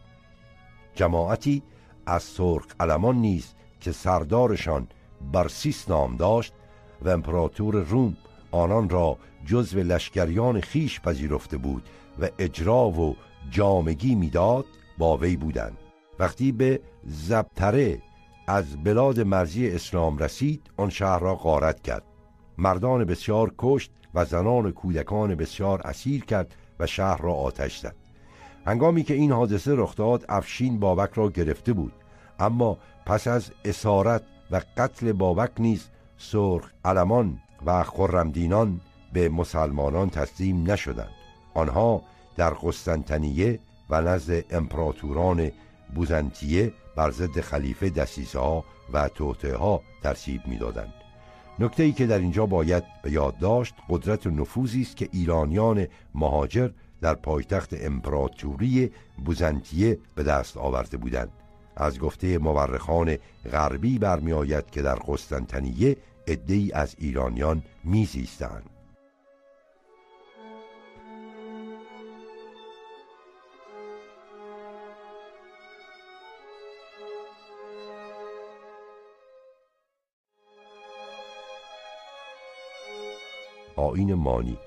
جماعتی 0.95 1.63
از 2.05 2.23
سرخ 2.23 2.65
علمان 2.79 3.15
نیز 3.15 3.53
که 3.81 3.91
سردارشان 3.91 4.87
برسیس 5.31 5.89
نام 5.89 6.15
داشت 6.15 6.53
و 7.01 7.09
امپراتور 7.09 7.75
روم 7.75 8.17
آنان 8.51 8.89
را 8.89 9.17
جزو 9.45 9.79
لشکریان 9.79 10.61
خیش 10.61 11.01
پذیرفته 11.01 11.57
بود 11.57 11.89
و 12.21 12.29
اجرا 12.39 12.89
و 12.89 13.15
جامگی 13.51 14.15
می‌داد 14.15 14.65
با 14.97 15.17
وی 15.17 15.35
بودند. 15.35 15.77
وقتی 16.19 16.51
به 16.51 16.79
زبتره 17.03 18.01
از 18.47 18.83
بلاد 18.83 19.19
مرزی 19.19 19.69
اسلام 19.69 20.17
رسید 20.17 20.69
آن 20.77 20.89
شهر 20.89 21.19
را 21.19 21.35
غارت 21.35 21.81
کرد. 21.81 22.03
مردان 22.57 23.05
بسیار 23.05 23.53
کشت 23.57 23.91
و 24.13 24.25
زنان 24.25 24.71
کودکان 24.71 25.35
بسیار 25.35 25.81
اسیر 25.81 26.25
کرد 26.25 26.55
و 26.79 26.87
شهر 26.87 27.21
را 27.21 27.33
آتش 27.33 27.79
زد. 27.79 27.95
هنگامی 28.65 29.03
که 29.03 29.13
این 29.13 29.31
حادثه 29.31 29.71
رخ 29.75 29.95
داد 29.95 30.25
افشین 30.29 30.79
بابک 30.79 31.09
را 31.13 31.29
گرفته 31.29 31.73
بود. 31.73 31.93
اما 32.39 32.77
پس 33.05 33.27
از 33.27 33.51
اسارت 33.65 34.23
و 34.51 34.61
قتل 34.77 35.11
بابک 35.11 35.51
نیز 35.59 35.89
سرخ 36.17 36.71
علمان 36.85 37.39
و 37.65 37.83
خرمدینان 37.83 38.81
به 39.13 39.29
مسلمانان 39.29 40.09
تسلیم 40.09 40.71
نشدند. 40.71 41.11
آنها 41.53 42.01
در 42.37 42.49
قسطنطنیه 42.49 43.59
و 43.89 44.01
نزد 44.01 44.53
امپراتوران 44.53 45.51
بوزنتیه 45.95 46.73
بر 46.95 47.11
ضد 47.11 47.39
خلیفه 47.39 47.89
دسیسه 47.89 48.39
ها 48.39 48.63
و 48.93 49.07
توطعه 49.07 49.55
ها 49.55 49.81
ترسیب 50.03 50.41
می‌دادند. 50.47 50.93
نکته 51.59 51.83
ای 51.83 51.91
که 51.91 52.05
در 52.05 52.19
اینجا 52.19 52.45
باید 52.45 52.83
به 53.03 53.11
یاد 53.11 53.37
داشت 53.37 53.73
قدرت 53.89 54.27
نفوذی 54.27 54.81
است 54.81 54.97
که 54.97 55.09
ایرانیان 55.11 55.87
مهاجر 56.15 56.69
در 57.01 57.13
پایتخت 57.13 57.85
امپراتوری 57.85 58.91
بوزنتیه 59.25 59.99
به 60.15 60.23
دست 60.23 60.57
آورده 60.57 60.97
بودند. 60.97 61.31
از 61.75 61.99
گفته 61.99 62.37
مورخان 62.37 63.17
غربی 63.51 63.99
برمیآید 63.99 64.69
که 64.69 64.81
در 64.81 64.95
قسطنطنیه 64.95 65.97
عدهای 66.29 66.71
از 66.71 66.95
ایرانیان 66.99 67.63
میزیستند. 67.83 68.69
آین 83.75 84.13
مانی 84.13 84.57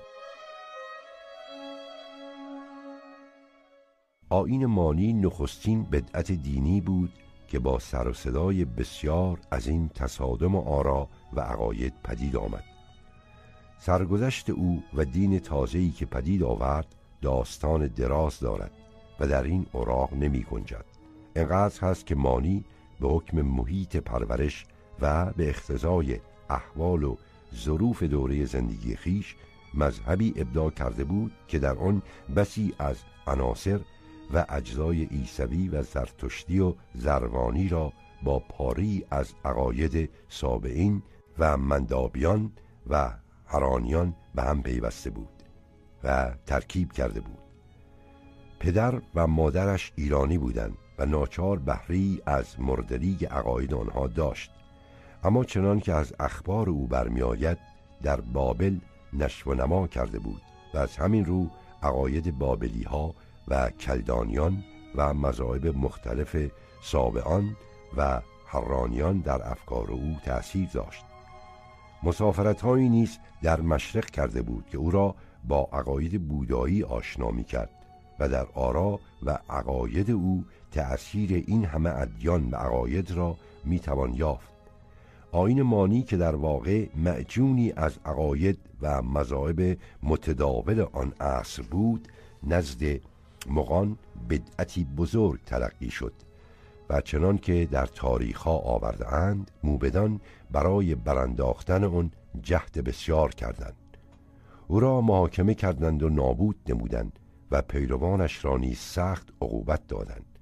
آین 4.29 4.65
مانی 4.65 5.13
نخستین 5.13 5.83
بدعت 5.83 6.31
دینی 6.31 6.81
بود 6.81 7.13
که 7.53 7.59
با 7.59 7.79
سر 7.79 8.07
و 8.07 8.13
صدای 8.13 8.65
بسیار 8.65 9.39
از 9.51 9.67
این 9.67 9.89
تصادم 9.89 10.55
آرا 10.55 11.09
و 11.33 11.39
عقاید 11.39 11.93
پدید 12.03 12.35
آمد. 12.35 12.63
سرگذشت 13.79 14.49
او 14.49 14.83
و 14.93 15.05
دین 15.05 15.39
تازه‌ای 15.39 15.91
که 15.91 16.05
پدید 16.05 16.43
آورد 16.43 16.95
داستان 17.21 17.87
دراز 17.87 18.39
دارد 18.39 18.71
و 19.19 19.27
در 19.27 19.43
این 19.43 19.65
اوراق 19.71 20.13
نمی 20.13 20.43
گنجد. 20.43 20.85
انقدر 21.35 21.81
هست 21.81 22.05
که 22.05 22.15
مانی 22.15 22.65
به 22.99 23.07
حکم 23.07 23.41
محیط 23.41 23.97
پرورش 23.97 24.65
و 25.01 25.33
به 25.33 25.49
اختزای 25.49 26.19
احوال 26.49 27.03
و 27.03 27.17
ظروف 27.55 28.03
دوره 28.03 28.45
زندگی 28.45 28.95
خیش 28.95 29.35
مذهبی 29.73 30.33
ابداع 30.35 30.69
کرده 30.69 31.03
بود 31.03 31.31
که 31.47 31.59
در 31.59 31.77
آن 31.77 32.01
بسی 32.35 32.73
از 32.79 32.97
عناصر 33.27 33.79
و 34.33 34.45
اجزای 34.49 35.03
عیسوی 35.03 35.69
و 35.69 35.83
زرتشتی 35.83 36.59
و 36.59 36.73
زروانی 36.93 37.69
را 37.69 37.93
با 38.23 38.39
پاری 38.39 39.05
از 39.11 39.33
عقاید 39.45 40.09
سابعین 40.29 41.03
و 41.39 41.57
مندابیان 41.57 42.51
و 42.89 43.13
هرانیان 43.45 44.15
به 44.35 44.41
هم 44.43 44.63
پیوسته 44.63 45.09
بود 45.09 45.43
و 46.03 46.33
ترکیب 46.45 46.91
کرده 46.91 47.19
بود. 47.19 47.37
پدر 48.59 49.01
و 49.15 49.27
مادرش 49.27 49.91
ایرانی 49.95 50.37
بودند 50.37 50.77
و 50.99 51.05
ناچار 51.05 51.59
بهری 51.59 52.21
از 52.25 52.59
مردریگ 52.59 53.25
عقاید 53.25 53.73
آنها 53.73 54.07
داشت. 54.07 54.51
اما 55.23 55.43
چنان 55.43 55.79
که 55.79 55.93
از 55.93 56.13
اخبار 56.19 56.69
او 56.69 56.87
برمیآید 56.87 57.57
در 58.03 58.21
بابل 58.21 58.77
نشو 59.13 59.53
نما 59.53 59.87
کرده 59.87 60.19
بود 60.19 60.41
و 60.73 60.77
از 60.77 60.97
همین 60.97 61.25
رو 61.25 61.49
عقاید 61.83 62.37
بابلی 62.37 62.83
ها 62.83 63.15
و 63.47 63.69
کلدانیان 63.69 64.63
و 64.95 65.13
مذاهب 65.13 65.77
مختلف 65.77 66.35
سابعان 66.81 67.55
و 67.97 68.21
حرانیان 68.47 69.17
در 69.17 69.51
افکار 69.51 69.91
او 69.91 70.15
تأثیر 70.25 70.69
داشت. 70.73 71.05
مسافرت 72.03 72.61
هایی 72.61 72.89
نیز 72.89 73.17
در 73.41 73.61
مشرق 73.61 74.05
کرده 74.05 74.41
بود 74.41 74.65
که 74.71 74.77
او 74.77 74.91
را 74.91 75.15
با 75.47 75.69
عقاید 75.73 76.27
بودایی 76.27 76.83
آشنا 76.83 77.31
می 77.31 77.43
کرد 77.43 77.69
و 78.19 78.29
در 78.29 78.47
آرا 78.53 78.99
و 79.23 79.39
عقاید 79.49 80.11
او 80.11 80.45
تأثیر 80.71 81.43
این 81.47 81.65
همه 81.65 81.89
ادیان 81.89 82.49
و 82.51 82.55
عقاید 82.55 83.11
را 83.11 83.37
می 83.65 83.79
توان 83.79 84.13
یافت. 84.13 84.53
آین 85.31 85.61
مانی 85.61 86.01
که 86.01 86.17
در 86.17 86.35
واقع 86.35 86.87
معجونی 86.95 87.73
از 87.75 87.99
عقاید 88.05 88.57
و 88.81 89.01
مذاهب 89.01 89.77
متداول 90.03 90.85
آن 90.93 91.13
عصر 91.19 91.61
بود 91.61 92.07
نزد 92.43 92.99
مغان 93.47 93.97
بدعتی 94.29 94.83
بزرگ 94.83 95.43
تلقی 95.45 95.89
شد 95.89 96.13
و 96.89 97.01
چنان 97.01 97.37
که 97.37 97.65
در 97.71 97.85
تاریخ 97.85 98.41
ها 98.41 98.57
آورده 98.57 99.13
اند 99.13 99.51
موبدان 99.63 100.21
برای 100.51 100.95
برانداختن 100.95 101.83
آن 101.83 102.11
جهد 102.41 102.83
بسیار 102.83 103.33
کردند. 103.33 103.97
او 104.67 104.79
را 104.79 105.01
محاکمه 105.01 105.53
کردند 105.53 106.03
و 106.03 106.09
نابود 106.09 106.55
نمودند 106.69 107.19
و 107.51 107.61
پیروانش 107.61 108.45
را 108.45 108.57
نیز 108.57 108.77
سخت 108.77 109.29
عقوبت 109.41 109.87
دادند. 109.87 110.39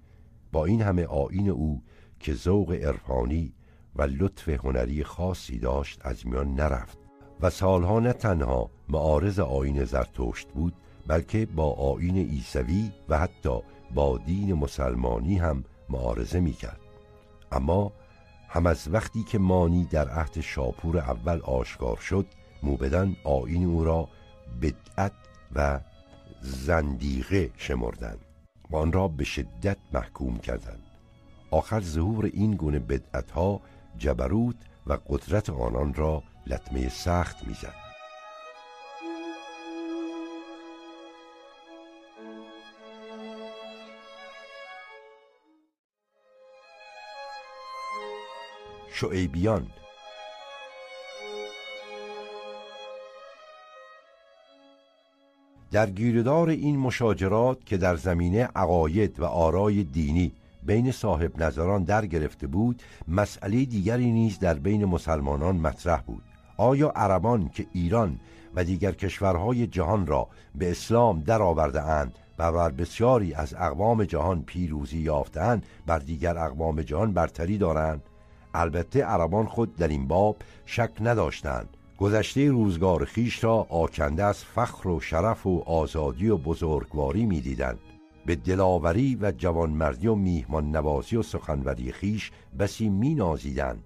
با 0.52 0.66
این 0.66 0.82
همه 0.82 1.06
آین 1.06 1.50
او 1.50 1.84
که 2.20 2.34
ذوق 2.34 2.72
عرفانی 2.72 3.54
و 3.96 4.02
لطف 4.02 4.50
هنری 4.50 5.04
خاصی 5.04 5.60
داشت 5.60 6.00
از 6.04 6.28
میان 6.28 6.54
نرفت 6.54 6.98
و 7.42 7.50
سالها 7.50 8.00
نه 8.00 8.14
تنها 8.14 8.72
معارض 8.90 9.40
آین 9.40 9.84
زرتشت 9.84 10.48
بود 10.48 10.74
بلکه 11.08 11.46
با 11.46 11.72
آین 11.72 12.18
عیسوی 12.18 12.92
و 13.10 13.18
حتی 13.18 13.60
با 13.94 14.18
دین 14.18 14.54
مسلمانی 14.54 15.38
هم 15.38 15.64
معارضه 15.90 16.40
می 16.40 16.54
کرد 16.54 16.80
اما 17.52 17.92
هم 18.50 18.66
از 18.66 18.88
وقتی 18.94 19.24
که 19.24 19.40
مانی 19.40 19.86
در 19.86 20.10
عهد 20.10 20.42
شاپور 20.42 20.98
اول 20.98 21.42
آشکار 21.42 21.98
شد 21.98 22.26
موبدان 22.64 23.16
آین 23.24 23.66
او 23.66 23.84
را 23.84 24.10
بدعت 24.62 25.14
و 25.56 25.80
زندیقه 26.42 27.52
شمردند 27.58 28.20
و 28.70 28.76
آن 28.76 28.92
را 28.92 29.08
به 29.08 29.24
شدت 29.24 29.78
محکوم 29.94 30.38
کردند. 30.38 30.84
آخر 31.52 31.82
ظهور 31.82 32.26
این 32.26 32.56
گونه 32.56 32.80
بدعت 32.80 33.32
ها 33.32 33.62
جبروت 33.98 34.56
و 34.88 34.98
قدرت 35.08 35.50
آنان 35.50 35.94
را 35.94 36.24
لطمه 36.48 36.90
سخت 36.90 37.48
می‌زد. 37.48 37.81
شعیبیان. 49.02 49.68
در 55.72 55.90
گیردار 55.90 56.50
این 56.50 56.80
مشاجرات 56.80 57.66
که 57.66 57.78
در 57.78 57.96
زمینه 57.96 58.50
عقاید 58.56 59.20
و 59.20 59.26
آرای 59.26 59.84
دینی 59.84 60.32
بین 60.64 60.92
صاحب 60.92 61.44
نظران 61.44 61.84
در 61.84 62.06
گرفته 62.06 62.48
بود 62.48 62.82
مسئله 63.08 63.66
دیگری 63.66 64.12
نیز 64.12 64.40
در 64.40 64.54
بین 64.54 64.86
مسلمانان 64.86 65.56
مطرح 65.56 66.02
بود. 66.02 66.24
آیا 66.58 66.90
عربان 66.96 67.50
که 67.50 67.66
ایران 67.74 68.20
و 68.56 68.64
دیگر 68.64 68.92
کشورهای 68.92 69.68
جهان 69.68 70.08
را 70.08 70.28
به 70.56 70.72
اسلام 70.72 71.22
درآورده 71.22 71.82
اند 71.82 72.16
و 72.40 72.52
بر 72.52 72.70
بسیاری 72.70 73.34
از 73.34 73.54
اقوام 73.54 74.04
جهان 74.04 74.44
پیروزی 74.44 74.98
یافتند 74.98 75.66
بر 75.86 76.00
دیگر 76.00 76.38
اقوام 76.38 76.82
جهان 76.82 77.14
برتری 77.14 77.58
دارند؟ 77.58 78.02
البته 78.54 79.04
عربان 79.04 79.46
خود 79.46 79.76
در 79.76 79.88
این 79.88 80.08
باب 80.08 80.38
شک 80.66 80.92
نداشتند. 81.02 81.78
گذشته 81.98 82.50
روزگار 82.50 83.06
خیش 83.06 83.44
را 83.44 83.68
آکنده 83.70 84.24
از 84.24 84.44
فخر 84.44 84.88
و 84.88 85.00
شرف 85.00 85.48
و 85.48 85.64
آزادی 85.66 86.30
و 86.30 86.38
بزرگواری 86.38 87.26
می‌دیدند. 87.26 87.80
به 88.26 88.36
دلاوری 88.36 89.18
و 89.22 89.32
جوانمردی 89.32 90.08
و 90.08 90.16
میهمان 90.16 90.76
نوازی 90.76 91.16
و 91.16 91.24
سخنوری 91.24 91.92
خیش 91.92 92.32
بسی 92.60 92.90
می 92.90 93.16
نازیدند 93.16 93.84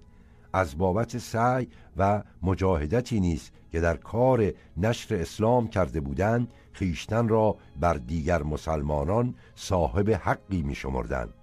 از 0.53 0.77
بابت 0.77 1.17
سعی 1.17 1.67
و 1.97 2.23
مجاهدتی 2.43 3.19
نیست 3.19 3.51
که 3.71 3.79
در 3.79 3.97
کار 3.97 4.51
نشر 4.77 5.15
اسلام 5.15 5.67
کرده 5.67 5.99
بودند 5.99 6.47
خیشتن 6.71 7.27
را 7.27 7.55
بر 7.79 7.93
دیگر 7.93 8.43
مسلمانان 8.43 9.35
صاحب 9.55 10.09
حقی 10.09 10.61
می 10.61 10.75
شمردند 10.75 11.33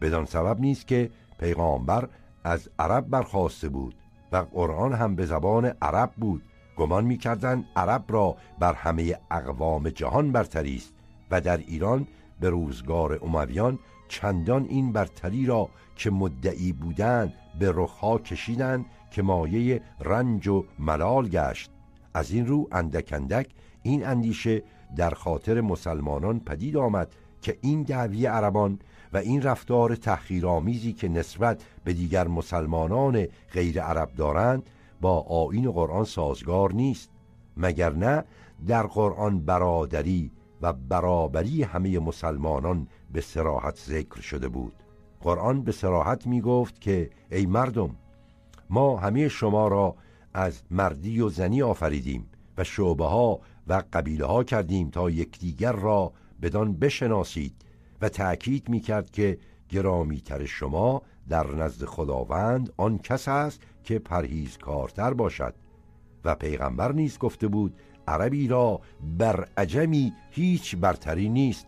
بدان 0.00 0.24
سبب 0.24 0.60
نیست 0.60 0.86
که 0.86 1.10
پیغامبر 1.40 2.08
از 2.44 2.68
عرب 2.78 3.08
برخواسته 3.08 3.68
بود 3.68 3.94
و 4.32 4.36
قرآن 4.36 4.92
هم 4.92 5.16
به 5.16 5.26
زبان 5.26 5.64
عرب 5.64 6.12
بود. 6.16 6.42
گمان 6.76 7.04
می‌کردند 7.04 7.64
عرب 7.76 8.04
را 8.08 8.36
بر 8.58 8.74
همه 8.74 9.18
اقوام 9.30 9.88
جهان 9.88 10.32
برتری 10.32 10.76
است 10.76 10.94
و 11.30 11.40
در 11.40 11.56
ایران 11.56 12.06
به 12.40 12.50
روزگار 12.50 13.18
امویان 13.22 13.78
چندان 14.08 14.66
این 14.68 14.92
برتری 14.92 15.46
را 15.46 15.68
که 15.96 16.10
مدعی 16.10 16.72
بودند 16.72 17.32
به 17.58 17.72
رخها 17.74 18.18
کشیدند 18.18 18.86
که 19.10 19.22
مایه 19.22 19.82
رنج 20.00 20.48
و 20.48 20.64
ملال 20.78 21.28
گشت. 21.28 21.70
از 22.14 22.30
این 22.30 22.46
رو 22.46 22.68
اندک 22.72 23.12
اندک 23.12 23.46
این 23.82 24.06
اندیشه 24.06 24.62
در 24.96 25.10
خاطر 25.10 25.60
مسلمانان 25.60 26.40
پدید 26.40 26.76
آمد 26.76 27.14
که 27.42 27.58
این 27.60 27.82
دعوی 27.82 28.26
عربان 28.26 28.78
و 29.12 29.16
این 29.16 29.42
رفتار 29.42 29.94
تحقیرآمیزی 29.96 30.92
که 30.92 31.08
نسبت 31.08 31.62
به 31.84 31.92
دیگر 31.92 32.28
مسلمانان 32.28 33.26
غیر 33.52 33.82
عرب 33.82 34.12
دارند 34.16 34.62
با 35.00 35.20
آین 35.20 35.70
قرآن 35.70 36.04
سازگار 36.04 36.72
نیست. 36.72 37.10
مگر 37.56 37.92
نه 37.92 38.24
در 38.66 38.86
قرآن 38.86 39.40
برادری 39.40 40.30
و 40.62 40.72
برابری 40.72 41.62
همه 41.62 41.98
مسلمانان 41.98 42.86
به 43.12 43.20
سراحت 43.20 43.76
ذکر 43.76 44.20
شده 44.20 44.48
بود. 44.48 44.72
قرآن 45.20 45.62
به 45.62 45.72
سراحت 45.72 46.26
می 46.26 46.40
گفت 46.40 46.80
که 46.80 47.10
ای 47.30 47.46
مردم 47.46 47.96
ما 48.70 48.96
همه 48.96 49.28
شما 49.28 49.68
را 49.68 49.94
از 50.34 50.62
مردی 50.70 51.20
و 51.20 51.28
زنی 51.28 51.62
آفریدیم 51.62 52.26
و 52.58 52.64
شعبه 52.64 53.04
ها 53.04 53.40
و 53.66 53.82
قبیله 53.92 54.26
ها 54.26 54.44
کردیم 54.44 54.90
تا 54.90 55.10
یکدیگر 55.10 55.72
را 55.72 56.12
بدان 56.42 56.72
بشناسید. 56.72 57.54
و 58.00 58.08
تأکید 58.08 58.68
می 58.68 58.80
کرد 58.80 59.10
که 59.10 59.38
گرامی 59.68 60.20
تر 60.20 60.46
شما 60.46 61.02
در 61.28 61.46
نزد 61.46 61.84
خداوند 61.84 62.72
آن 62.76 62.98
کس 62.98 63.28
است 63.28 63.60
که 63.84 63.98
پرهیزکارتر 63.98 65.14
باشد. 65.14 65.54
و 66.24 66.34
پیغمبر 66.34 66.92
نیز 66.92 67.18
گفته 67.18 67.48
بود 67.48 67.74
عربی 68.08 68.48
را 68.48 68.80
بر 69.18 69.48
عجمی 69.56 70.12
هیچ 70.30 70.76
برتری 70.76 71.28
نیست 71.28 71.66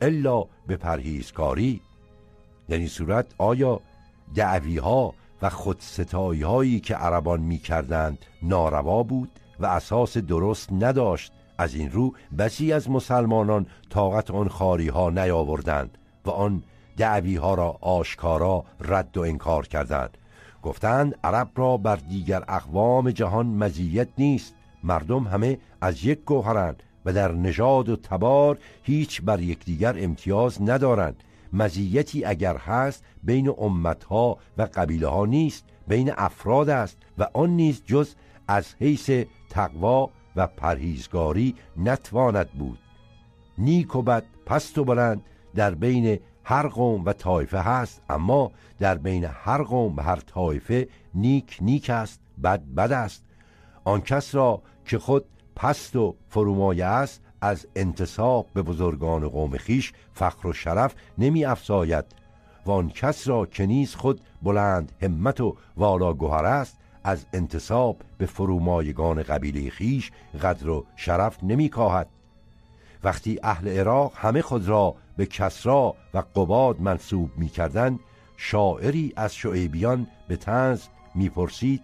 الا 0.00 0.44
به 0.66 0.76
پرهیزکاری. 0.76 1.80
در 2.68 2.76
این 2.76 2.88
صورت 2.88 3.34
آیا 3.38 3.80
دعوی 4.34 4.78
ها 4.78 5.14
و 5.42 5.50
خودستایی 5.50 6.42
هایی 6.42 6.80
که 6.80 6.94
عربان 6.94 7.40
می 7.40 7.58
کردند 7.58 8.18
ناروا 8.42 9.02
بود 9.02 9.30
و 9.60 9.66
اساس 9.66 10.18
درست 10.18 10.72
نداشت 10.72 11.32
از 11.62 11.74
این 11.74 11.90
رو 11.90 12.12
بسی 12.38 12.72
از 12.72 12.90
مسلمانان 12.90 13.66
طاقت 13.90 14.30
آن 14.30 14.48
خاری 14.48 14.88
ها 14.88 15.10
نیاوردند 15.10 15.98
و 16.24 16.30
آن 16.30 16.62
دعوی 16.96 17.36
ها 17.36 17.54
را 17.54 17.78
آشکارا 17.80 18.64
رد 18.80 19.16
و 19.16 19.20
انکار 19.20 19.66
کردند. 19.66 20.18
گفتند 20.62 21.14
عرب 21.24 21.50
را 21.56 21.76
بر 21.76 21.96
دیگر 21.96 22.44
اقوام 22.48 23.10
جهان 23.10 23.46
مزیت 23.46 24.08
نیست. 24.18 24.54
مردم 24.84 25.24
همه 25.24 25.58
از 25.80 26.04
یک 26.04 26.24
گوهرند 26.24 26.82
و 27.04 27.12
در 27.12 27.32
نژاد 27.32 27.88
و 27.88 27.96
تبار 27.96 28.58
هیچ 28.82 29.22
بر 29.22 29.40
یکدیگر 29.40 29.94
امتیاز 29.98 30.62
ندارند. 30.62 31.22
مزیتی 31.52 32.24
اگر 32.24 32.56
هست 32.56 33.04
بین 33.22 33.54
امتها 33.58 34.38
و 34.58 34.68
قبیله 34.74 35.08
ها 35.08 35.26
نیست 35.26 35.64
بین 35.88 36.12
افراد 36.16 36.68
است 36.68 36.96
و 37.18 37.26
آن 37.32 37.50
نیز 37.50 37.82
جز 37.86 38.14
از 38.48 38.74
حیث 38.80 39.10
تقوا 39.50 40.10
و 40.36 40.46
پرهیزگاری 40.46 41.54
نتواند 41.76 42.50
بود. 42.50 42.78
نیک 43.58 43.96
و 43.96 44.02
بد 44.02 44.24
پست 44.46 44.78
و 44.78 44.84
بلند 44.84 45.24
در 45.54 45.74
بین 45.74 46.18
هر 46.44 46.68
قوم 46.68 47.04
و 47.04 47.12
طایفه 47.12 47.58
هست 47.58 48.02
اما 48.10 48.52
در 48.78 48.94
بین 48.94 49.24
هر 49.24 49.62
قوم 49.62 49.96
و 49.96 50.00
هر 50.00 50.16
طایفه 50.16 50.88
نیک 51.14 51.58
نیک 51.60 51.90
است 51.90 52.20
بد 52.44 52.62
بد 52.76 52.92
است. 52.92 53.24
آن 53.84 54.00
کس 54.00 54.34
را 54.34 54.62
که 54.84 54.98
خود 54.98 55.24
پست 55.56 55.96
و 55.96 56.14
فرومایه 56.28 56.84
است 56.84 57.20
از 57.40 57.66
انتصاب 57.76 58.46
به 58.54 58.62
بزرگان 58.62 59.28
قوم 59.28 59.56
خیش 59.56 59.92
فخر 60.12 60.48
و 60.48 60.52
شرف 60.52 60.94
نمی 61.18 61.44
افزاید. 61.44 62.04
وان 62.66 62.88
کس 62.88 63.28
را 63.28 63.46
که 63.46 63.66
نیز 63.66 63.94
خود 63.94 64.20
بلند 64.42 64.92
همت 65.02 65.40
و 65.40 65.56
والا 65.76 66.12
گوهر 66.12 66.44
است 66.44 66.78
از 67.04 67.26
انتصاب 67.32 67.96
به 68.18 68.26
فرومایگان 68.26 69.22
قبیله 69.22 69.70
خیش 69.70 70.10
قدر 70.42 70.68
و 70.68 70.84
شرف 70.96 71.44
نمی 71.44 71.68
کاهد 71.68 72.08
وقتی 73.04 73.38
اهل 73.42 73.68
عراق 73.68 74.12
همه 74.16 74.42
خود 74.42 74.68
را 74.68 74.94
به 75.16 75.26
کسرا 75.26 75.94
و 76.14 76.18
قباد 76.18 76.80
منصوب 76.80 77.30
می 77.36 77.48
کردن 77.48 77.98
شاعری 78.36 79.12
از 79.16 79.34
شعیبیان 79.34 80.06
به 80.28 80.36
تنز 80.36 80.82
می‌پرسید 81.14 81.82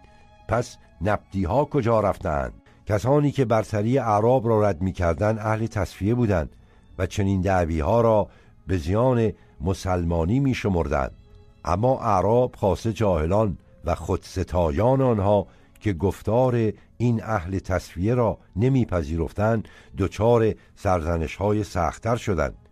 پس 0.49 0.77
نبدی 1.03 1.45
ها 1.45 1.64
کجا 1.64 2.01
رفتند 2.01 2.53
کسانی 2.87 3.31
که 3.31 3.45
برتری 3.45 3.99
اعراب 3.99 4.49
را 4.49 4.69
رد 4.69 4.83
می‌کردند 4.83 5.39
اهل 5.39 5.66
تصفیه 5.66 6.14
بودند 6.14 6.57
و 6.99 7.07
چنین 7.07 7.41
دعوی 7.41 7.81
ها 7.81 8.01
را 8.01 8.29
به 8.66 8.77
زیان 8.77 9.33
مسلمانی 9.61 10.41
می 10.41 10.55
شمردن. 10.55 11.11
اما 11.64 12.01
اعراب 12.01 12.57
خاصه 12.57 12.93
جاهلان 12.93 13.59
و 13.85 13.95
خودستایان 13.95 15.01
آنها 15.01 15.47
که 15.81 15.93
گفتار 15.93 16.72
این 16.97 17.22
اهل 17.22 17.59
تصفیه 17.59 18.14
را 18.14 18.39
نمیپذیرفتند 18.57 19.68
دچار 19.99 20.55
سرزنش 20.76 21.37
های 21.37 21.64
سختتر 21.64 22.16
شدند. 22.16 22.68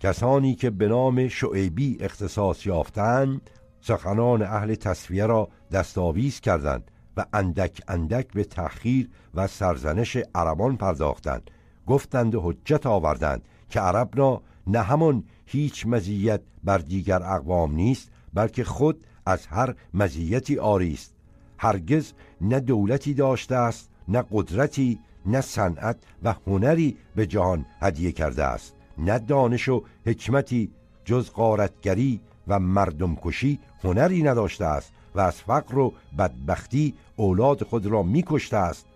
کسانی 0.00 0.54
که 0.54 0.70
به 0.70 0.88
نام 0.88 1.28
شعیبی 1.28 1.96
اختصاص 2.00 2.66
یافتند 2.66 3.50
سخنان 3.80 4.42
اهل 4.42 4.74
تصفیه 4.74 5.26
را 5.26 5.48
دستاویز 5.72 6.40
کردند 6.40 6.90
و 7.16 7.24
اندک 7.32 7.82
اندک 7.88 8.32
به 8.32 8.44
تأخیر 8.44 9.10
و 9.34 9.46
سرزنش 9.46 10.18
عربان 10.34 10.76
پرداختند. 10.76 11.50
گفتند 11.86 12.34
و 12.34 12.40
حجت 12.40 12.86
آوردند 12.86 13.42
که 13.68 13.80
عرب 13.80 14.10
را 14.14 14.42
نه 14.66 14.82
همان 14.82 15.24
هیچ 15.46 15.86
مزیت 15.86 16.40
بر 16.64 16.78
دیگر 16.78 17.22
اقوام 17.22 17.74
نیست 17.74 18.10
بلکه 18.34 18.64
خود 18.64 19.06
از 19.26 19.46
هر 19.46 19.74
مزیتی 19.94 20.58
آری 20.58 20.92
است 20.92 21.14
هرگز 21.58 22.12
نه 22.40 22.60
دولتی 22.60 23.14
داشته 23.14 23.54
است 23.54 23.90
نه 24.08 24.24
قدرتی 24.32 24.98
نه 25.26 25.40
صنعت 25.40 25.96
و 26.22 26.34
هنری 26.46 26.96
به 27.16 27.26
جهان 27.26 27.66
هدیه 27.80 28.12
کرده 28.12 28.44
است. 28.44 28.74
نه 28.98 29.18
دانش 29.18 29.68
و 29.68 29.82
حکمتی 30.06 30.70
جز 31.04 31.30
قارتگری 31.30 32.20
و 32.48 32.58
مردم 32.58 33.16
کشی 33.22 33.58
هنری 33.84 34.22
نداشته 34.22 34.64
است 34.64 34.92
و 35.14 35.20
از 35.20 35.34
فقر 35.34 35.78
و 35.78 35.92
بدبختی 36.18 36.94
اولاد 37.16 37.62
خود 37.62 37.86
را 37.86 38.02
میکشته 38.02 38.56
است. 38.56 38.86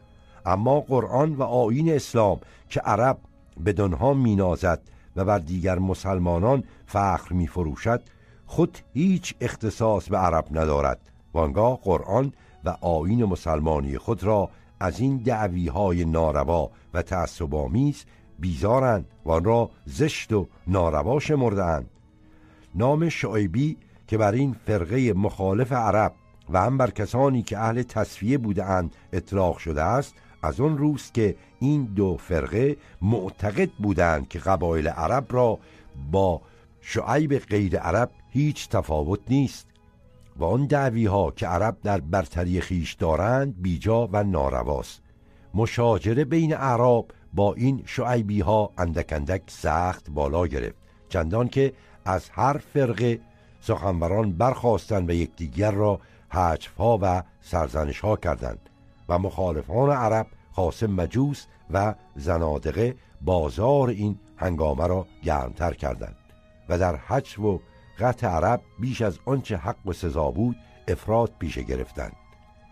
اما 0.46 0.80
قرآن 0.80 1.34
و 1.34 1.42
آین 1.42 1.92
اسلام 1.92 2.40
که 2.70 2.80
عرب 2.80 3.18
به 3.64 3.72
دنها 3.72 4.14
مینازد 4.14 4.80
و 5.16 5.24
بر 5.24 5.38
دیگر 5.38 5.78
مسلمانان 5.78 6.64
فخر 6.86 7.32
میفروشد 7.32 8.02
خود 8.48 8.78
هیچ 8.94 9.34
اختصاص 9.40 10.08
به 10.08 10.18
عرب 10.18 10.44
ندارد. 10.50 11.00
وانگاه 11.34 11.78
قرآن 11.82 12.32
و 12.64 12.68
آین 12.80 13.24
مسلمانی 13.24 13.98
خود 13.98 14.24
را 14.24 14.50
از 14.80 15.00
این 15.00 15.16
دعوی 15.16 15.68
های 15.68 16.04
ناروا 16.04 16.70
و 16.94 17.02
تعصبامیز 17.02 18.04
بیزارند. 18.38 19.06
و 19.24 19.30
آن 19.30 19.44
را 19.44 19.70
زشت 19.86 20.32
و 20.32 20.46
ناروا 20.66 21.20
شمردهاند. 21.20 21.90
نام 22.74 23.08
شعیبی 23.08 23.76
که 24.06 24.18
بر 24.18 24.32
این 24.32 24.56
فرقه 24.66 25.12
مخالف 25.12 25.72
عرب 25.72 26.12
و 26.50 26.60
هم 26.60 26.78
بر 26.78 26.90
کسانی 26.90 27.42
که 27.42 27.58
اهل 27.58 27.82
تصفیه 27.82 28.38
بودند 28.38 28.94
اطلاق 29.12 29.58
شده 29.58 29.82
است 29.82 30.14
از 30.42 30.60
آن 30.60 30.78
روز 30.78 31.12
که 31.12 31.36
این 31.60 31.84
دو 31.84 32.16
فرقه 32.16 32.76
معتقد 33.02 33.70
بودند 33.70 34.28
که 34.28 34.38
قبایل 34.38 34.88
عرب 34.88 35.26
را 35.30 35.58
با 36.12 36.40
شعیب 36.90 37.38
غیر 37.38 37.78
عرب 37.78 38.10
هیچ 38.28 38.68
تفاوت 38.68 39.20
نیست 39.28 39.66
و 40.36 40.44
آن 40.44 40.66
دعوی 40.66 41.06
ها 41.06 41.30
که 41.30 41.46
عرب 41.46 41.76
در 41.82 42.00
برتری 42.00 42.60
خیش 42.60 42.94
دارند 42.94 43.62
بیجا 43.62 44.06
و 44.12 44.24
نارواست. 44.24 45.02
مشاجره 45.54 46.24
بین 46.24 46.52
عرب 46.52 47.04
با 47.32 47.54
این 47.54 47.82
شعیبی 47.86 48.40
ها 48.40 48.70
اندک 48.78 49.12
اندک 49.12 49.42
سخت 49.46 50.10
بالا 50.10 50.46
گرفت 50.46 50.76
چندان 51.08 51.48
که 51.48 51.72
از 52.04 52.28
هر 52.32 52.58
فرقه 52.58 53.20
سخنوران 53.60 54.32
برخواستند 54.32 55.10
و 55.10 55.12
یکدیگر 55.12 55.70
را 55.70 56.00
حجفها 56.28 56.98
و 57.02 57.22
سرزنش 57.40 58.00
ها 58.00 58.16
کردند 58.16 58.70
و 59.08 59.18
مخالفان 59.18 59.90
عرب 59.90 60.26
خاص 60.52 60.82
مجوس 60.82 61.46
و 61.70 61.94
زنادقه 62.16 62.94
بازار 63.20 63.88
این 63.88 64.18
هنگامه 64.36 64.86
را 64.86 65.06
گرمتر 65.22 65.74
کردند. 65.74 66.27
و 66.68 66.78
در 66.78 66.96
حج 66.96 67.38
و 67.38 67.60
قطع 67.98 68.26
عرب 68.26 68.60
بیش 68.78 69.02
از 69.02 69.18
آنچه 69.24 69.56
حق 69.56 69.86
و 69.86 69.92
سزا 69.92 70.30
بود 70.30 70.56
افراد 70.88 71.32
پیشه 71.38 71.62
گرفتند 71.62 72.16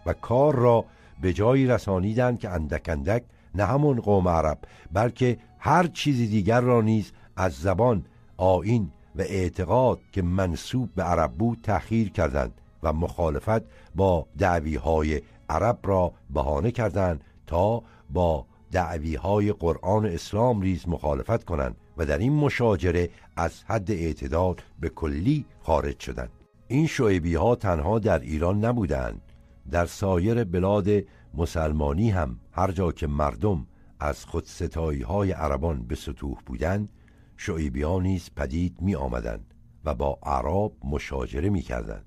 و 0.07 0.13
کار 0.13 0.55
را 0.55 0.85
به 1.21 1.33
جایی 1.33 1.67
رسانیدند 1.67 2.39
که 2.39 2.51
اندک 2.51 2.89
اندک 2.89 3.23
نه 3.55 3.65
همون 3.65 4.01
قوم 4.01 4.29
عرب 4.29 4.59
بلکه 4.93 5.39
هر 5.59 5.87
چیزی 5.87 6.27
دیگر 6.27 6.61
را 6.61 6.81
نیز 6.81 7.13
از 7.37 7.55
زبان 7.55 8.05
آین 8.37 8.91
و 9.17 9.21
اعتقاد 9.21 10.01
که 10.13 10.23
منصوب 10.23 10.95
به 10.95 11.03
عرب 11.03 11.33
بود 11.33 11.59
تأخیر 11.63 12.11
کردند 12.11 12.61
و 12.83 12.93
مخالفت 12.93 13.63
با 13.95 14.27
دعوی 14.39 14.77
های 14.77 15.23
عرب 15.49 15.79
را 15.83 16.13
بهانه 16.31 16.71
کردند 16.71 17.25
تا 17.47 17.83
با 18.11 18.47
دعوی 18.73 19.15
های 19.15 19.53
قرآن 19.53 20.07
اسلام 20.07 20.61
ریز 20.61 20.89
مخالفت 20.89 21.45
کنند. 21.45 21.77
و 21.97 22.07
در 22.07 22.19
این 22.19 22.33
مشاجره 22.33 23.11
از 23.37 23.65
حد 23.65 23.91
اعتدال 23.91 24.55
به 24.81 24.89
کلی 24.89 25.45
خارج 25.61 26.01
شدند. 26.01 26.31
این 26.69 26.87
شعیبی 26.87 27.35
ها 27.35 27.55
تنها 27.55 27.99
در 27.99 28.19
ایران 28.19 28.65
نبودند. 28.65 29.23
در 29.71 29.87
سایر 29.87 30.45
بلاد 30.45 30.89
مسلمانی 31.35 32.11
هم 32.11 32.41
هر 32.53 32.73
جا 32.73 32.93
که 32.93 33.07
مردم 33.07 33.67
از 34.01 34.25
خودستایی 34.25 35.03
های 35.03 35.33
عربان 35.33 35.83
به 35.83 35.95
سطوح 35.95 36.39
بودند 36.47 36.89
شعیبی 37.37 37.83
ها 37.83 38.01
نیز 38.01 38.31
پدید 38.37 38.77
می 38.81 38.95
آمدند 38.95 39.55
و 39.85 39.95
با 39.95 40.19
عرب 40.23 40.73
مشاجره 40.85 41.51
می 41.51 41.63
کردند 41.63 42.05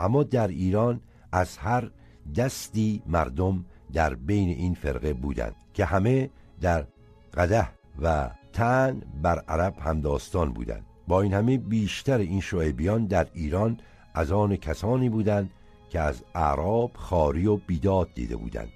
اما 0.00 0.22
در 0.22 0.48
ایران 0.48 1.00
از 1.32 1.56
هر 1.56 1.90
دستی 2.36 3.02
مردم 3.06 3.64
در 3.92 4.14
بین 4.14 4.48
این 4.48 4.74
فرقه 4.74 5.12
بودند 5.12 5.54
که 5.74 5.84
همه 5.84 6.30
در 6.60 6.86
قده 7.34 7.68
و 8.02 8.30
تن 8.54 9.02
بر 9.22 9.38
عرب 9.38 9.74
همداستان 9.78 10.52
بودند. 10.52 10.84
با 11.08 11.22
این 11.22 11.34
همه 11.34 11.58
بیشتر 11.58 12.18
این 12.18 12.40
شعیبیان 12.40 13.06
در 13.06 13.26
ایران 13.34 13.78
از 14.14 14.32
آن 14.32 14.56
کسانی 14.56 15.08
بودند 15.08 15.50
که 15.90 16.00
از 16.00 16.22
اعراب 16.34 16.90
خاری 16.94 17.46
و 17.46 17.56
بیداد 17.56 18.08
دیده 18.14 18.36
بودند. 18.36 18.68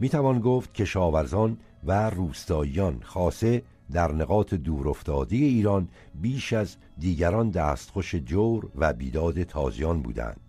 می 0.00 0.08
توان 0.08 0.40
گفت 0.40 0.74
که 0.74 0.84
شاورزان 0.84 1.58
و 1.84 2.10
روستاییان 2.10 3.00
خاصه 3.02 3.62
در 3.92 4.12
نقاط 4.12 4.54
دورافتاده 4.54 5.36
ایران 5.36 5.88
بیش 6.14 6.52
از 6.52 6.76
دیگران 6.98 7.50
دستخوش 7.50 8.14
جور 8.14 8.68
و 8.76 8.92
بیداد 8.92 9.42
تازیان 9.42 10.02
بودند. 10.02 10.40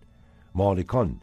مالکان 0.54 1.20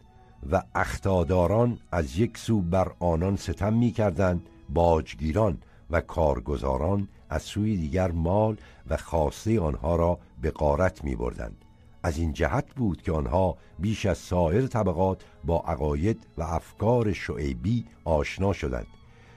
و 0.50 0.62
اختاداران 0.74 1.78
از 1.92 2.18
یک 2.18 2.38
سو 2.38 2.60
بر 2.60 2.92
آنان 2.98 3.36
ستم 3.36 3.72
می 3.72 3.90
کردند 3.90 4.42
باجگیران 4.68 5.58
و 5.90 6.00
کارگزاران 6.00 7.08
از 7.30 7.42
سوی 7.42 7.76
دیگر 7.76 8.10
مال 8.10 8.56
و 8.90 8.96
خواسته 8.96 9.60
آنها 9.60 9.96
را 9.96 10.18
به 10.42 10.50
قارت 10.50 11.04
می 11.04 11.16
بردند. 11.16 11.64
از 12.02 12.18
این 12.18 12.32
جهت 12.32 12.74
بود 12.74 13.02
که 13.02 13.12
آنها 13.12 13.56
بیش 13.78 14.06
از 14.06 14.18
سایر 14.18 14.66
طبقات 14.66 15.24
با 15.44 15.60
عقاید 15.60 16.26
و 16.38 16.42
افکار 16.42 17.12
شعیبی 17.12 17.84
آشنا 18.04 18.52
شدند 18.52 18.86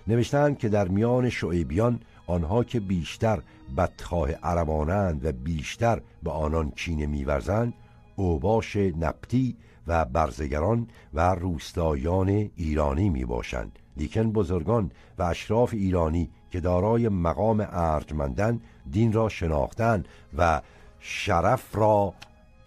نوشتند 0.08 0.58
که 0.58 0.70
در 0.70 0.88
میان 0.88 1.30
شعیبیان 1.30 2.00
آنها 2.28 2.64
که 2.64 2.80
بیشتر 2.80 3.42
بدخواه 3.78 4.32
عربانند 4.32 5.26
و 5.26 5.32
بیشتر 5.32 6.02
به 6.24 6.32
آنان 6.32 6.72
کینه 6.72 7.06
میورزند 7.06 7.74
اوباش 8.16 8.76
نبتی 8.76 9.58
و 9.88 10.06
برزگران 10.06 10.88
و 11.14 11.36
روستایان 11.36 12.30
ایرانی 12.56 13.10
می 13.10 13.26
باشند 13.26 13.80
لیکن 13.98 14.32
بزرگان 14.32 14.92
و 15.18 15.24
اشراف 15.24 15.74
ایرانی 15.74 16.30
که 16.52 16.60
دارای 16.60 17.10
مقام 17.10 17.68
ارجمندن 17.72 18.62
دین 18.92 19.14
را 19.14 19.30
شناختن 19.30 20.04
و 20.38 20.62
شرف 21.00 21.76
را 21.76 22.14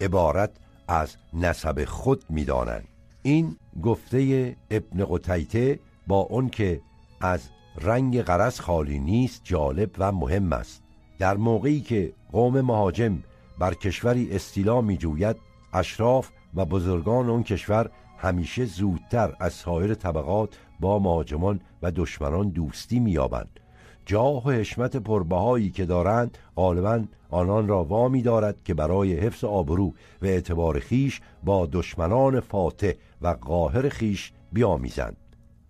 عبارت 0.01 0.51
از 0.87 1.15
نسب 1.33 1.85
خود 1.85 2.23
می‌دانند. 2.29 2.87
این 3.21 3.57
گفته 3.83 4.55
ابن 4.71 5.05
قتیته 5.05 5.79
با 6.07 6.19
اون 6.19 6.49
که 6.49 6.81
از 7.21 7.49
رنگ 7.81 8.21
قرص 8.21 8.59
خالی 8.59 8.99
نیست 8.99 9.41
جالب 9.43 9.89
و 9.97 10.11
مهم 10.11 10.53
است. 10.53 10.83
در 11.19 11.37
موقعی 11.37 11.81
که 11.81 12.13
قوم 12.31 12.61
مهاجم 12.61 13.23
بر 13.59 13.73
کشوری 13.73 14.35
استیلا 14.35 14.81
می 14.81 14.97
جوید 14.97 15.35
اشراف 15.73 16.29
و 16.55 16.65
بزرگان 16.65 17.29
آن 17.29 17.43
کشور 17.43 17.89
همیشه 18.17 18.65
زودتر 18.65 19.35
از 19.39 19.53
سایر 19.53 19.93
طبقات 19.93 20.57
با 20.79 20.99
مهاجمان 20.99 21.59
و 21.81 21.91
دشمنان 21.91 22.49
دوستی 22.49 22.99
میابند 22.99 23.59
جاه 24.05 24.47
و 24.47 24.51
حشمت 24.51 24.97
پربهایی 24.97 25.69
که 25.69 25.85
دارند 25.85 26.37
غالبا 26.55 27.03
آنان 27.29 27.67
را 27.67 27.83
وامی 27.83 28.21
دارد 28.21 28.63
که 28.63 28.73
برای 28.73 29.13
حفظ 29.13 29.43
آبرو 29.43 29.93
و 30.21 30.25
اعتبار 30.25 30.79
خیش 30.79 31.21
با 31.43 31.65
دشمنان 31.71 32.39
فاتح 32.39 32.91
و 33.21 33.27
قاهر 33.27 33.89
خیش 33.89 34.31
بیامیزند 34.51 35.17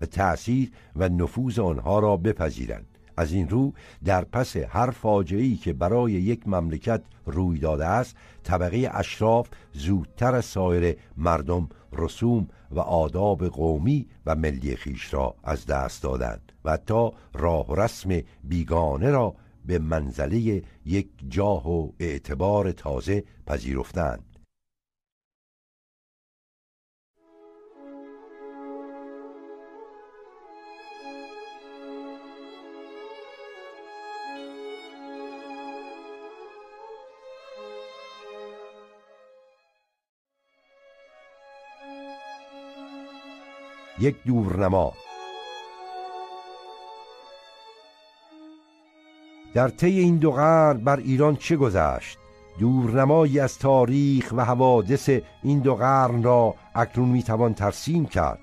و 0.02 0.06
تأثیر 0.06 0.72
و 0.96 1.10
نفوذ 1.10 1.60
آنها 1.60 2.00
را 2.00 2.18
بپذیرند. 2.18 2.86
از 3.18 3.32
این 3.32 3.50
رو 3.50 3.74
در 4.06 4.24
پس 4.24 4.56
هر 4.58 4.92
فاجعه‌ای 4.92 5.56
که 5.56 5.74
برای 5.74 6.12
یک 6.12 6.48
مملکت 6.48 7.02
روی 7.26 7.60
داده 7.60 7.86
است 7.86 8.16
طبقه 8.44 8.90
اشراف 8.94 9.50
زودتر 9.74 10.36
از 10.36 10.46
سایر 10.46 10.98
مردم 11.18 11.70
رسوم 11.94 12.48
و 12.72 12.80
آداب 12.80 13.48
قومی 13.48 14.08
و 14.26 14.36
ملی 14.36 14.76
خیش 14.76 15.14
را 15.14 15.36
از 15.44 15.66
دست 15.66 16.04
دادند. 16.04 16.53
و 16.66 16.72
حتی 16.72 17.10
راه 17.34 17.66
رسم 17.76 18.22
بیگانه 18.44 19.12
را 19.12 19.36
به 19.66 19.80
منزله 19.80 20.64
یک 20.86 21.10
جاه 21.28 21.70
و 21.70 21.92
اعتبار 22.00 22.72
تازه 22.72 23.24
پذیرفتند. 23.46 24.34
یک 44.00 44.24
دورنما 44.24 44.94
در 49.54 49.68
طی 49.68 50.00
این 50.00 50.18
دو 50.18 50.32
قرن 50.32 50.78
بر 50.78 50.98
ایران 50.98 51.36
چه 51.36 51.56
گذشت؟ 51.56 52.18
دورنمایی 52.60 53.40
از 53.40 53.60
تاریخ 53.60 54.34
و 54.38 54.46
حوادث 54.46 55.10
این 55.44 55.60
دو 55.60 55.76
قرن 55.76 56.24
را 56.24 56.56
اکنون 56.76 57.10
می‌توان 57.10 57.54
ترسیم 57.54 58.06
کرد. 58.06 58.40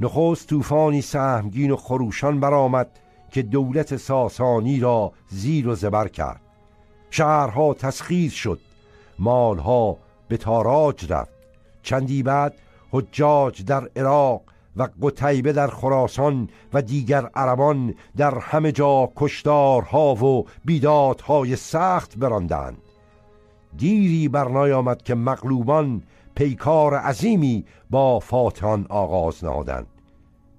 نخست 0.00 0.48
طوفانی 0.48 1.02
سهمگین 1.02 1.70
و 1.70 1.76
خروشان 1.76 2.40
برآمد 2.40 2.88
که 3.30 3.42
دولت 3.42 3.96
ساسانی 3.96 4.80
را 4.80 5.12
زیر 5.28 5.68
و 5.68 5.74
زبر 5.74 6.08
کرد. 6.08 6.40
شهرها 7.10 7.74
تسخیر 7.74 8.30
شد 8.30 8.60
مالها 9.18 9.96
به 10.28 10.36
تاراج 10.36 11.12
رفت. 11.12 11.32
چندی 11.82 12.22
بعد 12.22 12.54
حجاج 12.90 13.64
در 13.64 13.88
عراق 13.96 14.42
و 14.76 14.88
قتیبه 15.02 15.52
در 15.52 15.66
خراسان 15.66 16.48
و 16.72 16.82
دیگر 16.82 17.26
عربان 17.26 17.94
در 18.16 18.38
همه 18.38 18.72
جا 18.72 19.12
کشتارها 19.16 20.14
و 20.14 20.46
بیدادهای 20.64 21.56
سخت 21.56 22.18
براندند. 22.18 22.78
دیری 23.76 24.28
بر 24.28 24.72
آمد 24.72 25.02
که 25.02 25.14
مغلوبان 25.14 26.02
پیکار 26.34 26.94
عظیمی 26.94 27.64
با 27.90 28.18
فاتحان 28.18 28.86
آغاز 28.88 29.44
نهادند. 29.44 29.86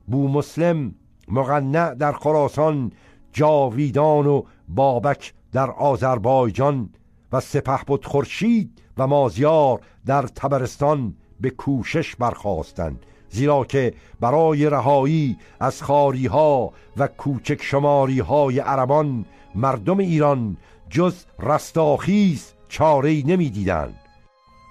بو 0.08 0.28
مسلم 0.28 0.96
مغنع 1.28 1.94
در 1.94 2.12
خراسان 2.12 2.92
جاویدان 3.32 4.28
و 4.28 4.44
بابک 4.68 5.34
در 5.52 5.72
آذربایجان 5.72 6.90
و 7.32 7.40
سپه 7.40 7.80
بود 7.88 8.06
خورشید 8.06 8.82
و 8.98 9.08
مازیار 9.08 9.80
در 10.06 10.22
تبرستان 10.22 11.16
به 11.42 11.50
کوشش 11.50 12.16
برخواستند 12.16 13.06
زیرا 13.34 13.64
که 13.64 13.94
برای 14.20 14.70
رهایی 14.70 15.38
از 15.60 15.84
خاری 15.84 16.26
ها 16.26 16.74
و 16.98 17.08
کوچک 17.08 17.64
شماری 17.64 18.20
های 18.20 18.60
عربان 18.60 19.26
مردم 19.56 19.98
ایران 19.98 20.58
جز 20.90 21.16
رستاخیز 21.40 22.54
چاره 22.70 23.24
نمی 23.26 23.50
دیدن. 23.50 23.94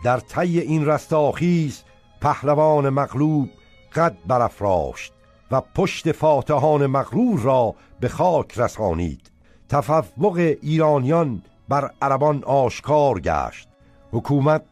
در 0.05 0.21
طی 0.21 0.59
این 0.59 0.87
رستاخیز 0.87 1.83
پهلوان 2.21 2.89
مغلوب 2.89 3.49
قد 3.95 4.17
برافراشت 4.27 5.13
و 5.51 5.61
پشت 5.61 6.13
فاتحان 6.13 6.87
مغرور 6.87 7.41
را 7.41 7.75
به 8.01 8.09
خاک 8.09 8.59
رسانید 8.59 9.31
تفوق 9.69 10.37
ایرانیان 10.63 11.43
بر 11.69 11.91
عربان 12.03 12.45
آشکار 12.45 13.21
گشت 13.21 13.69
حکومت 14.13 14.63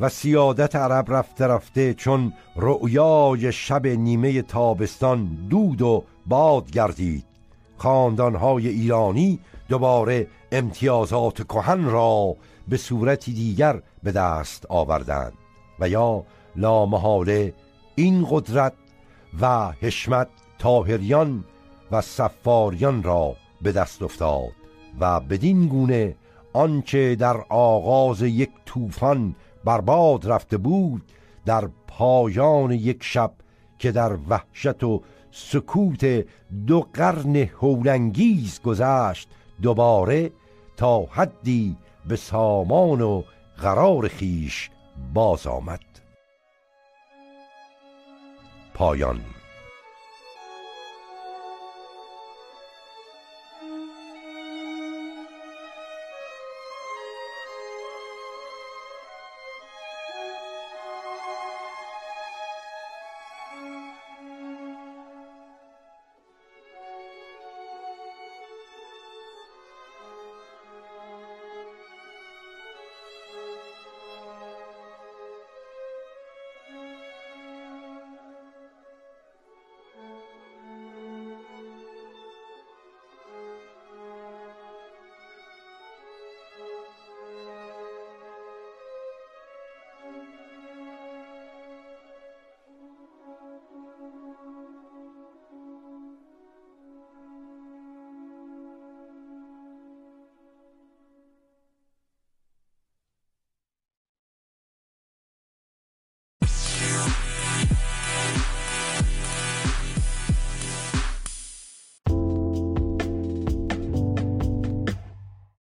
و 0.00 0.08
سیادت 0.08 0.76
عرب 0.76 1.12
رفته 1.12 1.46
رفته 1.46 1.94
چون 1.94 2.32
رؤیای 2.56 3.52
شب 3.52 3.86
نیمه 3.86 4.42
تابستان 4.42 5.24
دود 5.50 5.82
و 5.82 6.04
باد 6.26 6.70
گردید. 6.70 7.24
خاندانهای 7.76 8.68
ایرانی 8.68 9.40
دوباره 9.68 10.26
امتیازات 10.52 11.42
کهن 11.42 11.84
را 11.84 12.36
به 12.68 12.76
صورتی 12.76 13.32
دیگر 13.32 13.82
به 14.02 14.12
دست 14.12 14.66
آوردند 14.68 15.32
و 15.80 15.88
یا 15.88 16.24
لامحاله 16.56 17.54
این 17.94 18.26
قدرت 18.30 18.72
و 19.40 19.72
حشمت 19.80 20.28
تاهریان 20.58 21.44
و 21.92 22.00
سفاریان 22.00 23.02
را 23.02 23.36
به 23.62 23.72
دست 23.72 24.02
افتاد 24.02 24.50
و 25.00 25.20
بدین 25.20 25.68
گونه 25.68 26.16
آنچه 26.52 27.14
در 27.14 27.36
آغاز 27.48 28.22
یک 28.22 28.50
طوفان 28.66 29.34
برباد 29.64 30.26
رفته 30.26 30.56
بود 30.56 31.02
در 31.46 31.68
پایان 31.86 32.70
یک 32.70 32.98
شب 33.02 33.32
که 33.78 33.92
در 33.92 34.18
وحشت 34.28 34.84
و 34.84 35.02
سکوت 35.30 36.26
دو 36.66 36.86
قرن 36.92 37.36
هولنگیز 37.36 38.60
گذشت 38.62 39.28
دوباره 39.62 40.32
تا 40.76 41.00
حدی 41.02 41.76
به 42.08 42.16
سامان 42.16 43.00
و 43.00 43.22
قرار 43.56 44.08
خیش 44.08 44.70
باز 45.14 45.46
آمد. 45.46 45.80
پایان 48.74 49.20